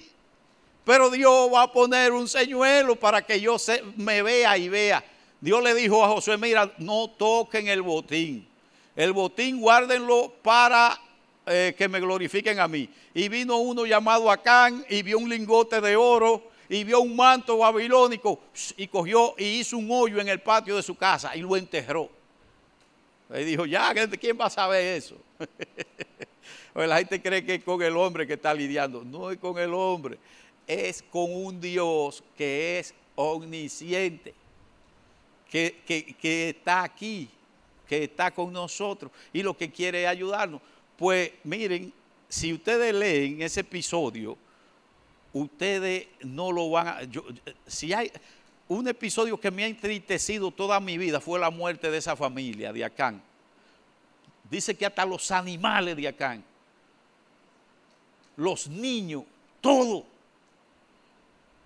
Pero 0.84 1.09
Dios 1.09 1.51
va 1.53 1.63
a 1.63 1.72
poner 1.72 2.11
un 2.11 2.28
señuelo 2.28 2.95
para 2.95 3.22
que 3.22 3.39
yo 3.39 3.57
me 3.97 4.22
vea 4.22 4.57
y 4.57 4.69
vea. 4.69 5.03
Dios 5.39 5.63
le 5.63 5.74
dijo 5.74 6.03
a 6.03 6.09
Josué, 6.09 6.38
mira, 6.38 6.72
no 6.78 7.09
toquen 7.09 7.67
el 7.67 7.82
botín. 7.82 8.47
El 8.95 9.13
botín 9.13 9.59
guárdenlo 9.59 10.34
para 10.41 10.99
eh, 11.45 11.74
que 11.78 11.88
me 11.88 11.99
glorifiquen 11.99 12.59
a 12.59 12.67
mí. 12.67 12.89
Y 13.13 13.30
vino 13.30 13.57
uno 13.57 13.86
llamado 13.86 14.30
Acán 14.30 14.86
y 14.89 15.01
vio 15.03 15.17
un 15.17 15.30
lingote 15.30 15.82
de 15.82 15.95
oro 15.95 16.50
y 16.72 16.84
vio 16.84 17.01
un 17.01 17.15
manto 17.15 17.57
babilónico 17.57 18.39
y 18.78 18.88
cogió 18.88 19.36
y 19.38 19.59
hizo 19.59 19.78
un 19.78 19.89
hoyo 19.91 20.19
en 20.19 20.30
el 20.30 20.39
patio 20.39 20.76
de 20.76 20.84
su 20.84 20.95
casa 20.95 21.36
y 21.36 21.41
lo 21.41 21.55
enterró. 21.55 22.09
Y 23.34 23.43
dijo, 23.43 23.65
ya, 23.65 23.93
¿quién 24.19 24.38
va 24.39 24.45
a 24.45 24.49
saber 24.49 24.97
eso? 24.97 25.15
la 26.76 26.97
gente 26.97 27.22
cree 27.22 27.45
que 27.45 27.55
es 27.55 27.63
con 27.63 27.82
el 27.82 27.95
hombre 27.95 28.26
que 28.26 28.34
está 28.34 28.53
lidiando. 28.53 29.03
No 29.03 29.32
es 29.32 29.38
con 29.38 29.57
el 29.59 29.74
hombre 29.74 30.17
es 30.67 31.03
con 31.03 31.34
un 31.34 31.59
Dios 31.59 32.24
que 32.38 32.80
es 32.80 32.93
omnisciente, 33.15 34.34
que, 35.49 35.82
que, 35.86 36.49
está 36.49 36.84
aquí, 36.84 37.28
que 37.88 38.05
está 38.05 38.32
con 38.32 38.53
nosotros 38.53 39.11
y 39.34 39.43
lo 39.43 39.55
que 39.55 39.69
quiere 39.69 40.03
es 40.03 40.07
ayudarnos. 40.07 40.61
Pues 40.97 41.32
miren, 41.43 41.91
si 42.30 42.53
ustedes 42.53 42.93
leen 42.93 43.41
ese 43.41 43.59
episodio, 43.59 44.38
ustedes 45.34 46.07
no 46.21 46.51
lo 46.51 46.69
van 46.69 46.88
a... 46.88 46.99
si 47.67 47.93
hay 47.93 48.11
un 48.67 48.88
episodio 48.88 49.39
que 49.39 49.51
me 49.51 49.63
ha 49.63 49.67
entristecido 49.67 50.49
toda 50.51 50.79
mi 50.79 50.97
vida 50.97 51.19
fue 51.19 51.39
la 51.39 51.49
muerte 51.49 51.91
de 51.91 51.97
esa 51.97 52.15
familia 52.15 52.71
de 52.71 52.86
Acán. 52.86 53.21
Dice 54.49 54.75
que 54.75 54.86
hasta 54.86 55.05
los 55.05 55.32
animales 55.32 55.95
de 55.95 56.07
Acán, 56.07 56.43
los 58.36 58.67
niños, 58.67 59.23
todo 59.59 60.05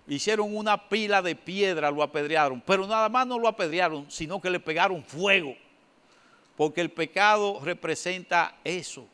hicieron 0.06 0.56
una 0.56 0.88
pila 0.88 1.22
de 1.22 1.34
piedra, 1.34 1.90
lo 1.90 2.02
apedrearon, 2.02 2.60
pero 2.60 2.86
nada 2.86 3.08
más 3.08 3.26
no 3.26 3.38
lo 3.38 3.48
apedrearon, 3.48 4.10
sino 4.10 4.40
que 4.40 4.50
le 4.50 4.60
pegaron 4.60 5.02
fuego, 5.02 5.56
porque 6.56 6.80
el 6.80 6.90
pecado 6.90 7.60
representa 7.62 8.56
eso, 8.62 9.06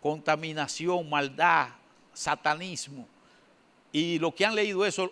contaminación, 0.00 1.08
maldad, 1.08 1.68
satanismo. 2.12 3.06
Y 3.96 4.18
los 4.18 4.34
que 4.34 4.44
han 4.44 4.54
leído 4.54 4.84
eso 4.84 5.10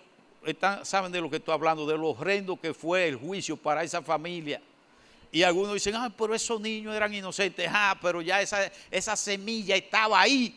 saben 0.82 1.10
de 1.10 1.18
lo 1.18 1.30
que 1.30 1.36
estoy 1.36 1.54
hablando, 1.54 1.86
de 1.86 1.96
lo 1.96 2.10
horrendo 2.10 2.60
que 2.60 2.74
fue 2.74 3.08
el 3.08 3.16
juicio 3.16 3.56
para 3.56 3.82
esa 3.82 4.02
familia. 4.02 4.60
Y 5.32 5.42
algunos 5.42 5.72
dicen, 5.72 5.94
ah, 5.96 6.12
pero 6.14 6.34
esos 6.34 6.60
niños 6.60 6.94
eran 6.94 7.14
inocentes, 7.14 7.66
ah, 7.72 7.96
pero 8.02 8.20
ya 8.20 8.42
esa, 8.42 8.70
esa 8.90 9.16
semilla 9.16 9.74
estaba 9.74 10.20
ahí. 10.20 10.54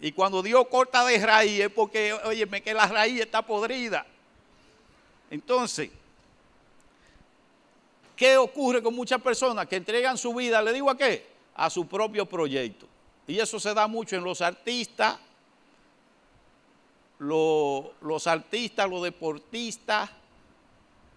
Y 0.00 0.12
cuando 0.12 0.44
Dios 0.44 0.64
corta 0.68 1.04
de 1.04 1.18
raíz 1.18 1.58
es 1.58 1.70
porque, 1.70 2.12
óyeme, 2.12 2.62
que 2.62 2.72
la 2.72 2.86
raíz 2.86 3.20
está 3.20 3.42
podrida. 3.42 4.06
Entonces, 5.28 5.90
¿qué 8.14 8.36
ocurre 8.36 8.80
con 8.80 8.94
muchas 8.94 9.20
personas 9.20 9.66
que 9.66 9.74
entregan 9.74 10.16
su 10.16 10.32
vida, 10.32 10.62
le 10.62 10.72
digo 10.72 10.88
a 10.88 10.96
qué? 10.96 11.26
A 11.56 11.68
su 11.68 11.84
propio 11.88 12.26
proyecto. 12.26 12.86
Y 13.26 13.40
eso 13.40 13.58
se 13.58 13.74
da 13.74 13.88
mucho 13.88 14.14
en 14.14 14.22
los 14.22 14.40
artistas, 14.40 15.18
los, 17.20 18.26
artistas, 18.26 18.88
los 18.88 19.02
deportistas. 19.02 20.10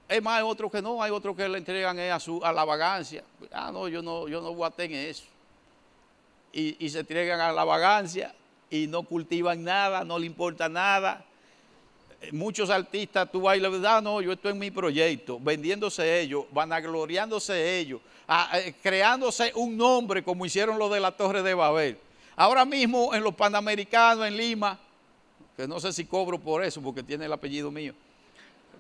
Es 0.07 0.21
más, 0.21 0.37
hay 0.37 0.43
otros 0.43 0.71
que 0.71 0.81
no, 0.81 1.01
hay 1.01 1.11
otros 1.11 1.35
que 1.35 1.47
le 1.47 1.57
entregan 1.57 1.97
a, 1.97 2.19
su, 2.19 2.43
a 2.43 2.51
la 2.51 2.65
vagancia. 2.65 3.23
Ah, 3.51 3.71
no, 3.71 3.87
yo 3.87 4.01
no, 4.01 4.27
yo 4.27 4.41
no 4.41 4.53
voy 4.53 4.67
a 4.67 4.71
tener 4.71 5.09
eso. 5.09 5.23
Y, 6.51 6.85
y 6.85 6.89
se 6.89 6.99
entregan 6.99 7.39
a 7.39 7.51
la 7.51 7.63
vagancia 7.63 8.35
y 8.69 8.85
no 8.85 9.03
cultivan 9.03 9.63
nada, 9.63 10.03
no 10.03 10.19
le 10.19 10.25
importa 10.25 10.67
nada. 10.67 11.23
Muchos 12.31 12.69
artistas, 12.69 13.31
tú 13.31 13.41
vas 13.41 13.57
y 13.57 13.59
dices, 13.59 13.85
ah, 13.85 14.01
no, 14.01 14.21
yo 14.21 14.33
estoy 14.33 14.51
en 14.51 14.59
mi 14.59 14.71
proyecto, 14.71 15.39
vendiéndose 15.39 16.21
ellos, 16.21 16.45
vanagloriándose 16.51 17.79
ellos, 17.79 18.01
eh, 18.53 18.73
creándose 18.81 19.51
un 19.55 19.75
nombre 19.75 20.23
como 20.23 20.45
hicieron 20.45 20.77
los 20.77 20.91
de 20.91 20.99
la 20.99 21.11
Torre 21.11 21.41
de 21.43 21.53
Babel. 21.53 21.97
Ahora 22.35 22.65
mismo 22.65 23.13
en 23.13 23.23
los 23.23 23.35
Panamericanos, 23.35 24.25
en 24.25 24.37
Lima, 24.37 24.79
que 25.55 25.67
no 25.67 25.79
sé 25.79 25.93
si 25.93 26.05
cobro 26.05 26.39
por 26.39 26.63
eso 26.63 26.81
porque 26.81 27.03
tiene 27.03 27.25
el 27.25 27.33
apellido 27.33 27.71
mío, 27.71 27.93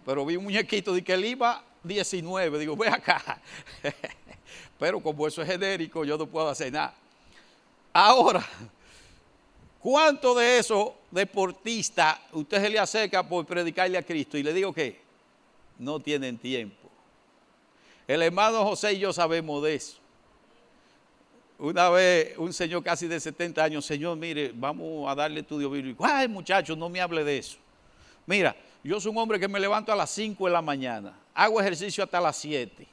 pero 0.05 0.25
vi 0.25 0.35
un 0.35 0.45
muñequito 0.45 0.93
de 0.93 1.03
que 1.03 1.15
Lima 1.15 1.63
19, 1.83 2.59
digo, 2.59 2.75
ve 2.75 2.87
acá. 2.89 3.41
pero 4.79 4.99
como 5.01 5.27
eso 5.27 5.41
es 5.41 5.47
genérico, 5.47 6.03
yo 6.03 6.17
no 6.17 6.25
puedo 6.25 6.49
hacer 6.49 6.71
nada. 6.71 6.93
Ahora, 7.93 8.43
¿Cuántos 9.83 10.37
de 10.37 10.59
esos 10.59 10.91
deportistas 11.11 12.17
usted 12.31 12.61
se 12.61 12.69
le 12.69 12.79
acerca 12.79 13.21
por 13.21 13.45
predicarle 13.45 13.97
a 13.97 14.01
Cristo 14.01 14.37
y 14.37 14.43
le 14.43 14.53
digo 14.53 14.71
que 14.71 14.97
no 15.77 15.99
tienen 15.99 16.37
tiempo? 16.37 16.89
El 18.07 18.21
hermano 18.21 18.63
José 18.63 18.93
y 18.93 18.99
yo 18.99 19.11
sabemos 19.11 19.61
de 19.61 19.75
eso. 19.75 19.97
Una 21.63 21.89
vez 21.89 22.37
un 22.37 22.51
señor 22.51 22.83
casi 22.83 23.07
de 23.07 23.19
70 23.19 23.63
años, 23.63 23.85
señor, 23.85 24.17
mire, 24.17 24.51
vamos 24.53 25.09
a 25.09 25.15
darle 25.15 25.39
estudio 25.39 25.69
bíblico. 25.69 26.05
Ay, 26.05 26.27
muchachos, 26.27 26.77
no 26.77 26.89
me 26.89 26.99
hable 26.99 27.23
de 27.23 27.37
eso. 27.37 27.57
Mira, 28.25 28.53
yo 28.83 28.99
soy 28.99 29.11
un 29.11 29.17
hombre 29.17 29.39
que 29.39 29.47
me 29.47 29.59
levanto 29.59 29.93
a 29.93 29.95
las 29.95 30.09
5 30.09 30.45
de 30.45 30.51
la 30.51 30.61
mañana, 30.61 31.17
hago 31.33 31.61
ejercicio 31.61 32.03
hasta 32.03 32.19
las 32.19 32.35
7 32.35 32.87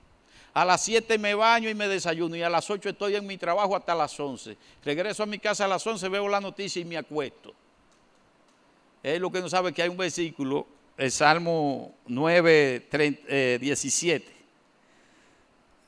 a 0.52 0.64
las 0.64 0.82
7 0.82 1.16
me 1.18 1.34
baño 1.34 1.68
y 1.68 1.74
me 1.74 1.86
desayuno 1.86 2.34
y 2.36 2.42
a 2.42 2.50
las 2.50 2.68
8 2.68 2.88
estoy 2.88 3.14
en 3.14 3.26
mi 3.26 3.38
trabajo 3.38 3.76
hasta 3.76 3.94
las 3.94 4.18
11. 4.18 4.56
Regreso 4.84 5.22
a 5.22 5.26
mi 5.26 5.38
casa 5.38 5.64
a 5.64 5.68
las 5.68 5.86
11, 5.86 6.08
veo 6.08 6.28
la 6.28 6.40
noticia 6.40 6.82
y 6.82 6.84
me 6.84 6.96
acuesto. 6.96 7.54
Es 9.02 9.20
lo 9.20 9.30
que 9.30 9.40
no 9.40 9.48
sabe 9.48 9.72
que 9.72 9.82
hay 9.82 9.88
un 9.88 9.96
versículo, 9.96 10.66
el 10.96 11.10
Salmo 11.10 11.94
9, 12.06 12.88
17. 13.60 14.26
Eh, 14.26 14.34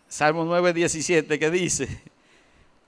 Salmo 0.08 0.44
9, 0.44 0.72
17 0.72 1.38
que 1.38 1.50
dice, 1.50 2.02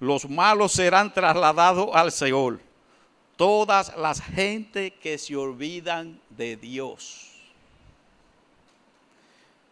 los 0.04 0.28
malos 0.28 0.72
serán 0.72 1.12
trasladados 1.12 1.88
al 1.94 2.12
Seol, 2.12 2.60
todas 3.36 3.96
las 3.96 4.20
gentes 4.20 4.92
que 5.00 5.18
se 5.18 5.34
olvidan 5.34 6.20
de 6.30 6.56
Dios. 6.56 7.30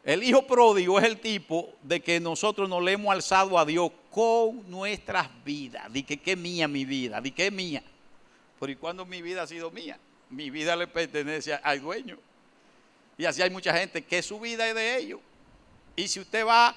El 0.04 0.24
hijo 0.24 0.46
pródigo 0.46 0.98
es 0.98 1.04
el 1.04 1.20
tipo 1.20 1.72
de 1.82 2.00
que 2.00 2.18
nosotros 2.18 2.68
nos 2.68 2.82
le 2.82 2.92
hemos 2.92 3.12
alzado 3.12 3.56
a 3.56 3.64
Dios 3.64 3.92
con 4.10 4.68
nuestras 4.68 5.28
vidas. 5.44 5.92
Di 5.92 6.02
que 6.02 6.20
es 6.24 6.36
mía 6.36 6.66
mi 6.66 6.84
vida, 6.84 7.20
di 7.20 7.30
que 7.30 7.46
es 7.46 7.52
mía. 7.52 7.84
Pero 8.58 8.72
¿y 8.72 8.76
cuando 8.76 9.06
mi 9.06 9.22
vida 9.22 9.42
ha 9.42 9.46
sido 9.46 9.70
mía? 9.70 9.98
Mi 10.30 10.50
vida 10.50 10.74
le 10.74 10.88
pertenece 10.88 11.54
al 11.54 11.80
dueño. 11.80 12.18
Y 13.16 13.26
así 13.26 13.42
hay 13.42 13.50
mucha 13.50 13.76
gente 13.76 14.02
que 14.02 14.22
su 14.22 14.40
vida 14.40 14.66
es 14.66 14.74
de 14.74 14.96
ellos. 14.96 15.20
Y 15.94 16.08
si 16.08 16.18
usted 16.18 16.44
va 16.44 16.74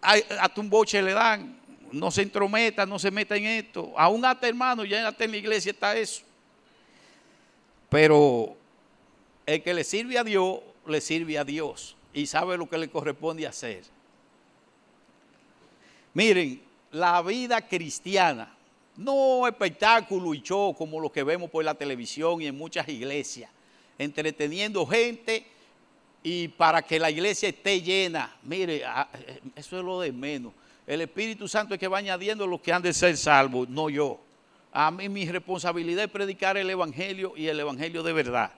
a, 0.00 0.52
un 0.56 0.70
boche 0.70 1.02
le 1.02 1.12
dan, 1.12 1.57
no 1.92 2.10
se 2.10 2.22
entrometa, 2.22 2.86
no 2.86 2.98
se 2.98 3.10
meta 3.10 3.36
en 3.36 3.44
esto. 3.44 3.92
Aún 3.96 4.24
hasta 4.24 4.48
hermano, 4.48 4.84
ya 4.84 5.14
en 5.18 5.30
la 5.30 5.36
iglesia 5.36 5.70
está 5.70 5.96
eso. 5.96 6.22
Pero 7.88 8.56
el 9.46 9.62
que 9.62 9.74
le 9.74 9.84
sirve 9.84 10.18
a 10.18 10.24
Dios, 10.24 10.60
le 10.86 11.00
sirve 11.00 11.38
a 11.38 11.44
Dios 11.44 11.96
y 12.12 12.26
sabe 12.26 12.56
lo 12.56 12.68
que 12.68 12.78
le 12.78 12.88
corresponde 12.88 13.46
hacer. 13.46 13.82
Miren, 16.14 16.60
la 16.90 17.22
vida 17.22 17.60
cristiana, 17.66 18.54
no 18.96 19.46
espectáculo 19.46 20.34
y 20.34 20.42
show 20.42 20.74
como 20.74 21.00
lo 21.00 21.12
que 21.12 21.22
vemos 21.22 21.50
por 21.50 21.64
la 21.64 21.74
televisión 21.74 22.42
y 22.42 22.46
en 22.46 22.58
muchas 22.58 22.88
iglesias, 22.88 23.50
entreteniendo 23.98 24.84
gente 24.86 25.46
y 26.22 26.48
para 26.48 26.82
que 26.82 26.98
la 26.98 27.10
iglesia 27.10 27.48
esté 27.48 27.80
llena. 27.80 28.36
Mire, 28.42 28.84
ah, 28.84 29.08
eso 29.54 29.78
es 29.78 29.84
lo 29.84 30.00
de 30.00 30.12
menos. 30.12 30.52
El 30.88 31.02
Espíritu 31.02 31.46
Santo 31.46 31.74
es 31.74 31.80
que 31.80 31.86
va 31.86 31.98
añadiendo 31.98 32.46
los 32.46 32.62
que 32.62 32.72
han 32.72 32.80
de 32.80 32.94
ser 32.94 33.14
salvos, 33.18 33.68
no 33.68 33.90
yo. 33.90 34.18
A 34.72 34.90
mí 34.90 35.06
mi 35.10 35.30
responsabilidad 35.30 36.04
es 36.04 36.10
predicar 36.10 36.56
el 36.56 36.70
Evangelio 36.70 37.34
y 37.36 37.46
el 37.46 37.60
Evangelio 37.60 38.02
de 38.02 38.14
verdad. 38.14 38.50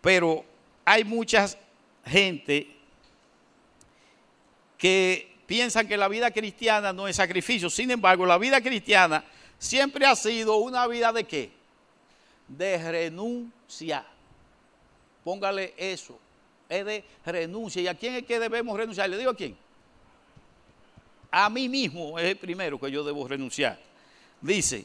Pero 0.00 0.44
hay 0.84 1.04
mucha 1.04 1.46
gente 2.04 2.66
que 4.76 5.32
piensan 5.46 5.86
que 5.86 5.96
la 5.96 6.08
vida 6.08 6.32
cristiana 6.32 6.92
no 6.92 7.06
es 7.06 7.14
sacrificio. 7.14 7.70
Sin 7.70 7.92
embargo, 7.92 8.26
la 8.26 8.36
vida 8.36 8.60
cristiana 8.60 9.22
siempre 9.56 10.06
ha 10.06 10.16
sido 10.16 10.56
una 10.56 10.84
vida 10.88 11.12
de 11.12 11.22
qué? 11.22 11.52
De 12.48 12.90
renuncia. 12.90 14.04
Póngale 15.22 15.74
eso. 15.76 16.18
Es 16.68 16.84
de 16.84 17.04
renuncia. 17.24 17.82
¿Y 17.82 17.86
a 17.86 17.94
quién 17.94 18.14
es 18.16 18.24
que 18.24 18.40
debemos 18.40 18.76
renunciar? 18.76 19.08
¿Le 19.08 19.16
digo 19.16 19.30
a 19.30 19.36
quién? 19.36 19.69
A 21.30 21.48
mí 21.48 21.68
mismo 21.68 22.18
es 22.18 22.26
el 22.26 22.36
primero 22.36 22.78
que 22.78 22.90
yo 22.90 23.04
debo 23.04 23.26
renunciar. 23.28 23.78
Dice, 24.40 24.84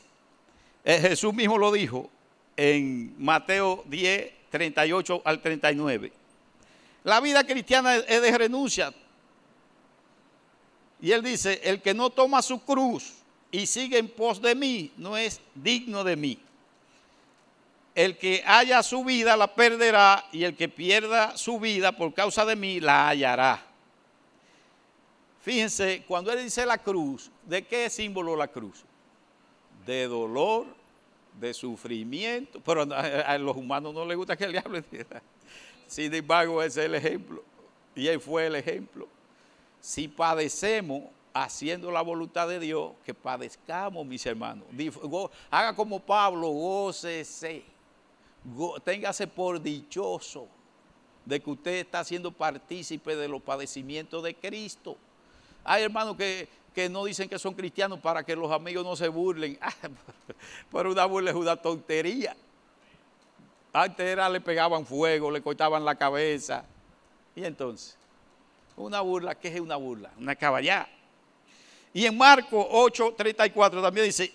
eh, 0.83 0.99
Jesús 0.99 1.33
mismo 1.33 1.57
lo 1.57 1.71
dijo 1.71 2.09
en 2.55 3.15
Mateo 3.17 3.83
10, 3.87 4.31
38 4.51 5.21
al 5.25 5.41
39. 5.41 6.11
La 7.03 7.19
vida 7.19 7.43
cristiana 7.45 7.95
es 7.95 8.21
de 8.21 8.37
renuncia. 8.37 8.93
Y 11.01 11.11
él 11.11 11.21
dice, 11.21 11.61
el 11.63 11.81
que 11.81 11.93
no 11.93 12.09
toma 12.09 12.41
su 12.41 12.63
cruz 12.63 13.13
y 13.51 13.65
sigue 13.65 13.97
en 13.97 14.07
pos 14.07 14.41
de 14.41 14.55
mí, 14.55 14.91
no 14.97 15.17
es 15.17 15.39
digno 15.53 16.03
de 16.03 16.15
mí. 16.15 16.39
El 17.93 18.17
que 18.17 18.43
haya 18.45 18.83
su 18.83 19.05
vida 19.05 19.37
la 19.37 19.55
perderá 19.55 20.25
y 20.31 20.43
el 20.43 20.55
que 20.55 20.67
pierda 20.67 21.37
su 21.37 21.59
vida 21.59 21.91
por 21.93 22.13
causa 22.13 22.45
de 22.45 22.55
mí 22.55 22.79
la 22.79 23.07
hallará. 23.07 23.65
Fíjense, 25.45 26.03
cuando 26.07 26.31
él 26.31 26.43
dice 26.43 26.65
la 26.65 26.79
cruz, 26.79 27.29
¿de 27.45 27.63
qué 27.63 27.87
símbolo 27.87 28.35
la 28.35 28.47
cruz? 28.47 28.83
De 29.85 30.07
dolor, 30.07 30.65
de 31.39 31.53
sufrimiento, 31.53 32.59
pero 32.65 32.81
a, 32.91 33.37
los 33.37 33.55
humanos 33.55 33.93
no 33.93 34.03
les 34.05 34.17
gusta 34.17 34.35
que 34.35 34.47
le 34.47 34.57
hable. 34.57 34.83
Sin 35.87 36.11
embargo, 36.11 36.63
ese 36.63 36.79
es 36.79 36.85
el 36.87 36.95
ejemplo. 36.95 37.43
Y 37.93 38.07
él 38.07 38.19
fue 38.19 38.47
el 38.47 38.55
ejemplo 38.55 39.07
si 39.79 40.07
padecemos 40.07 41.03
haciendo 41.31 41.91
la 41.91 42.01
voluntad 42.01 42.47
de 42.47 42.59
Dios, 42.59 42.93
que 43.05 43.13
padezcamos, 43.13 44.03
mis 44.03 44.25
hermanos. 44.25 44.65
Haga 45.51 45.75
como 45.75 45.99
Pablo, 45.99 46.47
gócese, 46.47 47.63
téngase 48.83 49.27
por 49.27 49.61
dichoso 49.61 50.47
de 51.23 51.39
que 51.39 51.51
usted 51.51 51.73
está 51.73 52.03
siendo 52.03 52.31
partícipe 52.31 53.15
de 53.15 53.27
los 53.27 53.43
padecimientos 53.43 54.23
de 54.23 54.33
Cristo. 54.33 54.97
Hay 55.67 55.81
hermanos 55.81 56.15
que, 56.15 56.47
no 56.89 57.05
dicen 57.05 57.27
que 57.27 57.39
son 57.39 57.55
cristianos 57.55 57.99
para 57.99 58.23
que 58.23 58.35
los 58.35 58.51
amigos 58.51 58.85
no 58.85 58.95
se 58.95 59.07
burlen. 59.07 59.57
Pero 60.71 60.91
una 60.91 61.05
burla 61.05 61.31
es 61.31 61.35
una 61.35 61.55
tontería. 61.57 62.35
Antes 63.73 64.05
era, 64.05 64.29
le 64.29 64.39
pegaban 64.39 64.85
fuego, 64.85 65.31
le 65.31 65.41
cortaban 65.41 65.83
la 65.83 65.95
cabeza. 65.95 66.63
Y 67.35 67.43
entonces, 67.43 67.97
una 68.77 69.01
burla, 69.01 69.33
¿qué 69.33 69.47
es 69.47 69.59
una 69.59 69.75
burla? 69.75 70.11
Una 70.19 70.35
caballá. 70.35 70.87
Y 71.91 72.05
en 72.05 72.15
Marcos 72.15 72.67
8:34 72.69 73.81
también 73.81 74.05
dice 74.05 74.31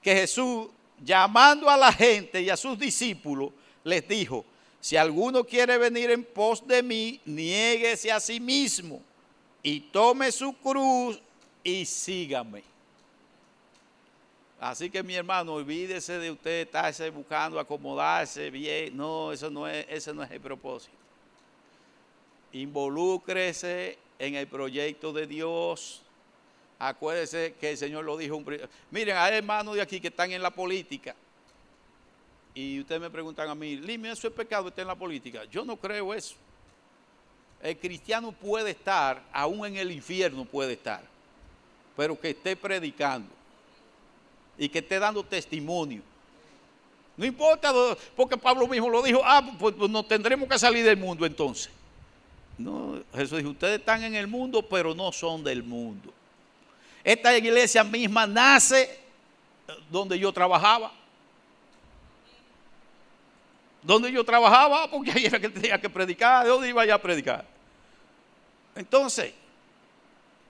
que 0.00 0.14
Jesús, 0.14 0.68
llamando 1.02 1.68
a 1.68 1.76
la 1.76 1.92
gente 1.92 2.40
y 2.40 2.50
a 2.50 2.56
sus 2.56 2.78
discípulos, 2.78 3.50
les 3.82 4.06
dijo, 4.06 4.44
si 4.80 4.96
alguno 4.96 5.42
quiere 5.42 5.76
venir 5.76 6.10
en 6.12 6.22
pos 6.22 6.66
de 6.66 6.82
mí, 6.82 7.20
niéguese 7.24 8.12
a 8.12 8.20
sí 8.20 8.38
mismo 8.38 9.02
y 9.62 9.80
tome 9.80 10.32
su 10.32 10.52
cruz 10.54 11.20
y 11.62 11.84
sígame. 11.84 12.62
Así 14.60 14.90
que 14.90 15.02
mi 15.02 15.14
hermano, 15.14 15.54
olvídese 15.54 16.18
de 16.18 16.30
usted 16.30 16.62
estarse 16.62 17.10
buscando 17.10 17.58
acomodarse 17.58 18.50
bien. 18.50 18.96
No, 18.96 19.32
eso 19.32 19.50
no 19.50 19.66
es, 19.66 19.86
ese 19.88 20.14
no 20.14 20.22
es 20.22 20.30
el 20.30 20.40
propósito 20.40 21.02
involúcrese 22.52 23.98
en 24.18 24.34
el 24.34 24.46
proyecto 24.46 25.12
de 25.12 25.26
Dios. 25.26 26.02
Acuérdese 26.78 27.54
que 27.60 27.70
el 27.70 27.78
Señor 27.78 28.04
lo 28.04 28.16
dijo. 28.16 28.42
Miren, 28.90 29.16
hay 29.16 29.36
hermanos 29.36 29.74
de 29.74 29.82
aquí 29.82 30.00
que 30.00 30.08
están 30.08 30.32
en 30.32 30.42
la 30.42 30.50
política. 30.50 31.14
Y 32.54 32.80
ustedes 32.80 33.00
me 33.00 33.10
preguntan 33.10 33.48
a 33.48 33.54
mí, 33.54 33.76
Lime, 33.76 34.10
¿eso 34.10 34.28
es 34.28 34.34
pecado 34.34 34.68
estar 34.68 34.82
en 34.82 34.88
la 34.88 34.94
política? 34.94 35.44
Yo 35.44 35.64
no 35.64 35.76
creo 35.76 36.12
eso. 36.12 36.36
El 37.62 37.78
cristiano 37.78 38.32
puede 38.32 38.72
estar, 38.72 39.22
aún 39.32 39.64
en 39.64 39.76
el 39.76 39.92
infierno 39.92 40.44
puede 40.44 40.72
estar, 40.72 41.02
pero 41.96 42.18
que 42.18 42.30
esté 42.30 42.56
predicando 42.56 43.28
y 44.58 44.68
que 44.68 44.80
esté 44.80 44.98
dando 44.98 45.22
testimonio. 45.22 46.02
No 47.16 47.24
importa, 47.24 47.72
porque 48.16 48.36
Pablo 48.36 48.66
mismo 48.66 48.90
lo 48.90 49.00
dijo, 49.00 49.20
ah, 49.24 49.48
pues, 49.60 49.76
pues 49.78 49.88
nos 49.88 50.08
tendremos 50.08 50.48
que 50.48 50.58
salir 50.58 50.84
del 50.84 50.96
mundo 50.96 51.24
entonces. 51.24 51.70
No, 52.58 53.00
Jesús 53.14 53.38
dijo, 53.38 53.50
ustedes 53.50 53.78
están 53.78 54.02
en 54.02 54.16
el 54.16 54.26
mundo, 54.26 54.62
pero 54.62 54.92
no 54.92 55.12
son 55.12 55.44
del 55.44 55.62
mundo. 55.62 56.12
Esta 57.04 57.36
iglesia 57.36 57.84
misma 57.84 58.26
nace 58.26 59.00
donde 59.88 60.18
yo 60.18 60.32
trabajaba. 60.32 60.92
Donde 63.82 64.10
yo 64.10 64.24
trabajaba, 64.24 64.90
porque 64.90 65.12
ahí 65.12 65.26
era 65.26 65.38
que 65.38 65.48
tenía 65.48 65.80
que 65.80 65.90
predicar, 65.90 66.44
¿de 66.44 66.50
dónde 66.50 66.68
iba 66.68 66.82
a 66.82 66.98
predicar? 66.98 67.51
Entonces, 68.74 69.32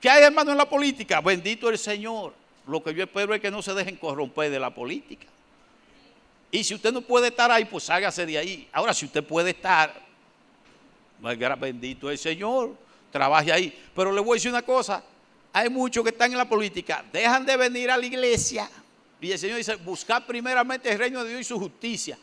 ¿qué 0.00 0.08
hay 0.08 0.22
hermano 0.22 0.52
en 0.52 0.58
la 0.58 0.68
política? 0.68 1.20
Bendito 1.20 1.68
el 1.68 1.78
Señor. 1.78 2.34
Lo 2.66 2.82
que 2.82 2.94
yo 2.94 3.04
espero 3.04 3.34
es 3.34 3.40
que 3.40 3.50
no 3.50 3.60
se 3.62 3.74
dejen 3.74 3.96
corromper 3.96 4.50
de 4.50 4.60
la 4.60 4.72
política. 4.72 5.26
Y 6.50 6.62
si 6.62 6.74
usted 6.74 6.92
no 6.92 7.00
puede 7.00 7.28
estar 7.28 7.50
ahí, 7.50 7.64
pues 7.64 7.88
hágase 7.90 8.26
de 8.26 8.38
ahí. 8.38 8.68
Ahora, 8.72 8.94
si 8.94 9.06
usted 9.06 9.24
puede 9.24 9.50
estar, 9.50 9.94
bendito 11.58 12.10
el 12.10 12.18
Señor, 12.18 12.76
trabaje 13.10 13.50
ahí. 13.52 13.76
Pero 13.94 14.12
le 14.12 14.20
voy 14.20 14.32
a 14.32 14.34
decir 14.34 14.50
una 14.50 14.62
cosa, 14.62 15.02
hay 15.52 15.68
muchos 15.68 16.04
que 16.04 16.10
están 16.10 16.30
en 16.30 16.38
la 16.38 16.48
política, 16.48 17.04
dejan 17.12 17.44
de 17.44 17.56
venir 17.56 17.90
a 17.90 17.96
la 17.96 18.06
iglesia 18.06 18.68
y 19.22 19.30
el 19.30 19.38
Señor 19.38 19.58
dice, 19.58 19.76
buscar 19.76 20.26
primeramente 20.26 20.90
el 20.90 20.98
reino 20.98 21.22
de 21.22 21.30
Dios 21.30 21.42
y 21.42 21.44
su 21.44 21.58
justicia. 21.58 22.18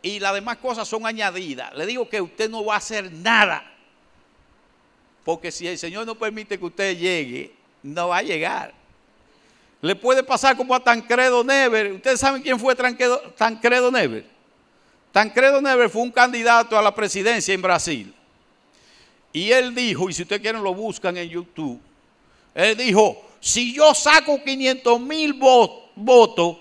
Y 0.00 0.18
las 0.18 0.32
demás 0.32 0.56
cosas 0.56 0.88
son 0.88 1.04
añadidas. 1.04 1.74
Le 1.74 1.84
digo 1.84 2.08
que 2.08 2.18
usted 2.18 2.48
no 2.48 2.64
va 2.64 2.74
a 2.74 2.78
hacer 2.78 3.12
nada. 3.12 3.62
Porque 5.30 5.52
si 5.52 5.64
el 5.68 5.78
Señor 5.78 6.04
no 6.04 6.16
permite 6.16 6.58
que 6.58 6.64
usted 6.64 6.98
llegue, 6.98 7.52
no 7.84 8.08
va 8.08 8.16
a 8.16 8.22
llegar. 8.22 8.74
Le 9.80 9.94
puede 9.94 10.24
pasar 10.24 10.56
como 10.56 10.74
a 10.74 10.82
Tancredo 10.82 11.44
Never. 11.44 11.92
¿Ustedes 11.92 12.18
saben 12.18 12.42
quién 12.42 12.58
fue 12.58 12.74
Tancredo 12.74 13.92
Never? 13.92 14.26
Tancredo 15.12 15.60
Never 15.60 15.88
fue 15.88 16.02
un 16.02 16.10
candidato 16.10 16.76
a 16.76 16.82
la 16.82 16.92
presidencia 16.92 17.54
en 17.54 17.62
Brasil. 17.62 18.12
Y 19.32 19.52
él 19.52 19.72
dijo, 19.72 20.10
y 20.10 20.14
si 20.14 20.22
ustedes 20.22 20.42
quieren 20.42 20.64
lo 20.64 20.74
buscan 20.74 21.16
en 21.16 21.28
YouTube, 21.28 21.80
él 22.52 22.76
dijo, 22.76 23.24
si 23.38 23.72
yo 23.72 23.94
saco 23.94 24.42
500 24.42 25.00
mil 25.00 25.40
votos, 25.94 26.56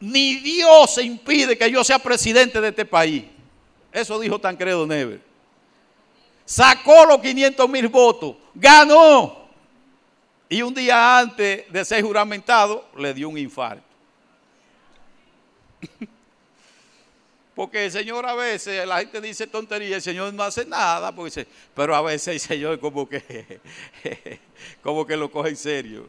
ni 0.00 0.36
Dios 0.36 0.94
se 0.94 1.02
impide 1.02 1.58
que 1.58 1.70
yo 1.70 1.84
sea 1.84 1.98
presidente 1.98 2.62
de 2.62 2.68
este 2.68 2.86
país. 2.86 3.24
Eso 3.92 4.18
dijo 4.18 4.38
Tancredo 4.38 4.86
Never. 4.86 5.33
Sacó 6.44 7.06
los 7.06 7.20
500 7.20 7.68
mil 7.68 7.88
votos, 7.88 8.36
ganó. 8.54 9.44
Y 10.48 10.62
un 10.62 10.74
día 10.74 11.18
antes 11.18 11.70
de 11.72 11.84
ser 11.84 12.02
juramentado, 12.02 12.88
le 12.96 13.14
dio 13.14 13.28
un 13.28 13.38
infarto. 13.38 13.82
Porque 17.54 17.84
el 17.84 17.92
Señor 17.92 18.26
a 18.26 18.34
veces, 18.34 18.86
la 18.86 18.98
gente 18.98 19.20
dice 19.20 19.46
tontería, 19.46 19.96
el 19.96 20.02
Señor 20.02 20.34
no 20.34 20.42
hace 20.42 20.66
nada, 20.66 21.14
pero 21.74 21.94
a 21.94 22.02
veces 22.02 22.28
el 22.28 22.40
Señor 22.40 22.80
como 22.80 23.08
que, 23.08 23.60
como 24.82 25.06
que 25.06 25.16
lo 25.16 25.30
coge 25.30 25.50
en 25.50 25.56
serio. 25.56 26.08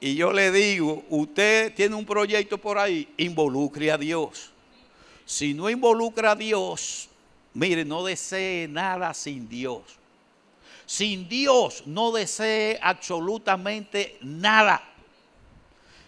Y 0.00 0.16
yo 0.16 0.32
le 0.32 0.50
digo, 0.50 1.04
usted 1.10 1.74
tiene 1.74 1.94
un 1.94 2.06
proyecto 2.06 2.58
por 2.58 2.78
ahí, 2.78 3.06
involucre 3.18 3.92
a 3.92 3.98
Dios. 3.98 4.50
Si 5.24 5.54
no 5.54 5.70
involucra 5.70 6.32
a 6.32 6.36
Dios, 6.36 7.09
mire, 7.54 7.84
no 7.84 8.04
desee 8.04 8.68
nada 8.68 9.14
sin 9.14 9.48
Dios. 9.48 9.82
sin 10.86 11.28
Dios 11.28 11.84
no 11.86 12.10
desee 12.10 12.78
absolutamente 12.82 14.18
nada. 14.22 14.82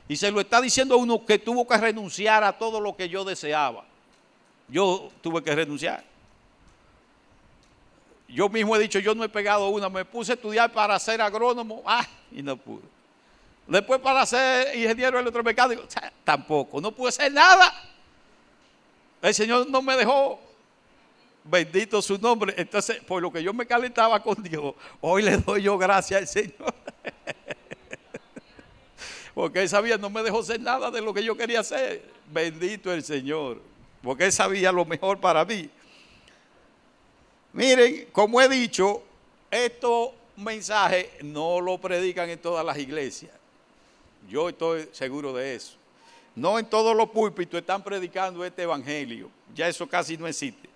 Y 0.09 0.17
se 0.17 0.31
lo 0.31 0.41
está 0.41 0.61
diciendo 0.61 0.99
uno 0.99 1.25
que 1.25 1.39
tuvo 1.39 1.67
que 1.67 1.77
renunciar 1.77 2.43
a 2.43 2.59
todo 2.59 2.81
lo 2.81 2.97
que 2.97 3.09
yo 3.09 3.25
deseaba. 3.25 3.85
Yo 4.69 5.11
tuve 5.23 5.43
que 5.43 5.55
renunciar. 5.55 6.03
Yo 8.29 8.49
mismo 8.49 8.75
he 8.75 8.79
dicho, 8.79 8.99
yo 8.99 9.15
no 9.15 9.23
he 9.23 9.29
pegado 9.29 9.69
una, 9.69 9.89
me 9.89 10.05
puse 10.05 10.33
a 10.33 10.35
estudiar 10.35 10.73
para 10.73 10.99
ser 10.99 11.21
agrónomo, 11.21 11.83
ah, 11.85 12.07
y 12.31 12.43
no 12.43 12.57
pude. 12.57 12.83
Después 13.67 14.01
para 14.01 14.27
ser 14.27 14.75
ingeniero 14.77 15.19
electromecánico, 15.19 15.83
tampoco, 16.25 16.81
no 16.81 16.91
pude 16.93 17.11
hacer 17.11 17.33
nada. 17.33 17.73
El 19.21 19.35
Señor 19.35 19.69
no 19.69 19.81
me 19.83 19.97
dejó. 19.97 20.41
Bendito 21.45 22.01
su 22.01 22.19
nombre. 22.19 22.55
Entonces, 22.57 22.99
por 22.99 23.21
lo 23.21 23.33
que 23.33 23.43
yo 23.43 23.53
me 23.53 23.67
calentaba 23.67 24.23
con 24.23 24.41
Dios, 24.43 24.75
hoy 25.01 25.23
le 25.23 25.37
doy 25.39 25.63
yo 25.63 25.77
gracias 25.77 26.21
al 26.21 26.29
Señor. 26.29 26.75
Porque 29.35 29.63
él 29.63 29.69
sabía, 29.69 29.97
no 29.97 30.11
me 30.11 30.23
dejó 30.23 30.41
hacer 30.41 30.61
nada 30.61 30.91
de 30.91 31.01
lo 31.01 31.15
que 31.15 31.25
yo 31.25 31.37
quería 31.37 31.61
hacer. 31.61 32.03
Bendito 32.31 32.93
el 32.93 33.03
Señor. 33.03 33.61
Porque 34.03 34.27
él 34.27 34.33
sabía 34.33 34.73
lo 34.73 34.85
mejor 34.85 35.21
para 35.21 35.45
mí. 35.45 35.71
Miren, 37.53 38.09
como 38.13 38.41
he 38.41 38.49
dicho, 38.49 39.03
estos 39.51 40.11
mensajes 40.37 41.07
no 41.23 41.61
lo 41.61 41.79
predican 41.79 42.29
en 42.31 42.39
todas 42.39 42.65
las 42.65 42.79
iglesias. 42.79 43.33
Yo 44.29 44.49
estoy 44.49 44.89
seguro 44.93 45.33
de 45.33 45.55
eso. 45.55 45.77
No 46.35 46.59
en 46.59 46.67
todos 46.67 46.97
los 46.97 47.11
púlpitos 47.11 47.61
están 47.61 47.83
predicando 47.83 48.45
este 48.45 48.63
evangelio. 48.63 49.31
Ya 49.55 49.69
eso 49.69 49.87
casi 49.87 50.17
no 50.17 50.27
existe. 50.27 50.72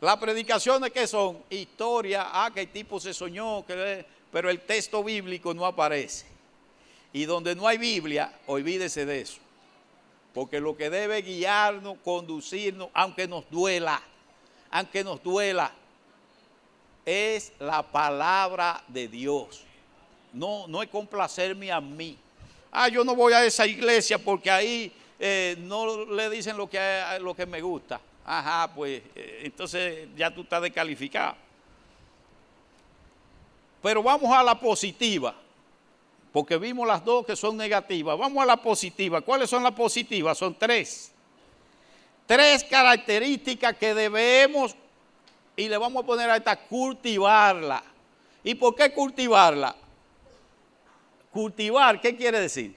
Las 0.00 0.18
predicaciones 0.18 0.90
que 0.90 1.06
son 1.06 1.42
historia, 1.48 2.26
ah, 2.30 2.50
que 2.52 2.62
el 2.62 2.68
tipo 2.68 3.00
se 3.00 3.14
soñó, 3.14 3.64
pero 4.30 4.50
el 4.50 4.60
texto 4.60 5.02
bíblico 5.02 5.54
no 5.54 5.64
aparece. 5.64 6.26
Y 7.12 7.24
donde 7.24 7.54
no 7.54 7.66
hay 7.66 7.78
Biblia, 7.78 8.30
olvídese 8.46 9.06
de 9.06 9.22
eso. 9.22 9.38
Porque 10.34 10.60
lo 10.60 10.76
que 10.76 10.90
debe 10.90 11.22
guiarnos, 11.22 11.96
conducirnos, 12.04 12.88
aunque 12.92 13.26
nos 13.26 13.48
duela, 13.50 14.02
aunque 14.70 15.02
nos 15.02 15.22
duela, 15.22 15.72
es 17.06 17.52
la 17.58 17.82
palabra 17.82 18.84
de 18.88 19.08
Dios. 19.08 19.62
No, 20.34 20.66
no 20.68 20.82
es 20.82 20.90
complacerme 20.90 21.72
a 21.72 21.80
mí. 21.80 22.18
Ah, 22.70 22.88
yo 22.88 23.02
no 23.02 23.14
voy 23.14 23.32
a 23.32 23.46
esa 23.46 23.66
iglesia 23.66 24.18
porque 24.18 24.50
ahí 24.50 24.92
eh, 25.18 25.56
no 25.60 26.04
le 26.04 26.28
dicen 26.28 26.58
lo 26.58 26.68
que, 26.68 27.02
lo 27.22 27.34
que 27.34 27.46
me 27.46 27.62
gusta. 27.62 27.98
Ajá, 28.28 28.68
pues 28.74 29.02
eh, 29.14 29.42
entonces 29.44 30.08
ya 30.16 30.34
tú 30.34 30.40
estás 30.40 30.60
descalificado. 30.60 31.36
Pero 33.80 34.02
vamos 34.02 34.36
a 34.36 34.42
la 34.42 34.58
positiva, 34.58 35.32
porque 36.32 36.58
vimos 36.58 36.88
las 36.88 37.04
dos 37.04 37.24
que 37.24 37.36
son 37.36 37.56
negativas. 37.56 38.18
Vamos 38.18 38.42
a 38.42 38.46
la 38.46 38.56
positiva. 38.56 39.20
¿Cuáles 39.20 39.48
son 39.48 39.62
las 39.62 39.72
positivas? 39.72 40.36
Son 40.36 40.56
tres. 40.58 41.12
Tres 42.26 42.64
características 42.64 43.76
que 43.76 43.94
debemos 43.94 44.74
y 45.54 45.68
le 45.68 45.78
vamos 45.78 46.02
a 46.02 46.06
poner 46.06 46.28
a 46.28 46.36
esta 46.36 46.56
cultivarla. 46.56 47.80
¿Y 48.42 48.56
por 48.56 48.74
qué 48.74 48.92
cultivarla? 48.92 49.76
Cultivar, 51.32 52.00
¿qué 52.00 52.16
quiere 52.16 52.40
decir? 52.40 52.74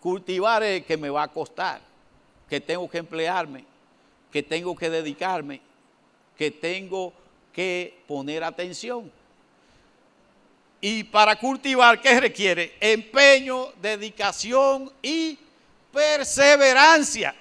Cultivar 0.00 0.62
es 0.62 0.86
que 0.86 0.96
me 0.96 1.10
va 1.10 1.24
a 1.24 1.28
costar, 1.28 1.91
que 2.52 2.60
tengo 2.60 2.86
que 2.86 2.98
emplearme, 2.98 3.64
que 4.30 4.42
tengo 4.42 4.76
que 4.76 4.90
dedicarme, 4.90 5.62
que 6.36 6.50
tengo 6.50 7.10
que 7.50 8.02
poner 8.06 8.44
atención. 8.44 9.10
Y 10.78 11.02
para 11.04 11.36
cultivar, 11.36 11.98
¿qué 12.02 12.20
requiere? 12.20 12.76
Empeño, 12.78 13.72
dedicación 13.80 14.92
y 15.00 15.38
perseverancia. 15.90 17.34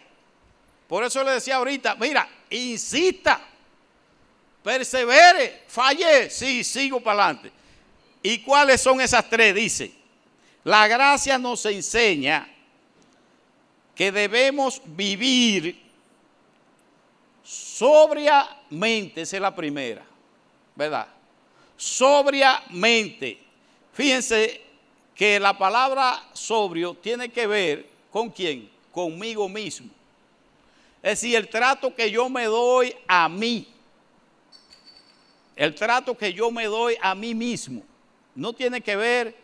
Por 0.88 1.03
eso 1.03 1.26
le 1.26 1.32
decía 1.32 1.57
ahorita, 1.57 1.95
mira, 1.95 2.30
insista, 2.49 3.41
persevere, 4.64 5.64
falle, 5.68 6.30
sí, 6.30 6.64
sigo 6.64 7.01
para 7.01 7.26
adelante. 7.26 7.51
¿Y 8.24 8.38
cuáles 8.38 8.80
son 8.80 9.01
esas 9.01 9.30
tres? 9.30 9.53
Dice, 9.53 9.91
la 10.64 10.88
gracia 10.88 11.38
nos 11.38 11.66
enseña 11.66 12.51
que 14.02 14.12
debemos 14.12 14.82
vivir 14.84 15.80
sobriamente, 17.43 19.22
esa 19.22 19.36
es 19.36 19.41
la 19.43 19.54
primera, 19.56 20.04
¿verdad? 20.76 21.08
Sobriamente. 21.78 23.38
Fíjense 23.93 24.60
que 25.14 25.39
la 25.39 25.56
palabra 25.56 26.20
sobrio 26.34 26.95
tiene 26.95 27.30
que 27.30 27.45
ver 27.45 27.88
con 28.10 28.32
quién? 28.32 28.72
Conmigo 28.91 29.47
mismo. 29.47 29.91
Es 31.04 31.22
decir, 31.22 31.36
el 31.36 31.47
trato 31.47 31.93
que 31.93 32.10
yo 32.10 32.28
me 32.28 32.45
doy 32.45 32.95
a 33.08 33.30
mí, 33.30 33.68
el 35.56 35.76
trato 35.76 36.18
que 36.18 36.34
yo 36.34 36.49
me 36.49 36.66
doy 36.66 36.97
a 36.99 37.14
mí 37.14 37.36
mismo, 37.36 37.84
no 38.34 38.52
tiene 38.52 38.82
que 38.82 38.95
ver 38.95 39.36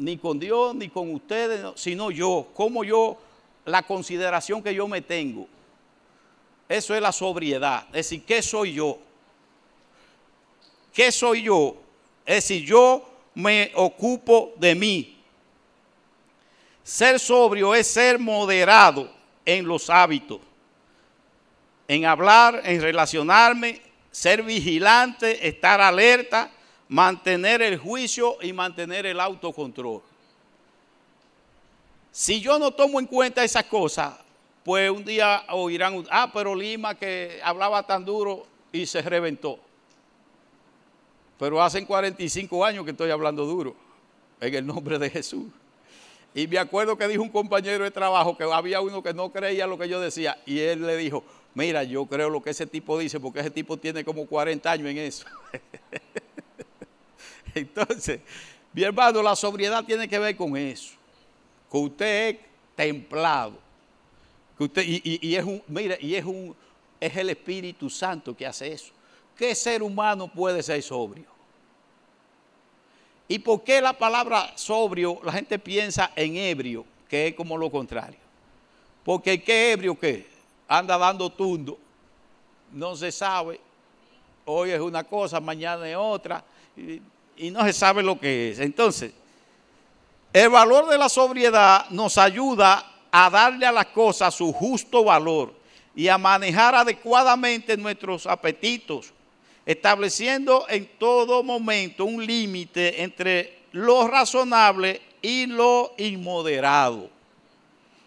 ni 0.00 0.16
con 0.16 0.38
Dios 0.38 0.74
ni 0.74 0.88
con 0.88 1.12
ustedes, 1.14 1.64
sino 1.76 2.10
yo, 2.10 2.48
como 2.54 2.82
yo, 2.82 3.18
la 3.66 3.82
consideración 3.82 4.62
que 4.62 4.74
yo 4.74 4.88
me 4.88 5.02
tengo. 5.02 5.46
Eso 6.68 6.94
es 6.94 7.02
la 7.02 7.12
sobriedad. 7.12 7.84
Es 7.88 8.08
decir, 8.08 8.24
¿qué 8.24 8.42
soy 8.42 8.74
yo? 8.74 8.98
¿Qué 10.92 11.12
soy 11.12 11.42
yo? 11.42 11.76
Es 12.24 12.36
decir, 12.36 12.64
yo 12.64 13.08
me 13.34 13.72
ocupo 13.74 14.54
de 14.56 14.74
mí. 14.74 15.16
Ser 16.82 17.20
sobrio 17.20 17.74
es 17.74 17.86
ser 17.86 18.18
moderado 18.18 19.12
en 19.44 19.66
los 19.66 19.90
hábitos, 19.90 20.40
en 21.86 22.06
hablar, 22.06 22.62
en 22.64 22.80
relacionarme, 22.80 23.82
ser 24.10 24.42
vigilante, 24.42 25.46
estar 25.46 25.80
alerta, 25.80 26.50
mantener 26.90 27.62
el 27.62 27.78
juicio 27.78 28.36
y 28.42 28.52
mantener 28.52 29.06
el 29.06 29.20
autocontrol. 29.20 30.02
Si 32.10 32.40
yo 32.40 32.58
no 32.58 32.72
tomo 32.72 32.98
en 32.98 33.06
cuenta 33.06 33.44
esas 33.44 33.64
cosas, 33.64 34.14
pues 34.64 34.90
un 34.90 35.04
día 35.04 35.44
oirán, 35.50 36.04
ah, 36.10 36.30
pero 36.34 36.52
Lima 36.52 36.96
que 36.96 37.40
hablaba 37.44 37.86
tan 37.86 38.04
duro 38.04 38.44
y 38.72 38.86
se 38.86 39.00
reventó. 39.02 39.60
Pero 41.38 41.62
hace 41.62 41.86
45 41.86 42.64
años 42.64 42.84
que 42.84 42.90
estoy 42.90 43.10
hablando 43.10 43.46
duro, 43.46 43.76
en 44.40 44.52
el 44.52 44.66
nombre 44.66 44.98
de 44.98 45.08
Jesús. 45.10 45.46
Y 46.34 46.48
me 46.48 46.58
acuerdo 46.58 46.98
que 46.98 47.06
dijo 47.06 47.22
un 47.22 47.30
compañero 47.30 47.84
de 47.84 47.92
trabajo 47.92 48.36
que 48.36 48.44
había 48.44 48.80
uno 48.80 49.00
que 49.00 49.14
no 49.14 49.30
creía 49.30 49.68
lo 49.68 49.78
que 49.78 49.88
yo 49.88 50.00
decía. 50.00 50.36
Y 50.44 50.58
él 50.58 50.84
le 50.84 50.96
dijo, 50.96 51.22
mira, 51.54 51.84
yo 51.84 52.06
creo 52.06 52.30
lo 52.30 52.42
que 52.42 52.50
ese 52.50 52.66
tipo 52.66 52.98
dice, 52.98 53.20
porque 53.20 53.40
ese 53.40 53.50
tipo 53.50 53.76
tiene 53.76 54.04
como 54.04 54.26
40 54.26 54.72
años 54.72 54.88
en 54.88 54.98
eso. 54.98 55.26
Entonces, 57.54 58.20
mi 58.72 58.82
hermano, 58.82 59.22
la 59.22 59.34
sobriedad 59.36 59.84
tiene 59.84 60.08
que 60.08 60.18
ver 60.18 60.36
con 60.36 60.56
eso. 60.56 60.94
Que 61.70 61.78
usted 61.78 62.28
es 62.28 62.36
templado. 62.74 63.58
Que 64.56 64.64
usted, 64.64 64.82
y, 64.86 65.34
es 65.34 65.44
un, 65.44 65.62
mira, 65.66 65.96
y 66.00 66.14
es 66.14 66.24
un, 66.24 66.54
es 67.00 67.16
el 67.16 67.30
Espíritu 67.30 67.88
Santo 67.88 68.36
que 68.36 68.46
hace 68.46 68.72
eso. 68.72 68.92
¿Qué 69.36 69.54
ser 69.54 69.82
humano 69.82 70.28
puede 70.28 70.62
ser 70.62 70.82
sobrio? 70.82 71.26
¿Y 73.26 73.38
por 73.38 73.62
qué 73.62 73.80
la 73.80 73.92
palabra 73.92 74.52
sobrio 74.56 75.20
la 75.22 75.32
gente 75.32 75.58
piensa 75.58 76.10
en 76.16 76.36
ebrio, 76.36 76.84
que 77.08 77.28
es 77.28 77.34
como 77.34 77.56
lo 77.56 77.70
contrario? 77.70 78.18
Porque 79.04 79.42
¿qué 79.42 79.72
ebrio 79.72 79.98
qué? 79.98 80.28
Anda 80.68 80.98
dando 80.98 81.30
tundo, 81.30 81.78
no 82.72 82.94
se 82.96 83.10
sabe, 83.10 83.60
hoy 84.44 84.70
es 84.70 84.80
una 84.80 85.04
cosa, 85.04 85.40
mañana 85.40 85.88
es 85.88 85.96
otra, 85.96 86.44
y, 87.40 87.50
no 87.50 87.64
se 87.64 87.72
sabe 87.72 88.02
lo 88.02 88.18
que 88.18 88.50
es. 88.50 88.58
Entonces, 88.58 89.12
el 90.32 90.48
valor 90.48 90.88
de 90.88 90.98
la 90.98 91.08
sobriedad 91.08 91.88
nos 91.90 92.18
ayuda 92.18 92.86
a 93.10 93.30
darle 93.30 93.66
a 93.66 93.72
las 93.72 93.86
cosas 93.86 94.34
su 94.34 94.52
justo 94.52 95.02
valor 95.02 95.54
y 95.94 96.08
a 96.08 96.18
manejar 96.18 96.74
adecuadamente 96.74 97.76
nuestros 97.76 98.26
apetitos, 98.26 99.12
estableciendo 99.66 100.66
en 100.68 100.88
todo 100.98 101.42
momento 101.42 102.04
un 102.04 102.24
límite 102.24 103.02
entre 103.02 103.60
lo 103.72 104.06
razonable 104.06 105.00
y 105.20 105.46
lo 105.46 105.94
inmoderado. 105.98 107.10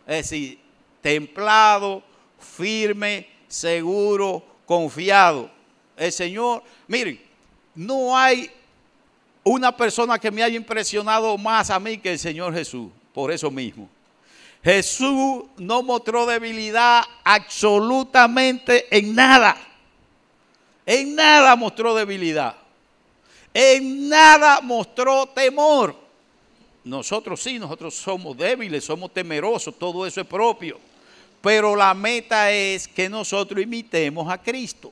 Es 0.08 0.30
decir, 0.30 0.60
templado, 1.02 2.04
firme, 2.40 3.28
seguro, 3.48 4.44
confiado. 4.66 5.50
El 5.98 6.12
Señor, 6.12 6.64
miren, 6.88 7.22
no 7.76 8.18
hay 8.18 8.50
una 9.44 9.76
persona 9.76 10.18
que 10.18 10.32
me 10.32 10.44
haya 10.44 10.56
impresionado 10.56 11.38
más 11.38 11.70
a 11.70 11.80
mí 11.80 11.98
que 11.98 12.14
el 12.14 12.20
Señor 12.20 12.54
Jesús, 12.54 12.90
por 13.14 13.32
eso 13.32 13.52
mismo. 13.52 13.90
Jesús 14.64 15.44
no 15.58 15.84
mostró 15.84 16.26
debilidad 16.26 17.04
absolutamente 17.24 18.96
en 18.96 19.14
nada. 19.14 19.58
En 20.86 21.16
nada 21.16 21.56
mostró 21.56 21.94
debilidad. 21.94 22.56
En 23.54 24.08
nada 24.08 24.62
mostró 24.62 25.28
temor. 25.28 25.96
Nosotros 26.84 27.42
sí, 27.42 27.60
nosotros 27.60 27.94
somos 27.94 28.38
débiles, 28.38 28.84
somos 28.84 29.14
temerosos, 29.14 29.78
todo 29.78 30.06
eso 30.06 30.22
es 30.22 30.28
propio. 30.28 30.80
Pero 31.42 31.76
la 31.76 31.94
meta 31.94 32.52
es 32.52 32.88
que 32.88 33.10
nosotros 33.10 33.62
imitemos 33.62 34.32
a 34.32 34.42
Cristo. 34.42 34.92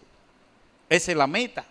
Esa 0.89 1.11
es 1.11 1.17
la 1.17 1.27
meta. 1.27 1.65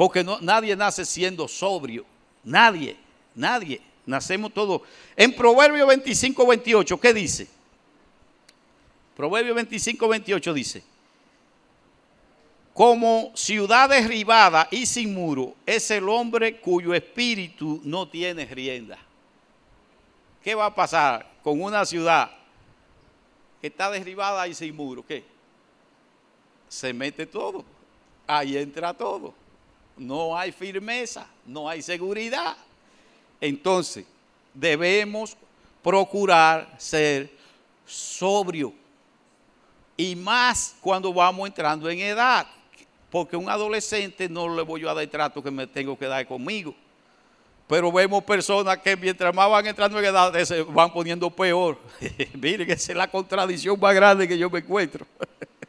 Porque 0.00 0.24
no, 0.24 0.40
nadie 0.40 0.74
nace 0.74 1.04
siendo 1.04 1.46
sobrio. 1.46 2.06
Nadie, 2.42 2.96
nadie. 3.34 3.82
Nacemos 4.06 4.50
todos. 4.54 4.80
En 5.14 5.36
Proverbio 5.36 5.86
25, 5.86 6.46
28, 6.46 6.98
¿qué 6.98 7.12
dice? 7.12 7.46
Proverbio 9.14 9.54
25, 9.54 10.08
28 10.08 10.54
dice, 10.54 10.82
como 12.72 13.30
ciudad 13.34 13.90
derribada 13.90 14.68
y 14.70 14.86
sin 14.86 15.12
muro 15.12 15.54
es 15.66 15.90
el 15.90 16.08
hombre 16.08 16.62
cuyo 16.62 16.94
espíritu 16.94 17.82
no 17.84 18.08
tiene 18.08 18.46
rienda. 18.46 18.96
¿Qué 20.42 20.54
va 20.54 20.64
a 20.64 20.74
pasar 20.74 21.30
con 21.42 21.60
una 21.60 21.84
ciudad 21.84 22.30
que 23.60 23.66
está 23.66 23.90
derribada 23.90 24.48
y 24.48 24.54
sin 24.54 24.74
muro? 24.74 25.04
¿Qué? 25.06 25.22
Se 26.70 26.90
mete 26.94 27.26
todo, 27.26 27.66
ahí 28.26 28.56
entra 28.56 28.94
todo. 28.94 29.39
No 30.00 30.34
hay 30.34 30.50
firmeza, 30.50 31.26
no 31.44 31.68
hay 31.68 31.82
seguridad. 31.82 32.56
Entonces, 33.38 34.06
debemos 34.54 35.36
procurar 35.82 36.74
ser 36.78 37.30
sobrio. 37.84 38.72
Y 39.98 40.16
más 40.16 40.74
cuando 40.80 41.12
vamos 41.12 41.46
entrando 41.46 41.90
en 41.90 41.98
edad. 41.98 42.46
Porque 43.10 43.36
un 43.36 43.50
adolescente 43.50 44.26
no 44.26 44.48
le 44.48 44.62
voy 44.62 44.86
a 44.86 44.94
dar 44.94 45.06
trato 45.08 45.42
que 45.42 45.50
me 45.50 45.66
tengo 45.66 45.98
que 45.98 46.06
dar 46.06 46.26
conmigo. 46.26 46.74
Pero 47.68 47.92
vemos 47.92 48.24
personas 48.24 48.78
que 48.78 48.96
mientras 48.96 49.34
más 49.34 49.50
van 49.50 49.66
entrando 49.66 49.98
en 49.98 50.06
edad 50.06 50.32
se 50.44 50.62
van 50.62 50.90
poniendo 50.90 51.28
peor. 51.28 51.78
Miren, 52.40 52.70
esa 52.70 52.92
es 52.92 52.96
la 52.96 53.10
contradicción 53.10 53.78
más 53.78 53.94
grande 53.94 54.26
que 54.26 54.38
yo 54.38 54.48
me 54.48 54.60
encuentro. 54.60 55.06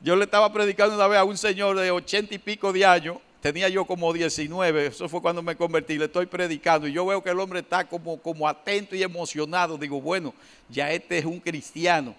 yo 0.00 0.16
le 0.16 0.24
estaba 0.24 0.52
predicando 0.52 0.94
una 0.94 1.06
vez 1.06 1.18
a 1.18 1.24
un 1.24 1.36
señor 1.36 1.78
de 1.78 1.90
ochenta 1.90 2.34
y 2.34 2.38
pico 2.38 2.72
de 2.72 2.84
años 2.84 3.16
tenía 3.46 3.68
yo 3.68 3.84
como 3.84 4.12
19, 4.12 4.86
eso 4.86 5.08
fue 5.08 5.22
cuando 5.22 5.40
me 5.40 5.54
convertí, 5.54 5.96
le 5.96 6.06
estoy 6.06 6.26
predicando 6.26 6.88
y 6.88 6.92
yo 6.92 7.06
veo 7.06 7.22
que 7.22 7.30
el 7.30 7.38
hombre 7.38 7.60
está 7.60 7.86
como, 7.86 8.20
como 8.20 8.48
atento 8.48 8.96
y 8.96 9.04
emocionado. 9.04 9.78
Digo, 9.78 10.00
bueno, 10.00 10.34
ya 10.68 10.90
este 10.90 11.18
es 11.18 11.24
un 11.24 11.38
cristiano. 11.38 12.12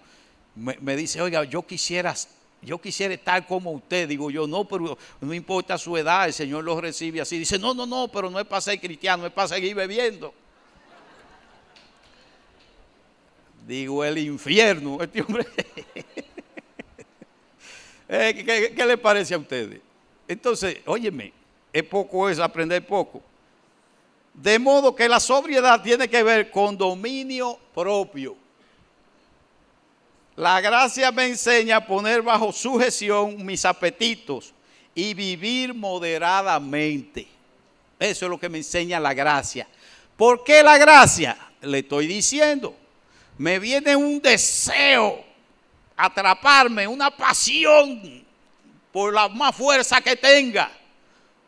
Me, 0.54 0.96
dice, 0.96 1.20
oiga, 1.20 1.44
yo 1.44 1.66
quisiera, 1.66 2.14
yo 2.62 2.80
quisiera 2.80 3.12
estar 3.12 3.46
como 3.46 3.72
usted. 3.72 4.08
Digo 4.08 4.30
yo, 4.30 4.46
no, 4.46 4.66
pero 4.66 4.96
no 5.20 5.34
importa 5.34 5.76
su 5.76 5.98
edad, 5.98 6.26
el 6.26 6.32
Señor 6.32 6.64
lo 6.64 6.80
recibe 6.80 7.20
así. 7.20 7.38
Dice, 7.38 7.58
no, 7.58 7.74
no, 7.74 7.84
no, 7.84 8.08
pero 8.08 8.30
no 8.30 8.40
es 8.40 8.46
para 8.46 8.62
ser 8.62 8.80
cristiano, 8.80 9.26
es 9.26 9.32
para 9.32 9.48
seguir 9.48 9.74
bebiendo. 9.74 10.32
Digo, 13.66 14.02
el 14.02 14.16
infierno, 14.16 15.02
este 15.02 15.20
hombre. 15.20 15.46
Eh, 18.08 18.42
¿Qué, 18.44 18.72
qué, 18.74 18.86
le 18.86 18.96
parece 18.96 19.34
a 19.34 19.38
ustedes? 19.38 19.80
Entonces, 20.26 20.78
óyeme, 20.86 21.32
es 21.72 21.82
poco 21.84 22.28
es 22.28 22.38
aprender 22.38 22.86
poco. 22.86 23.22
De 24.32 24.58
modo 24.58 24.94
que 24.94 25.08
la 25.08 25.20
sobriedad 25.20 25.82
tiene 25.82 26.08
que 26.08 26.22
ver 26.22 26.50
con 26.50 26.76
dominio 26.76 27.58
propio. 27.74 28.36
La 30.36 30.60
gracia 30.60 31.10
me 31.10 31.26
enseña 31.26 31.78
a 31.78 31.86
poner 31.86 32.22
bajo 32.22 32.52
sujeción 32.52 33.44
mis 33.44 33.64
apetitos 33.64 34.54
y 34.94 35.12
vivir 35.12 35.74
moderadamente. 35.74 37.26
Eso 37.98 38.26
es 38.26 38.30
lo 38.30 38.38
que 38.38 38.48
me 38.48 38.58
enseña 38.58 39.00
la 39.00 39.12
gracia. 39.14 39.66
¿Por 40.16 40.44
qué 40.44 40.62
la 40.62 40.78
gracia? 40.78 41.36
Le 41.60 41.78
estoy 41.78 42.06
diciendo. 42.06 42.74
Me 43.36 43.58
viene 43.58 43.96
un 43.96 44.20
deseo, 44.20 45.24
atraparme, 45.98 46.86
una 46.86 47.10
pasión 47.10 48.24
por 48.92 49.12
la 49.12 49.28
más 49.28 49.54
fuerza 49.54 50.00
que 50.00 50.16
tenga. 50.16 50.70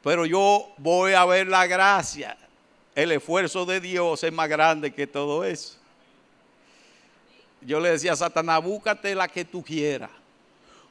Pero 0.02 0.26
yo 0.26 0.72
voy 0.76 1.12
a 1.12 1.24
ver 1.24 1.46
la 1.46 1.66
gracia. 1.66 2.36
El 2.94 3.12
esfuerzo 3.12 3.64
de 3.64 3.80
Dios 3.80 4.22
es 4.24 4.32
más 4.32 4.48
grande 4.48 4.92
que 4.92 5.06
todo 5.06 5.44
eso. 5.44 5.78
Yo 7.60 7.78
le 7.78 7.90
decía 7.90 8.12
a 8.12 8.16
Satanás, 8.16 8.62
búscate 8.62 9.14
la 9.14 9.28
que 9.28 9.44
tú 9.44 9.62
quieras. 9.62 10.10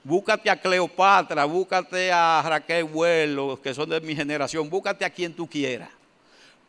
Búscate 0.04 0.50
a 0.50 0.60
Cleopatra, 0.60 1.44
búscate 1.44 2.12
a 2.12 2.42
Raquel 2.46 2.86
Vuelo, 2.86 3.60
que 3.62 3.74
son 3.74 3.90
de 3.90 4.00
mi 4.00 4.16
generación, 4.16 4.70
búscate 4.70 5.04
a 5.04 5.10
quien 5.10 5.34
tú 5.34 5.48
quieras. 5.48 5.90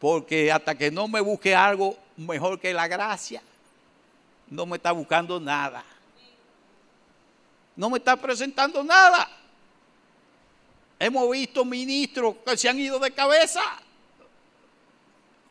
Porque 0.00 0.50
hasta 0.50 0.74
que 0.74 0.90
no 0.90 1.06
me 1.06 1.20
busque 1.20 1.54
algo 1.54 1.96
mejor 2.16 2.58
que 2.58 2.74
la 2.74 2.88
gracia, 2.88 3.40
no 4.48 4.66
me 4.66 4.76
está 4.76 4.90
buscando 4.90 5.38
nada. 5.38 5.84
No 7.80 7.88
me 7.88 7.96
está 7.96 8.14
presentando 8.14 8.84
nada. 8.84 9.26
Hemos 10.98 11.30
visto 11.30 11.64
ministros 11.64 12.36
que 12.44 12.54
se 12.54 12.68
han 12.68 12.78
ido 12.78 12.98
de 12.98 13.10
cabeza 13.10 13.62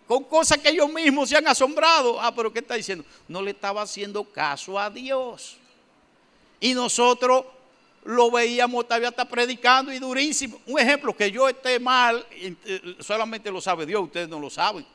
con 0.07 0.25
cosas 0.25 0.59
que 0.59 0.69
ellos 0.69 0.93
mismos 0.93 1.27
se 1.27 1.37
han 1.37 1.47
asombrado. 1.47 2.21
Ah, 2.21 2.31
pero 2.35 2.53
¿qué 2.53 2.59
está 2.59 2.75
diciendo? 2.75 3.03
No 3.27 3.41
le 3.41 3.49
estaba 3.49 3.81
haciendo 3.81 4.23
caso 4.23 4.77
a 4.77 4.91
Dios. 4.91 5.57
Y 6.59 6.75
nosotros 6.75 7.45
lo 8.03 8.29
veíamos, 8.29 8.87
todavía 8.87 9.09
está 9.09 9.25
predicando 9.25 9.91
y 9.91 9.97
durísimo. 9.97 10.61
Un 10.67 10.79
ejemplo, 10.79 11.17
que 11.17 11.31
yo 11.31 11.49
esté 11.49 11.79
mal, 11.79 12.23
solamente 12.99 13.49
lo 13.49 13.59
sabe 13.59 13.87
Dios, 13.87 14.03
ustedes 14.03 14.29
no 14.29 14.39
lo 14.39 14.51
saben. 14.51 14.85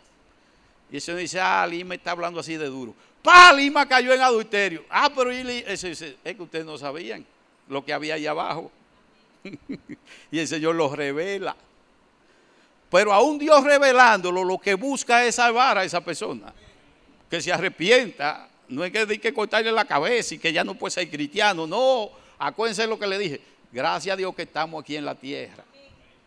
Y 0.88 0.98
ese 0.98 1.16
dice, 1.16 1.40
ah, 1.40 1.66
Lima 1.66 1.96
está 1.96 2.12
hablando 2.12 2.38
así 2.38 2.56
de 2.56 2.66
duro. 2.66 2.94
¡Pah! 3.24 3.54
Lima 3.54 3.88
cayó 3.88 4.12
en 4.12 4.20
adulterio. 4.20 4.84
Ah, 4.90 5.10
pero 5.16 5.30
ese, 5.30 5.92
es 5.92 6.36
que 6.36 6.42
ustedes 6.42 6.66
no 6.66 6.76
sabían 6.76 7.24
lo 7.68 7.82
que 7.82 7.94
había 7.94 8.16
ahí 8.16 8.26
abajo. 8.26 8.70
y 10.30 10.38
el 10.38 10.46
Señor 10.46 10.74
lo 10.74 10.94
revela. 10.94 11.56
Pero 12.90 13.14
aún 13.14 13.38
Dios 13.38 13.64
revelándolo, 13.64 14.44
lo 14.44 14.58
que 14.58 14.74
busca 14.74 15.24
es 15.24 15.36
salvar 15.36 15.78
a 15.78 15.84
esa 15.84 16.02
persona. 16.02 16.52
Que 17.30 17.40
se 17.40 17.50
arrepienta. 17.50 18.46
No 18.68 18.84
es 18.84 18.92
que 18.92 18.98
hay 18.98 19.18
que 19.18 19.32
cortarle 19.32 19.72
la 19.72 19.86
cabeza 19.86 20.34
y 20.34 20.38
que 20.38 20.52
ya 20.52 20.62
no 20.62 20.74
puede 20.74 20.90
ser 20.90 21.08
cristiano. 21.08 21.66
No, 21.66 22.10
acuérdense 22.38 22.86
lo 22.86 22.98
que 22.98 23.06
le 23.06 23.16
dije. 23.16 23.40
Gracias 23.72 24.12
a 24.12 24.16
Dios 24.18 24.34
que 24.34 24.42
estamos 24.42 24.82
aquí 24.82 24.96
en 24.96 25.04
la 25.06 25.14
tierra 25.14 25.64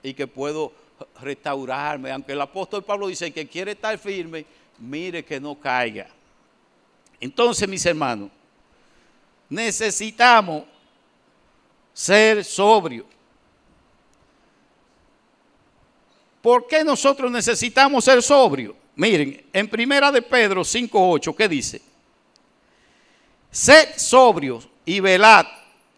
y 0.01 0.15
que 0.15 0.25
puedo 0.25 0.73
restaurarme. 1.21 2.11
Aunque 2.11 2.31
el 2.31 2.41
apóstol 2.41 2.83
Pablo 2.83 3.07
dice 3.07 3.31
que 3.31 3.47
quiere 3.47 3.73
estar 3.73 3.95
firme, 3.99 4.47
mire 4.79 5.23
que 5.23 5.39
no 5.39 5.53
caiga. 5.59 6.16
Entonces, 7.19 7.67
mis 7.67 7.85
hermanos, 7.85 8.29
necesitamos 9.49 10.63
ser 11.93 12.43
sobrio. 12.43 13.05
¿Por 16.41 16.67
qué 16.67 16.83
nosotros 16.83 17.31
necesitamos 17.31 18.05
ser 18.05 18.21
sobrio? 18.21 18.75
Miren, 18.95 19.45
en 19.51 19.67
primera 19.67 20.11
de 20.11 20.21
Pedro 20.21 20.61
5.8, 20.61 21.35
¿qué 21.35 21.47
dice? 21.47 21.81
Sed 23.51 23.89
sobrios 23.97 24.67
y 24.85 24.99
velad, 24.99 25.45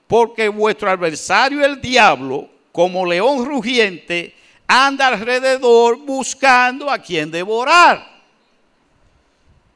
porque 0.07 0.49
vuestro 0.49 0.89
adversario 0.89 1.63
el 1.63 1.80
diablo, 1.80 2.49
como 2.72 3.05
león 3.05 3.45
rugiente, 3.45 4.36
anda 4.67 5.07
alrededor 5.07 5.97
buscando 5.97 6.89
a 6.89 6.97
quien 6.99 7.30
devorar. 7.30 8.09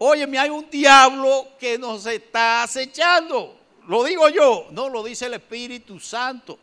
Óyeme, 0.05 0.37
hay 0.37 0.49
un 0.49 0.69
diablo 0.69 1.47
que 1.57 1.77
nos 1.77 2.05
está 2.07 2.63
acechando. 2.63 3.57
Lo 3.87 4.03
digo 4.03 4.27
yo, 4.27 4.67
no 4.71 4.89
lo 4.89 5.01
dice 5.01 5.27
el 5.27 5.35
Espíritu 5.35 5.97
Santo. 5.97 6.59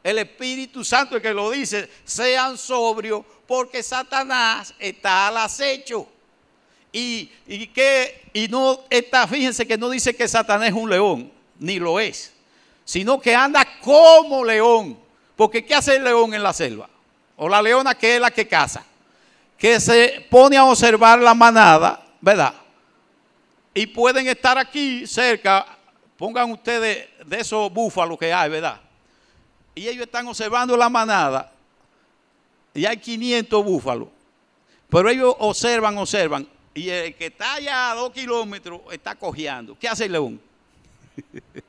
El 0.00 0.18
Espíritu 0.18 0.84
Santo 0.84 1.16
es 1.16 1.22
que 1.22 1.34
lo 1.34 1.50
dice, 1.50 1.90
sean 2.04 2.56
sobrios 2.56 3.24
porque 3.48 3.82
Satanás 3.82 4.74
está 4.78 5.26
al 5.26 5.38
acecho. 5.38 6.06
Y, 6.92 7.26
que, 7.74 8.28
y 8.32 8.46
no 8.46 8.84
está, 8.88 9.26
fíjense 9.26 9.66
que 9.66 9.76
no 9.76 9.90
dice 9.90 10.14
que 10.14 10.28
Satanás 10.28 10.68
es 10.68 10.74
un 10.74 10.88
león, 10.88 11.32
ni 11.58 11.80
lo 11.80 11.98
es, 11.98 12.32
sino 12.84 13.20
que 13.20 13.34
anda 13.34 13.66
como 13.80 14.44
león. 14.44 14.96
Porque 15.34 15.64
¿qué 15.64 15.74
hace 15.74 15.96
el 15.96 16.04
león 16.04 16.32
en 16.32 16.44
la 16.44 16.52
selva? 16.52 16.88
O 17.36 17.48
la 17.48 17.60
leona 17.60 17.96
que 17.96 18.14
es 18.14 18.20
la 18.20 18.30
que 18.30 18.46
caza, 18.46 18.84
que 19.58 19.80
se 19.80 20.24
pone 20.30 20.56
a 20.56 20.64
observar 20.64 21.18
la 21.18 21.34
manada, 21.34 22.01
¿verdad? 22.22 22.54
Y 23.74 23.86
pueden 23.86 24.26
estar 24.28 24.56
aquí 24.56 25.06
cerca 25.06 25.78
Pongan 26.16 26.52
ustedes 26.52 27.08
de 27.26 27.40
esos 27.40 27.72
búfalos 27.72 28.16
que 28.16 28.32
hay, 28.32 28.48
¿verdad? 28.48 28.80
Y 29.74 29.88
ellos 29.88 30.04
están 30.06 30.24
observando 30.28 30.76
la 30.76 30.88
manada 30.88 31.50
y 32.72 32.86
hay 32.86 32.96
500 32.96 33.64
búfalos. 33.64 34.06
Pero 34.88 35.08
ellos 35.08 35.34
observan, 35.40 35.98
observan. 35.98 36.46
Y 36.74 36.88
el 36.90 37.16
que 37.16 37.26
está 37.26 37.54
allá 37.54 37.90
a 37.90 37.94
dos 37.96 38.12
kilómetros 38.12 38.82
está 38.92 39.16
cojeando. 39.16 39.76
¿Qué 39.76 39.88
hace 39.88 40.04
el 40.04 40.12
león? 40.12 40.40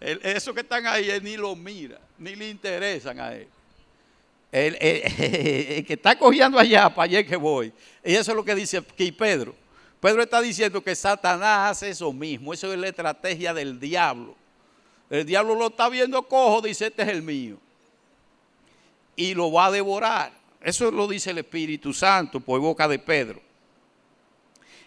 El- 0.00 0.20
Esos 0.24 0.52
que 0.54 0.60
están 0.62 0.84
ahí, 0.86 1.08
él 1.10 1.22
ni 1.22 1.36
lo 1.36 1.54
mira, 1.54 1.98
ni 2.18 2.34
le 2.34 2.48
interesan 2.50 3.20
a 3.20 3.32
él. 3.34 3.48
El, 4.50 4.76
el- 4.80 5.84
que 5.86 5.92
está 5.94 6.18
cogiendo 6.18 6.58
allá, 6.58 6.88
para 6.92 7.04
allá 7.04 7.24
que 7.24 7.36
voy. 7.36 7.72
Y 8.08 8.16
eso 8.16 8.30
es 8.30 8.36
lo 8.38 8.42
que 8.42 8.54
dice 8.54 8.78
aquí 8.78 9.12
Pedro. 9.12 9.54
Pedro 10.00 10.22
está 10.22 10.40
diciendo 10.40 10.82
que 10.82 10.94
Satanás 10.94 11.72
hace 11.72 11.90
eso 11.90 12.10
mismo. 12.10 12.54
Eso 12.54 12.72
es 12.72 12.78
la 12.78 12.88
estrategia 12.88 13.52
del 13.52 13.78
diablo. 13.78 14.34
El 15.10 15.26
diablo 15.26 15.54
lo 15.54 15.66
está 15.66 15.90
viendo 15.90 16.22
cojo, 16.22 16.62
dice, 16.62 16.86
este 16.86 17.02
es 17.02 17.08
el 17.08 17.20
mío. 17.20 17.58
Y 19.14 19.34
lo 19.34 19.52
va 19.52 19.66
a 19.66 19.70
devorar. 19.70 20.32
Eso 20.62 20.90
lo 20.90 21.06
dice 21.06 21.32
el 21.32 21.38
Espíritu 21.38 21.92
Santo 21.92 22.40
por 22.40 22.58
boca 22.60 22.88
de 22.88 22.98
Pedro. 22.98 23.42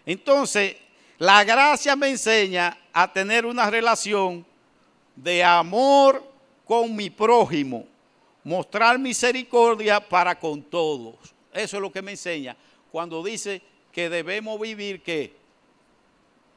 Entonces, 0.04 0.78
la 1.20 1.44
gracia 1.44 1.96
me 1.96 2.10
enseña 2.10 2.76
a 2.92 3.14
tener 3.14 3.46
una 3.46 3.70
relación 3.70 4.44
de 5.16 5.44
amor 5.44 6.28
con 6.66 6.96
mi 6.96 7.12
prójimo, 7.12 7.86
mostrar 8.44 8.98
misericordia 8.98 10.00
para 10.00 10.40
con 10.40 10.64
todos. 10.64 11.18
Eso 11.54 11.78
es 11.78 11.82
lo 11.84 11.92
que 11.92 12.02
me 12.02 12.14
enseña 12.14 12.58
cuando 12.92 13.24
dice 13.24 13.62
que 13.92 14.10
debemos 14.10 14.60
vivir 14.60 15.02
que 15.02 15.34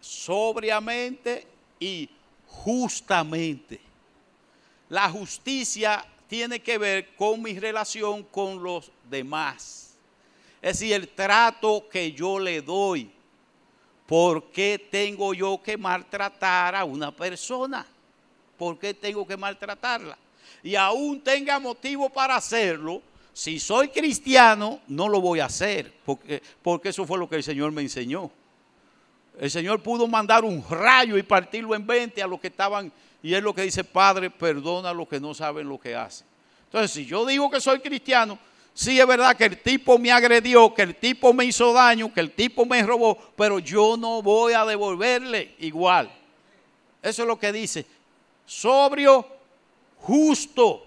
sobriamente 0.01 1.47
y 1.80 2.09
justamente. 2.47 3.80
La 4.89 5.09
justicia 5.11 6.05
tiene 6.28 6.61
que 6.61 6.78
ver 6.78 7.14
con 7.16 7.43
mi 7.43 7.59
relación 7.59 8.22
con 8.24 8.62
los 8.62 8.91
demás. 9.09 9.95
Es 10.61 10.78
decir, 10.78 10.95
el 10.95 11.09
trato 11.09 11.89
que 11.89 12.12
yo 12.12 12.39
le 12.39 12.62
doy. 12.62 13.11
¿Por 14.07 14.51
qué 14.51 14.78
tengo 14.91 15.32
yo 15.32 15.61
que 15.62 15.76
maltratar 15.76 16.74
a 16.74 16.85
una 16.85 17.11
persona? 17.11 17.87
¿Por 18.59 18.78
qué 18.78 18.93
tengo 18.93 19.26
que 19.26 19.37
maltratarla? 19.37 20.18
Y 20.62 20.74
aún 20.76 21.20
tenga 21.20 21.59
motivo 21.59 22.09
para 22.11 22.37
hacerlo, 22.37 23.03
si 23.35 23.59
soy 23.59 23.89
cristiano, 23.89 24.80
no 24.87 25.09
lo 25.09 25.20
voy 25.20 25.41
a 25.41 25.47
hacer, 25.47 25.93
porque, 26.05 26.41
porque 26.62 26.91
eso 26.91 27.05
fue 27.05 27.18
lo 27.18 27.28
que 27.28 27.35
el 27.35 27.43
Señor 27.43 27.72
me 27.72 27.82
enseñó. 27.82 28.30
El 29.41 29.51
Señor 29.51 29.82
pudo 29.82 30.07
mandar 30.07 30.45
un 30.45 30.64
rayo 30.70 31.18
y 31.18 31.22
partirlo 31.24 31.74
en 31.74 31.85
20 31.85 32.22
a 32.22 32.28
los 32.28 32.41
que 32.41 32.47
estaban, 32.47 32.93
y 33.24 33.35
es 33.35 33.43
lo 33.43 33.53
que 33.53 33.62
dice, 33.62 33.82
Padre, 33.82 34.30
perdona 34.30 34.91
a 34.91 34.95
los 34.95 35.09
que 35.09 35.18
no 35.18 35.35
saben 35.35 35.68
lo 35.68 35.80
que 35.80 35.97
hacen. 35.97 36.24
Entonces, 36.66 36.93
si 36.93 37.05
yo 37.05 37.26
digo 37.26 37.51
que 37.51 37.61
soy 37.61 37.80
cristiano, 37.80 38.39
sí 38.72 39.01
es 39.01 39.07
verdad 39.07 39.37
que 39.37 39.47
el 39.47 39.61
tipo 39.61 39.99
me 39.99 40.12
agredió, 40.12 40.72
que 40.72 40.82
el 40.82 40.95
tipo 40.95 41.32
me 41.32 41.45
hizo 41.45 41.72
daño, 41.72 42.14
que 42.14 42.20
el 42.20 42.30
tipo 42.30 42.64
me 42.64 42.85
robó, 42.85 43.18
pero 43.37 43.59
yo 43.59 43.97
no 43.97 44.22
voy 44.22 44.53
a 44.53 44.64
devolverle 44.64 45.57
igual. 45.59 46.09
Eso 47.03 47.22
es 47.22 47.28
lo 47.28 47.37
que 47.37 47.53
dice. 47.53 47.85
Sobrio, 48.47 49.26
justo. 49.99 50.87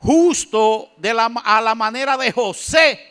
Justo 0.00 0.90
de 0.96 1.12
la, 1.12 1.26
a 1.44 1.60
la 1.60 1.74
manera 1.74 2.16
de 2.16 2.32
José. 2.32 3.10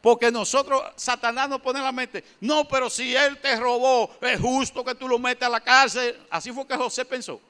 Porque 0.00 0.30
nosotros, 0.30 0.82
Satanás 0.96 1.48
nos 1.48 1.60
pone 1.60 1.80
en 1.80 1.84
la 1.84 1.92
mente, 1.92 2.24
no, 2.40 2.66
pero 2.68 2.88
si 2.88 3.14
él 3.14 3.38
te 3.38 3.56
robó, 3.56 4.10
es 4.20 4.40
justo 4.40 4.84
que 4.84 4.94
tú 4.94 5.08
lo 5.08 5.18
metes 5.18 5.42
a 5.42 5.50
la 5.50 5.60
cárcel. 5.60 6.16
Así 6.30 6.52
fue 6.52 6.66
que 6.66 6.76
José 6.76 7.04
pensó. 7.04 7.40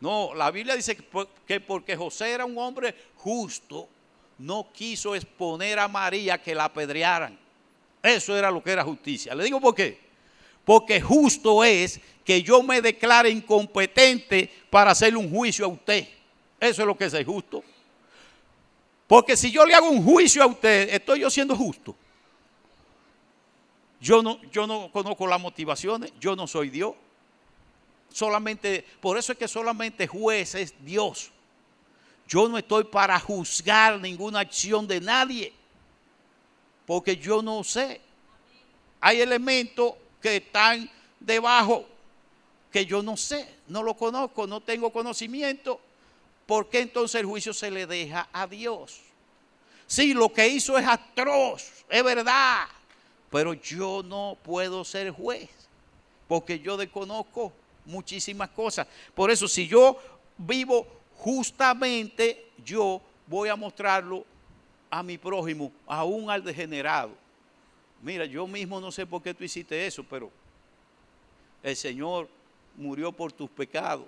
No, 0.00 0.34
la 0.34 0.50
Biblia 0.50 0.76
dice 0.76 0.96
que 1.46 1.60
porque 1.60 1.96
José 1.96 2.30
era 2.30 2.44
un 2.44 2.56
hombre 2.58 2.94
justo, 3.16 3.88
no 4.38 4.70
quiso 4.72 5.14
exponer 5.14 5.78
a 5.78 5.88
María 5.88 6.40
que 6.40 6.54
la 6.54 6.64
apedrearan. 6.64 7.38
Eso 8.02 8.36
era 8.36 8.50
lo 8.50 8.62
que 8.62 8.70
era 8.70 8.84
justicia. 8.84 9.34
Le 9.34 9.44
digo 9.44 9.60
por 9.60 9.74
qué. 9.74 9.98
Porque 10.64 11.00
justo 11.00 11.64
es 11.64 12.00
que 12.24 12.42
yo 12.42 12.62
me 12.62 12.80
declare 12.80 13.30
incompetente 13.30 14.52
para 14.68 14.92
hacerle 14.92 15.18
un 15.18 15.30
juicio 15.30 15.64
a 15.64 15.68
usted. 15.68 16.06
Eso 16.60 16.82
es 16.82 16.86
lo 16.86 16.96
que 16.96 17.04
es 17.04 17.26
justo. 17.26 17.62
Porque 19.06 19.36
si 19.36 19.50
yo 19.50 19.64
le 19.64 19.74
hago 19.74 19.88
un 19.88 20.02
juicio 20.02 20.42
a 20.42 20.46
usted, 20.46 20.92
estoy 20.92 21.20
yo 21.20 21.30
siendo 21.30 21.54
justo. 21.54 21.94
Yo 24.00 24.22
no, 24.22 24.40
yo 24.50 24.66
no 24.66 24.90
conozco 24.90 25.26
las 25.26 25.40
motivaciones, 25.40 26.12
yo 26.20 26.36
no 26.36 26.46
soy 26.46 26.70
Dios. 26.70 26.94
Solamente, 28.10 28.84
por 29.00 29.18
eso 29.18 29.32
es 29.32 29.38
que 29.38 29.48
solamente 29.48 30.06
juez 30.06 30.54
es 30.54 30.74
Dios. 30.84 31.30
Yo 32.28 32.48
no 32.48 32.58
estoy 32.58 32.84
para 32.84 33.18
juzgar 33.20 34.00
ninguna 34.00 34.40
acción 34.40 34.86
de 34.86 35.00
nadie, 35.00 35.52
porque 36.84 37.16
yo 37.16 37.42
no 37.42 37.62
sé. 37.62 38.00
Hay 39.00 39.20
elementos 39.20 39.94
que 40.20 40.36
están 40.36 40.90
debajo 41.20 41.86
que 42.72 42.84
yo 42.84 43.02
no 43.02 43.16
sé, 43.16 43.48
no 43.68 43.82
lo 43.82 43.94
conozco, 43.94 44.46
no 44.46 44.60
tengo 44.60 44.90
conocimiento. 44.90 45.80
¿Por 46.46 46.68
qué 46.68 46.80
entonces 46.80 47.20
el 47.20 47.26
juicio 47.26 47.52
se 47.52 47.70
le 47.70 47.86
deja 47.86 48.28
a 48.32 48.46
Dios? 48.46 49.00
Sí, 49.86 50.14
lo 50.14 50.32
que 50.32 50.46
hizo 50.48 50.78
es 50.78 50.86
atroz, 50.86 51.84
es 51.88 52.02
verdad, 52.02 52.66
pero 53.30 53.52
yo 53.52 54.02
no 54.04 54.36
puedo 54.42 54.84
ser 54.84 55.10
juez, 55.10 55.50
porque 56.26 56.58
yo 56.58 56.76
desconozco 56.76 57.52
muchísimas 57.84 58.48
cosas. 58.50 58.86
Por 59.14 59.30
eso, 59.30 59.46
si 59.46 59.66
yo 59.66 59.98
vivo 60.38 60.86
justamente, 61.16 62.50
yo 62.64 63.00
voy 63.26 63.48
a 63.48 63.56
mostrarlo 63.56 64.24
a 64.90 65.02
mi 65.02 65.18
prójimo, 65.18 65.72
aún 65.86 66.30
al 66.30 66.42
degenerado. 66.42 67.10
Mira, 68.02 68.24
yo 68.24 68.46
mismo 68.46 68.80
no 68.80 68.92
sé 68.92 69.06
por 69.06 69.22
qué 69.22 69.34
tú 69.34 69.44
hiciste 69.44 69.86
eso, 69.86 70.04
pero 70.08 70.30
el 71.62 71.74
Señor 71.74 72.28
murió 72.76 73.10
por 73.10 73.32
tus 73.32 73.50
pecados. 73.50 74.06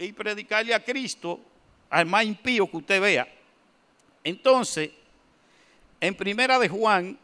Y 0.00 0.12
predicarle 0.12 0.74
a 0.74 0.82
Cristo 0.82 1.38
al 1.90 2.06
más 2.06 2.24
impío 2.24 2.68
que 2.70 2.78
usted 2.78 3.00
vea. 3.00 3.28
Entonces, 4.24 4.90
en 6.00 6.14
primera 6.14 6.58
de 6.58 6.70
Juan 6.70 7.18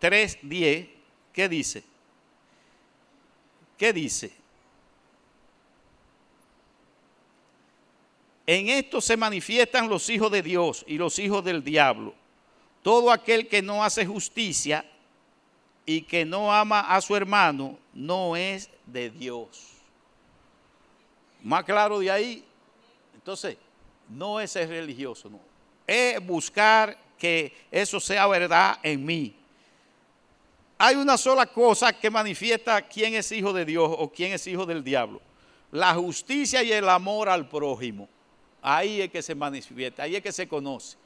3:10, 0.00 0.88
¿qué 1.32 1.48
dice? 1.48 1.82
¿Qué 3.76 3.92
dice? 3.92 4.32
En 8.46 8.68
esto 8.68 9.00
se 9.00 9.16
manifiestan 9.16 9.88
los 9.88 10.08
hijos 10.08 10.30
de 10.30 10.42
Dios 10.42 10.84
y 10.86 10.98
los 10.98 11.18
hijos 11.18 11.44
del 11.44 11.64
diablo. 11.64 12.14
Todo 12.82 13.10
aquel 13.10 13.48
que 13.48 13.60
no 13.60 13.82
hace 13.82 14.06
justicia 14.06 14.88
y 15.84 16.02
que 16.02 16.24
no 16.24 16.52
ama 16.54 16.80
a 16.80 17.00
su 17.00 17.16
hermano 17.16 17.76
no 17.92 18.36
es 18.36 18.70
de 18.86 19.10
Dios. 19.10 19.75
Más 21.46 21.62
claro 21.62 22.00
de 22.00 22.10
ahí. 22.10 22.44
Entonces, 23.14 23.56
no 24.08 24.40
es 24.40 24.50
ser 24.50 24.68
religioso, 24.68 25.30
no. 25.30 25.38
Es 25.86 26.18
buscar 26.26 26.98
que 27.16 27.54
eso 27.70 28.00
sea 28.00 28.26
verdad 28.26 28.80
en 28.82 29.04
mí. 29.04 29.32
Hay 30.76 30.96
una 30.96 31.16
sola 31.16 31.46
cosa 31.46 31.92
que 31.92 32.10
manifiesta 32.10 32.82
quién 32.82 33.14
es 33.14 33.30
hijo 33.30 33.52
de 33.52 33.64
Dios 33.64 33.88
o 33.96 34.10
quién 34.10 34.32
es 34.32 34.44
hijo 34.48 34.66
del 34.66 34.82
diablo. 34.82 35.22
La 35.70 35.94
justicia 35.94 36.64
y 36.64 36.72
el 36.72 36.88
amor 36.88 37.28
al 37.28 37.48
prójimo. 37.48 38.08
Ahí 38.60 39.00
es 39.00 39.10
que 39.12 39.22
se 39.22 39.36
manifiesta, 39.36 40.02
ahí 40.02 40.16
es 40.16 40.22
que 40.24 40.32
se 40.32 40.48
conoce. 40.48 40.96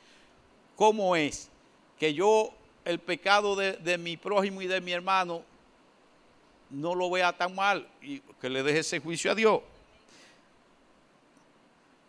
¿Cómo 0.74 1.16
es? 1.16 1.50
Que 1.98 2.14
yo 2.14 2.50
el 2.86 2.98
pecado 2.98 3.56
de, 3.56 3.74
de 3.74 3.98
mi 3.98 4.16
prójimo 4.16 4.62
y 4.62 4.66
de 4.66 4.80
mi 4.80 4.92
hermano 4.92 5.42
no 6.70 6.94
lo 6.94 7.10
vea 7.10 7.30
tan 7.36 7.54
mal 7.54 7.86
y 8.00 8.20
que 8.40 8.48
le 8.48 8.62
deje 8.62 8.78
ese 8.78 9.00
juicio 9.00 9.32
a 9.32 9.34
Dios. 9.34 9.60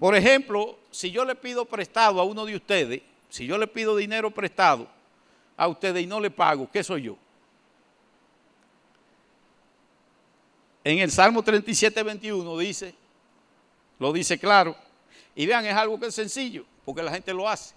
Por 0.02 0.16
ejemplo, 0.16 0.80
si 0.90 1.12
yo 1.12 1.24
le 1.24 1.36
pido 1.36 1.64
prestado 1.64 2.20
a 2.20 2.24
uno 2.24 2.44
de 2.44 2.56
ustedes, 2.56 3.04
si 3.30 3.46
yo 3.46 3.56
le 3.56 3.68
pido 3.68 3.96
dinero 3.96 4.32
prestado 4.32 4.88
a 5.56 5.68
ustedes 5.68 6.02
y 6.02 6.08
no 6.08 6.20
le 6.20 6.32
pago, 6.32 6.68
¿qué 6.72 6.84
soy 6.84 7.04
yo? 7.04 7.18
En 10.84 10.98
el 10.98 11.12
Salmo 11.12 11.44
37, 11.44 12.02
21 12.02 12.58
dice, 12.58 12.96
lo 14.00 14.12
dice 14.12 14.40
claro, 14.40 14.76
y 15.36 15.46
vean, 15.46 15.68
es 15.68 15.76
algo 15.76 16.00
que 16.00 16.08
es 16.08 16.16
sencillo, 16.16 16.66
porque 16.84 17.04
la 17.04 17.12
gente 17.12 17.32
lo 17.32 17.48
hace. 17.48 17.76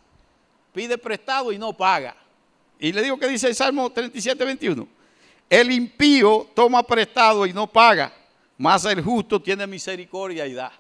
Pide 0.72 0.96
prestado 0.96 1.52
y 1.52 1.59
no 1.59 1.74
paga. 1.74 2.16
Y 2.78 2.90
le 2.90 3.02
digo 3.02 3.18
que 3.18 3.28
dice 3.28 3.48
el 3.48 3.55
Salmo 3.55 3.90
37, 3.90 4.42
21. 4.42 4.88
El 5.51 5.70
impío 5.70 6.48
toma 6.55 6.82
prestado 6.84 7.44
y 7.44 7.52
no 7.52 7.66
paga, 7.66 8.14
mas 8.56 8.86
el 8.86 9.02
justo 9.02 9.42
tiene 9.42 9.66
misericordia 9.66 10.46
y 10.46 10.55
da. 10.55 10.72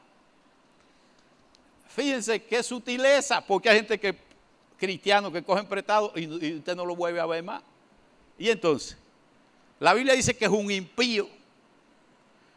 Fíjense 1.94 2.42
qué 2.42 2.60
sutileza, 2.64 3.40
porque 3.40 3.68
hay 3.68 3.76
gente 3.76 4.00
que, 4.00 4.16
cristianos 4.76 5.32
que 5.32 5.44
cogen 5.44 5.64
prestado 5.66 6.12
y, 6.16 6.56
usted 6.56 6.74
no 6.74 6.84
lo 6.84 6.96
vuelve 6.96 7.20
a 7.20 7.26
ver 7.26 7.44
más. 7.44 7.62
Y 8.36 8.50
entonces, 8.50 8.96
la 9.78 9.94
Biblia 9.94 10.14
dice 10.14 10.36
que 10.36 10.44
es 10.44 10.50
un 10.50 10.72
impío. 10.72 11.28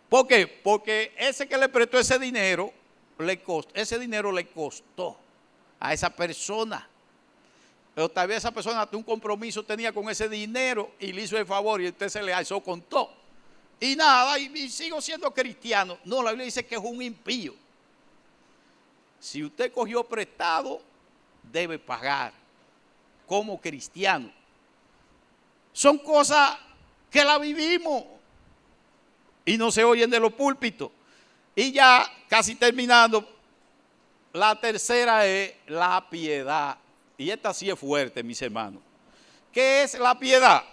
¿Por 0.09 0.27
qué? 0.27 0.47
Porque 0.47 1.13
ese 1.17 1.47
que 1.47 1.55
le 1.55 1.69
prestó 1.69 1.99
ese 1.99 2.17
dinero, 2.17 2.73
le 3.19 3.39
costó, 3.39 3.71
ese 3.75 3.99
dinero 3.99 4.31
le 4.31 4.47
costó 4.47 5.15
a 5.79 5.93
esa 5.93 6.09
persona. 6.09 6.87
Pero 7.93 8.09
tal 8.09 8.27
vez 8.27 8.37
esa 8.37 8.51
persona 8.51 8.89
un 8.91 9.03
compromiso 9.03 9.63
tenía 9.63 9.91
con 9.91 10.09
ese 10.09 10.27
dinero 10.27 10.91
y 10.99 11.11
le 11.11 11.23
hizo 11.23 11.37
el 11.37 11.45
favor 11.45 11.79
y 11.79 11.89
usted 11.89 12.09
se 12.09 12.23
le 12.23 12.33
alzó 12.33 12.59
con 12.61 12.81
todo. 12.81 13.11
Y 13.79 13.95
nada, 13.95 14.39
y 14.39 14.67
sigo 14.69 14.99
siendo 14.99 15.31
cristiano. 15.31 15.99
No, 16.05 16.23
la 16.23 16.31
Biblia 16.31 16.45
dice 16.45 16.65
que 16.65 16.73
es 16.73 16.81
un 16.81 17.03
impío. 17.03 17.66
Si 19.19 19.43
usted 19.43 19.71
cogió 19.71 20.03
prestado, 20.03 20.81
debe 21.43 21.79
pagar 21.79 22.33
como 23.25 23.59
cristiano. 23.59 24.31
Son 25.73 25.97
cosas 25.97 26.57
que 27.09 27.23
la 27.23 27.37
vivimos 27.37 28.03
y 29.45 29.57
no 29.57 29.71
se 29.71 29.83
oyen 29.83 30.09
de 30.09 30.19
los 30.19 30.33
púlpitos. 30.33 30.91
Y 31.55 31.71
ya 31.71 32.05
casi 32.27 32.55
terminando, 32.55 33.27
la 34.33 34.59
tercera 34.59 35.25
es 35.25 35.53
la 35.67 36.07
piedad. 36.09 36.77
Y 37.17 37.29
esta 37.29 37.53
sí 37.53 37.69
es 37.69 37.79
fuerte, 37.79 38.23
mis 38.23 38.41
hermanos. 38.41 38.81
¿Qué 39.51 39.83
es 39.83 39.97
la 39.97 40.19
piedad? 40.19 40.63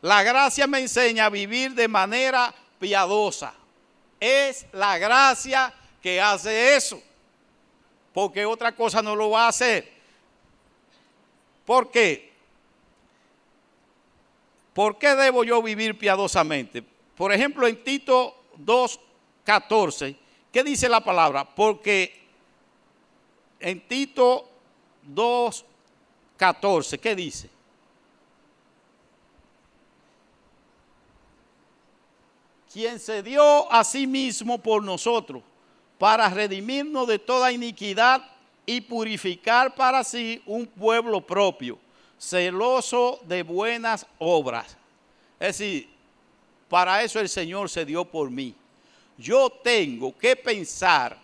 La 0.00 0.22
gracia 0.22 0.66
me 0.66 0.80
enseña 0.80 1.26
a 1.26 1.30
vivir 1.30 1.74
de 1.74 1.88
manera 1.88 2.54
piadosa. 2.78 3.54
Es 4.20 4.66
la 4.72 4.98
gracia 4.98 5.72
que 6.00 6.20
hace 6.20 6.76
eso. 6.76 7.02
Porque 8.12 8.44
otra 8.44 8.74
cosa 8.74 9.02
no 9.02 9.16
lo 9.16 9.30
va 9.30 9.46
a 9.46 9.48
hacer. 9.48 9.90
¿Por 11.64 11.90
qué? 11.90 12.32
¿Por 14.74 14.98
qué 14.98 15.14
debo 15.14 15.44
yo 15.44 15.62
vivir 15.62 15.98
piadosamente? 15.98 16.82
Por 17.16 17.32
ejemplo, 17.32 17.66
en 17.66 17.82
Tito 17.84 18.34
2.14, 18.64 20.16
¿qué 20.50 20.64
dice 20.64 20.88
la 20.88 21.02
palabra? 21.02 21.44
Porque 21.44 22.26
en 23.60 23.86
Tito 23.86 24.48
2.14, 25.14 26.98
¿qué 26.98 27.14
dice? 27.14 27.50
Quien 32.72 32.98
se 32.98 33.22
dio 33.22 33.70
a 33.70 33.84
sí 33.84 34.06
mismo 34.06 34.56
por 34.56 34.82
nosotros 34.82 35.42
para 36.02 36.28
redimirnos 36.28 37.06
de 37.06 37.20
toda 37.20 37.52
iniquidad 37.52 38.28
y 38.66 38.80
purificar 38.80 39.72
para 39.72 40.02
sí 40.02 40.42
un 40.46 40.66
pueblo 40.66 41.20
propio, 41.20 41.78
celoso 42.18 43.20
de 43.22 43.44
buenas 43.44 44.04
obras. 44.18 44.76
Es 45.38 45.58
decir, 45.58 45.88
para 46.68 47.04
eso 47.04 47.20
el 47.20 47.28
Señor 47.28 47.70
se 47.70 47.84
dio 47.84 48.04
por 48.04 48.32
mí. 48.32 48.52
Yo 49.16 49.48
tengo 49.48 50.18
que 50.18 50.34
pensar 50.34 51.16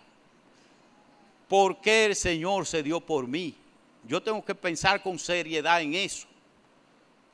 por 1.49 1.81
qué 1.81 2.05
el 2.05 2.15
Señor 2.15 2.65
se 2.65 2.81
dio 2.81 3.01
por 3.01 3.27
mí. 3.27 3.53
Yo 4.07 4.23
tengo 4.23 4.45
que 4.45 4.55
pensar 4.55 5.03
con 5.03 5.19
seriedad 5.19 5.81
en 5.81 5.93
eso. 5.93 6.25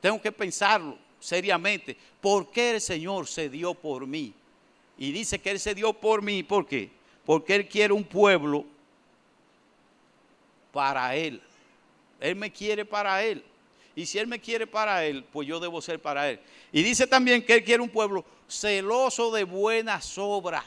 Tengo 0.00 0.20
que 0.20 0.32
pensarlo 0.32 0.98
seriamente. 1.20 1.96
¿Por 2.20 2.50
qué 2.50 2.72
el 2.72 2.80
Señor 2.80 3.28
se 3.28 3.48
dio 3.48 3.72
por 3.72 4.04
mí? 4.04 4.34
Y 4.98 5.12
dice 5.12 5.38
que 5.38 5.52
Él 5.52 5.60
se 5.60 5.76
dio 5.76 5.92
por 5.92 6.22
mí, 6.22 6.42
¿por 6.42 6.66
qué? 6.66 6.95
Porque 7.26 7.56
Él 7.56 7.68
quiere 7.68 7.92
un 7.92 8.04
pueblo 8.04 8.64
para 10.72 11.14
Él. 11.14 11.42
Él 12.20 12.36
me 12.36 12.50
quiere 12.50 12.84
para 12.84 13.22
Él. 13.22 13.44
Y 13.94 14.06
si 14.06 14.18
Él 14.18 14.26
me 14.26 14.38
quiere 14.38 14.66
para 14.66 15.04
Él, 15.04 15.24
pues 15.32 15.48
yo 15.48 15.58
debo 15.58 15.82
ser 15.82 16.00
para 16.00 16.30
Él. 16.30 16.40
Y 16.72 16.82
dice 16.82 17.06
también 17.06 17.44
que 17.44 17.54
Él 17.54 17.64
quiere 17.64 17.82
un 17.82 17.90
pueblo 17.90 18.24
celoso 18.48 19.30
de 19.32 19.44
buenas 19.44 20.16
obras. 20.16 20.64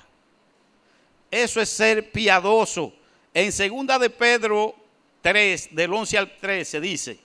Eso 1.32 1.62
es 1.62 1.70
ser 1.70 2.12
piadoso. 2.12 2.92
En 3.34 3.52
segunda 3.52 3.98
de 4.00 4.10
Pedro 4.10 4.76
3, 5.22 5.76
del 5.76 5.94
11 5.94 6.18
al 6.18 6.38
13, 6.38 6.82
dice, 6.82 7.20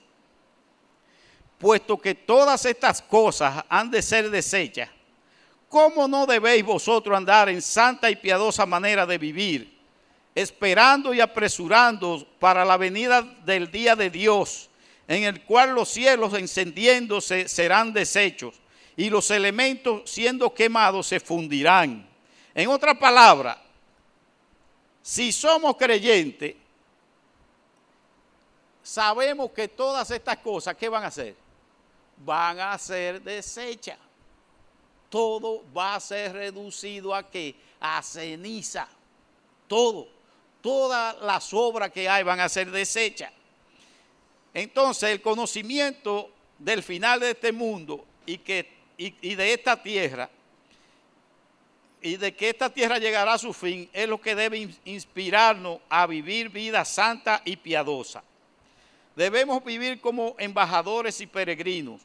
puesto 1.57 1.97
que 1.97 2.13
todas 2.13 2.65
estas 2.65 3.01
cosas 3.01 3.65
han 3.67 3.89
de 3.89 4.01
ser 4.01 4.29
desechas, 4.29 4.89
¿cómo 5.69 6.07
no 6.07 6.25
debéis 6.25 6.63
vosotros 6.63 7.15
andar 7.15 7.49
en 7.49 7.61
santa 7.61 8.09
y 8.09 8.15
piadosa 8.15 8.65
manera 8.65 9.05
de 9.05 9.17
vivir? 9.17 9.75
esperando 10.35 11.13
y 11.13 11.21
apresurando 11.21 12.27
para 12.39 12.65
la 12.65 12.75
venida 12.75 13.21
del 13.21 13.71
día 13.71 13.95
de 13.95 14.09
Dios, 14.09 14.69
en 15.07 15.23
el 15.23 15.41
cual 15.43 15.73
los 15.73 15.87
cielos 15.89 16.33
encendiéndose 16.33 17.47
serán 17.47 17.93
deshechos 17.93 18.53
y 18.97 19.09
los 19.09 19.31
elementos 19.31 20.09
siendo 20.11 20.53
quemados 20.53 21.07
se 21.07 21.21
fundirán. 21.21 22.05
En 22.53 22.67
otra 22.67 22.93
palabra, 22.99 23.61
si 25.01 25.31
somos 25.31 25.77
creyentes, 25.77 26.55
sabemos 28.83 29.51
que 29.51 29.69
todas 29.69 30.11
estas 30.11 30.37
cosas, 30.37 30.75
¿qué 30.75 30.89
van 30.89 31.05
a 31.05 31.07
hacer? 31.07 31.33
Van 32.17 32.59
a 32.59 32.77
ser 32.77 33.21
desechas. 33.21 33.97
Todo 35.09 35.63
va 35.75 35.95
a 35.95 35.99
ser 35.99 36.33
reducido 36.33 37.13
a 37.13 37.29
qué? 37.29 37.55
A 37.79 38.01
ceniza. 38.01 38.87
Todo 39.67 40.15
todas 40.65 41.21
las 41.21 41.53
obras 41.53 41.91
que 41.91 42.09
hay 42.09 42.23
van 42.23 42.39
a 42.39 42.49
ser 42.49 42.71
desechas. 42.71 43.31
Entonces 44.51 45.11
el 45.11 45.21
conocimiento 45.21 46.31
del 46.57 46.81
final 46.81 47.19
de 47.19 47.29
este 47.29 47.51
mundo 47.51 48.03
y, 48.25 48.39
que, 48.39 48.67
y, 48.97 49.35
de 49.35 49.53
esta 49.53 49.83
tierra 49.83 50.27
y 52.01 52.17
de 52.17 52.33
que 52.33 52.49
esta 52.49 52.71
tierra 52.71 52.97
llegará 52.97 53.33
a 53.33 53.37
su 53.37 53.53
fin 53.53 53.87
es 53.93 54.09
lo 54.09 54.19
que 54.19 54.33
debe 54.33 54.67
inspirarnos 54.85 55.81
a 55.87 56.07
vivir 56.07 56.49
vida 56.49 56.83
santa 56.83 57.43
y 57.45 57.57
piadosa. 57.57 58.23
Debemos 59.15 59.63
vivir 59.63 60.01
como 60.01 60.35
embajadores 60.39 61.21
y 61.21 61.27
peregrinos, 61.27 62.01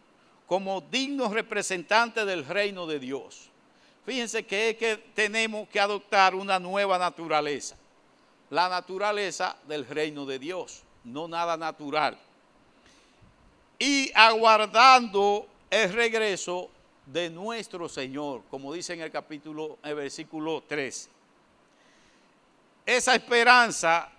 como 0.50 0.80
dignos 0.82 1.30
representantes 1.30 2.26
del 2.26 2.44
reino 2.44 2.84
de 2.84 2.98
Dios. 2.98 3.48
Fíjense 4.04 4.44
que 4.44 4.70
es 4.70 4.76
que 4.76 4.96
tenemos 5.14 5.68
que 5.68 5.78
adoptar 5.78 6.34
una 6.34 6.58
nueva 6.58 6.98
naturaleza 6.98 7.76
la 8.50 8.68
naturaleza 8.68 9.56
del 9.66 9.86
reino 9.86 10.26
de 10.26 10.38
Dios, 10.38 10.82
no 11.04 11.28
nada 11.28 11.56
natural. 11.56 12.18
Y 13.78 14.10
aguardando 14.12 15.46
el 15.70 15.92
regreso 15.92 16.68
de 17.06 17.30
nuestro 17.30 17.88
Señor, 17.88 18.42
como 18.50 18.72
dice 18.72 18.92
en 18.92 19.00
el 19.00 19.10
capítulo, 19.10 19.78
el 19.82 19.94
versículo 19.94 20.62
3. 20.66 21.08
Esa 22.84 23.14
esperanza 23.14 24.10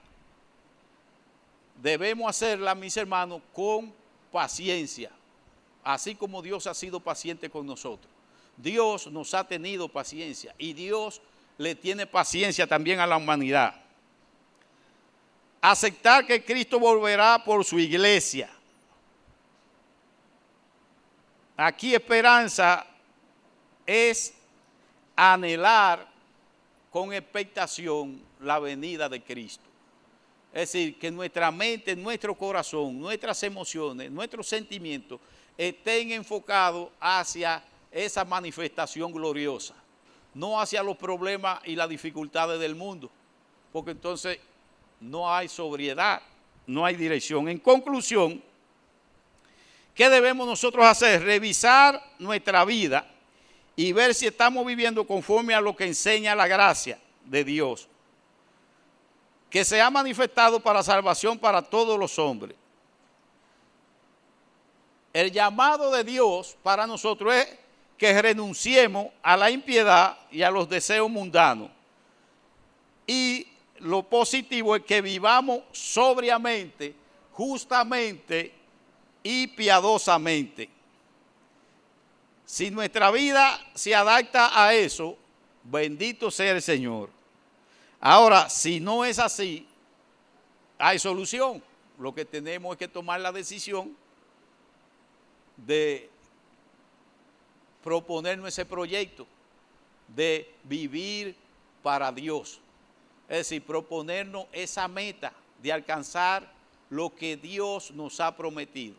debemos 1.82 2.30
hacerla, 2.30 2.74
mis 2.74 2.96
hermanos, 2.96 3.42
con 3.54 3.94
paciencia, 4.32 5.12
así 5.84 6.16
como 6.16 6.42
Dios 6.42 6.68
ha 6.68 6.74
sido 6.74 7.00
paciente 7.00 7.50
con 7.50 7.66
nosotros. 7.66 8.12
Dios 8.58 9.08
nos 9.08 9.34
ha 9.34 9.48
tenido 9.48 9.88
paciencia 9.88 10.54
y 10.58 10.74
Dios 10.74 11.22
le 11.58 11.76
tiene 11.76 12.06
paciencia 12.06 12.68
también 12.68 13.00
a 13.00 13.08
la 13.08 13.18
humanidad 13.18 13.82
aceptar 15.62 16.26
que 16.26 16.44
Cristo 16.44 16.80
volverá 16.80 17.42
por 17.44 17.64
su 17.64 17.78
iglesia. 17.78 18.50
Aquí 21.56 21.94
esperanza 21.94 22.88
es 23.86 24.34
anhelar 25.16 26.10
con 26.90 27.14
expectación 27.14 28.20
la 28.40 28.58
venida 28.58 29.08
de 29.08 29.22
Cristo. 29.22 29.64
Es 30.52 30.72
decir, 30.72 30.98
que 30.98 31.12
nuestra 31.12 31.52
mente, 31.52 31.96
nuestro 31.96 32.36
corazón, 32.36 33.00
nuestras 33.00 33.42
emociones, 33.44 34.12
nuestros 34.12 34.48
sentimientos 34.48 35.20
estén 35.58 36.12
enfocados 36.12 36.90
hacia 37.00 37.64
esa 37.92 38.24
manifestación 38.24 39.12
gloriosa, 39.12 39.76
no 40.34 40.60
hacia 40.60 40.82
los 40.82 40.98
problemas 40.98 41.60
y 41.66 41.76
las 41.76 41.90
dificultades 41.90 42.60
del 42.60 42.76
mundo, 42.76 43.12
porque 43.72 43.92
entonces 43.92 44.40
no 45.00 45.34
hay 45.34 45.48
sobriedad, 45.48 46.22
no 46.66 46.86
hay 46.86 46.96
dirección. 46.96 47.50
En 47.50 47.60
conclusión, 47.60 48.42
¿qué 49.94 50.10
debemos 50.10 50.48
nosotros 50.48 50.86
hacer? 50.86 51.24
Revisar 51.24 52.02
nuestra 52.20 52.64
vida 52.66 53.08
y 53.76 53.92
ver 53.92 54.14
si 54.14 54.28
estamos 54.28 54.66
viviendo 54.66 55.06
conforme 55.06 55.54
a 55.54 55.62
lo 55.62 55.76
que 55.76 55.86
enseña 55.86 56.36
la 56.36 56.48
gracia 56.48 57.00
de 57.26 57.44
Dios, 57.44 57.88
que 59.50 59.66
se 59.66 59.82
ha 59.82 59.90
manifestado 59.90 60.60
para 60.60 60.84
salvación 60.84 61.38
para 61.38 61.62
todos 61.62 62.00
los 62.00 62.18
hombres. 62.20 62.56
El 65.14 65.32
llamado 65.32 65.92
de 65.92 66.04
Dios 66.04 66.56
para 66.64 66.88
nosotros 66.88 67.34
es 67.34 67.48
que 67.98 68.22
renunciemos 68.22 69.08
a 69.22 69.38
la 69.38 69.52
impiedad 69.52 70.18
y 70.32 70.42
a 70.42 70.52
los 70.52 70.70
deseos 70.70 71.10
mundanos 71.10 71.70
y 73.12 73.46
lo 73.80 74.04
positivo 74.04 74.74
es 74.76 74.84
que 74.84 75.02
vivamos 75.02 75.64
sobriamente, 75.74 76.96
justamente 77.34 78.54
y 79.22 79.48
piadosamente. 79.48 80.70
Si 82.46 82.72
nuestra 82.72 83.12
vida 83.12 83.60
se 83.74 83.94
adapta 83.94 84.52
a 84.54 84.74
eso, 84.74 85.18
bendito 85.64 86.32
sea 86.32 86.54
el 86.54 86.62
Señor. 86.62 87.10
Ahora, 88.00 88.50
si 88.50 88.80
no 88.80 89.04
es 89.04 89.20
así, 89.20 89.68
hay 90.78 90.98
solución. 90.98 91.62
Lo 92.00 92.16
que 92.16 92.24
tenemos 92.24 92.74
es 92.74 92.80
que 92.80 92.88
tomar 92.88 93.20
la 93.20 93.34
decisión 93.34 93.96
de 95.66 96.10
proponernos 97.84 98.48
ese 98.48 98.66
proyecto 98.66 99.26
de 100.08 100.54
vivir 100.64 101.36
para 101.82 102.12
Dios. 102.12 102.60
Es 103.28 103.38
decir, 103.38 103.64
proponernos 103.64 104.46
esa 104.52 104.88
meta 104.88 105.34
de 105.62 105.72
alcanzar 105.72 106.52
lo 106.90 107.16
que 107.16 107.38
Dios 107.38 107.92
nos 107.92 108.20
ha 108.20 108.36
prometido. 108.36 108.96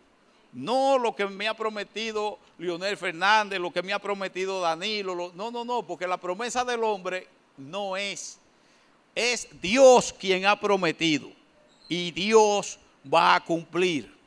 No 0.52 0.98
lo 0.98 1.14
que 1.14 1.26
me 1.26 1.48
ha 1.48 1.54
prometido 1.54 2.38
Leonel 2.58 2.96
Fernández, 2.96 3.58
lo 3.58 3.72
que 3.72 3.82
me 3.82 3.92
ha 3.92 3.98
prometido 3.98 4.60
Danilo. 4.60 5.32
no, 5.34 5.50
no, 5.50 5.64
no, 5.64 5.82
porque 5.82 6.06
la 6.06 6.18
promesa 6.18 6.64
del 6.64 6.84
hombre 6.84 7.26
no 7.56 7.96
es. 7.96 8.38
Es 9.14 9.48
Dios 9.60 10.12
quien 10.12 10.46
ha 10.46 10.58
prometido. 10.58 11.30
Y 11.88 12.10
Dios 12.10 12.78
va 13.12 13.34
a 13.34 13.44
cumplir. 13.44 14.21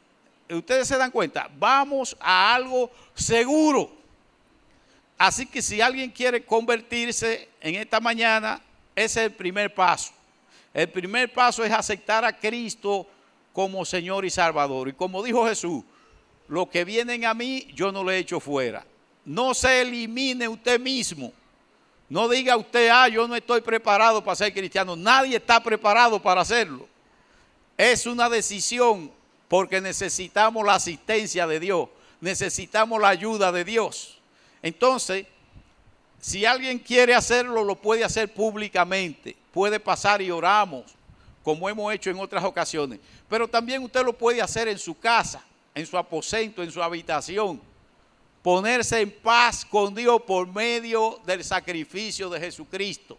Ustedes 0.50 0.88
se 0.88 0.98
dan 0.98 1.12
cuenta, 1.12 1.50
vamos 1.58 2.16
a 2.20 2.54
algo 2.54 2.92
seguro. 3.14 3.92
Así 5.18 5.46
que 5.46 5.62
si 5.62 5.82
alguien 5.82 6.12
quiere 6.12 6.44
convertirse 6.44 7.50
en 7.62 7.76
esta 7.76 8.00
mañana, 8.00 8.62
ese 8.96 9.22
es 9.22 9.28
el 9.28 9.34
primer 9.34 9.74
paso. 9.74 10.14
El 10.74 10.90
primer 10.90 11.32
paso 11.34 11.64
es 11.64 11.72
aceptar 11.72 12.26
a 12.26 12.38
Cristo 12.38 13.08
como 13.54 13.86
Señor 13.86 14.26
y 14.26 14.30
Salvador. 14.30 14.90
Y 14.90 14.94
como 14.94 15.24
dijo 15.24 15.48
Jesús, 15.48 15.84
lo 16.48 16.70
que 16.70 16.84
vienen 16.84 17.26
a 17.26 17.34
mí, 17.34 17.68
yo 17.74 17.92
no 17.92 18.04
lo 18.04 18.12
he 18.12 18.18
hecho 18.18 18.40
fuera. 18.40 18.86
No 19.24 19.54
se 19.54 19.82
elimine 19.82 20.48
usted 20.48 20.80
mismo. 20.80 21.32
No 22.08 22.28
diga 22.28 22.56
usted, 22.56 22.90
ah, 22.90 23.08
yo 23.08 23.28
no 23.28 23.36
estoy 23.36 23.62
preparado 23.62 24.24
para 24.24 24.36
ser 24.36 24.54
cristiano. 24.54 24.96
Nadie 24.96 25.38
está 25.38 25.64
preparado 25.64 26.22
para 26.22 26.42
hacerlo. 26.42 26.88
Es 27.78 28.06
una 28.06 28.30
decisión 28.30 29.12
porque 29.56 29.80
necesitamos 29.80 30.66
la 30.66 30.76
asistencia 30.76 31.48
de 31.48 31.62
Dios. 31.62 31.88
Necesitamos 32.20 33.02
la 33.02 33.08
ayuda 33.08 33.54
de 33.54 33.64
Dios. 33.64 34.20
Entonces, 34.62 35.28
si 36.20 36.46
alguien 36.46 36.78
quiere 36.78 37.16
hacerlo, 37.16 37.64
lo 37.64 37.78
puede 37.78 38.04
hacer 38.04 38.34
públicamente. 38.34 39.34
Puede 39.54 39.80
pasar 39.80 40.22
y 40.22 40.30
oramos, 40.30 40.84
como 41.42 41.70
hemos 41.70 41.94
hecho 41.94 42.10
en 42.10 42.20
otras 42.20 42.44
ocasiones. 42.44 43.00
Pero 43.30 43.48
también 43.48 43.82
usted 43.82 44.04
lo 44.04 44.12
puede 44.12 44.42
hacer 44.42 44.68
en 44.68 44.78
su 44.78 45.00
casa 45.00 45.42
en 45.74 45.86
su 45.86 45.98
aposento, 45.98 46.62
en 46.62 46.70
su 46.70 46.84
habitación, 46.84 47.62
ponerse 48.44 49.00
en 49.00 49.10
paz 49.10 49.64
con 49.64 49.96
Dios 49.96 50.22
por 50.24 50.48
medio 50.48 51.22
del 51.26 51.46
sacrificio 51.46 52.30
de 52.30 52.42
Jesucristo. 52.42 53.18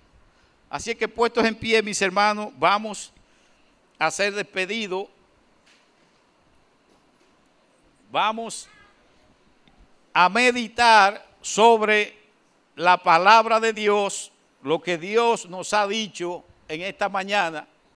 Así 0.69 0.95
que 0.95 1.09
puestos 1.09 1.47
en 1.47 1.55
pie, 1.55 1.81
mis 1.81 2.03
hermanos, 2.03 2.53
vamos 2.59 3.11
a 3.99 4.11
ser 4.11 4.35
despedidos. 4.35 5.07
Vamos 8.17 8.67
a 10.15 10.31
meditar 10.31 11.23
sobre 11.43 12.17
la 12.75 12.97
palabra 12.97 13.61
de 13.61 13.75
Dios, 13.75 14.33
lo 14.63 14.81
que 14.81 14.97
Dios 14.97 15.51
nos 15.51 15.75
ha 15.75 15.87
dicho 15.87 16.43
en 16.67 16.81
esta 16.81 17.11
mañana 17.11 17.69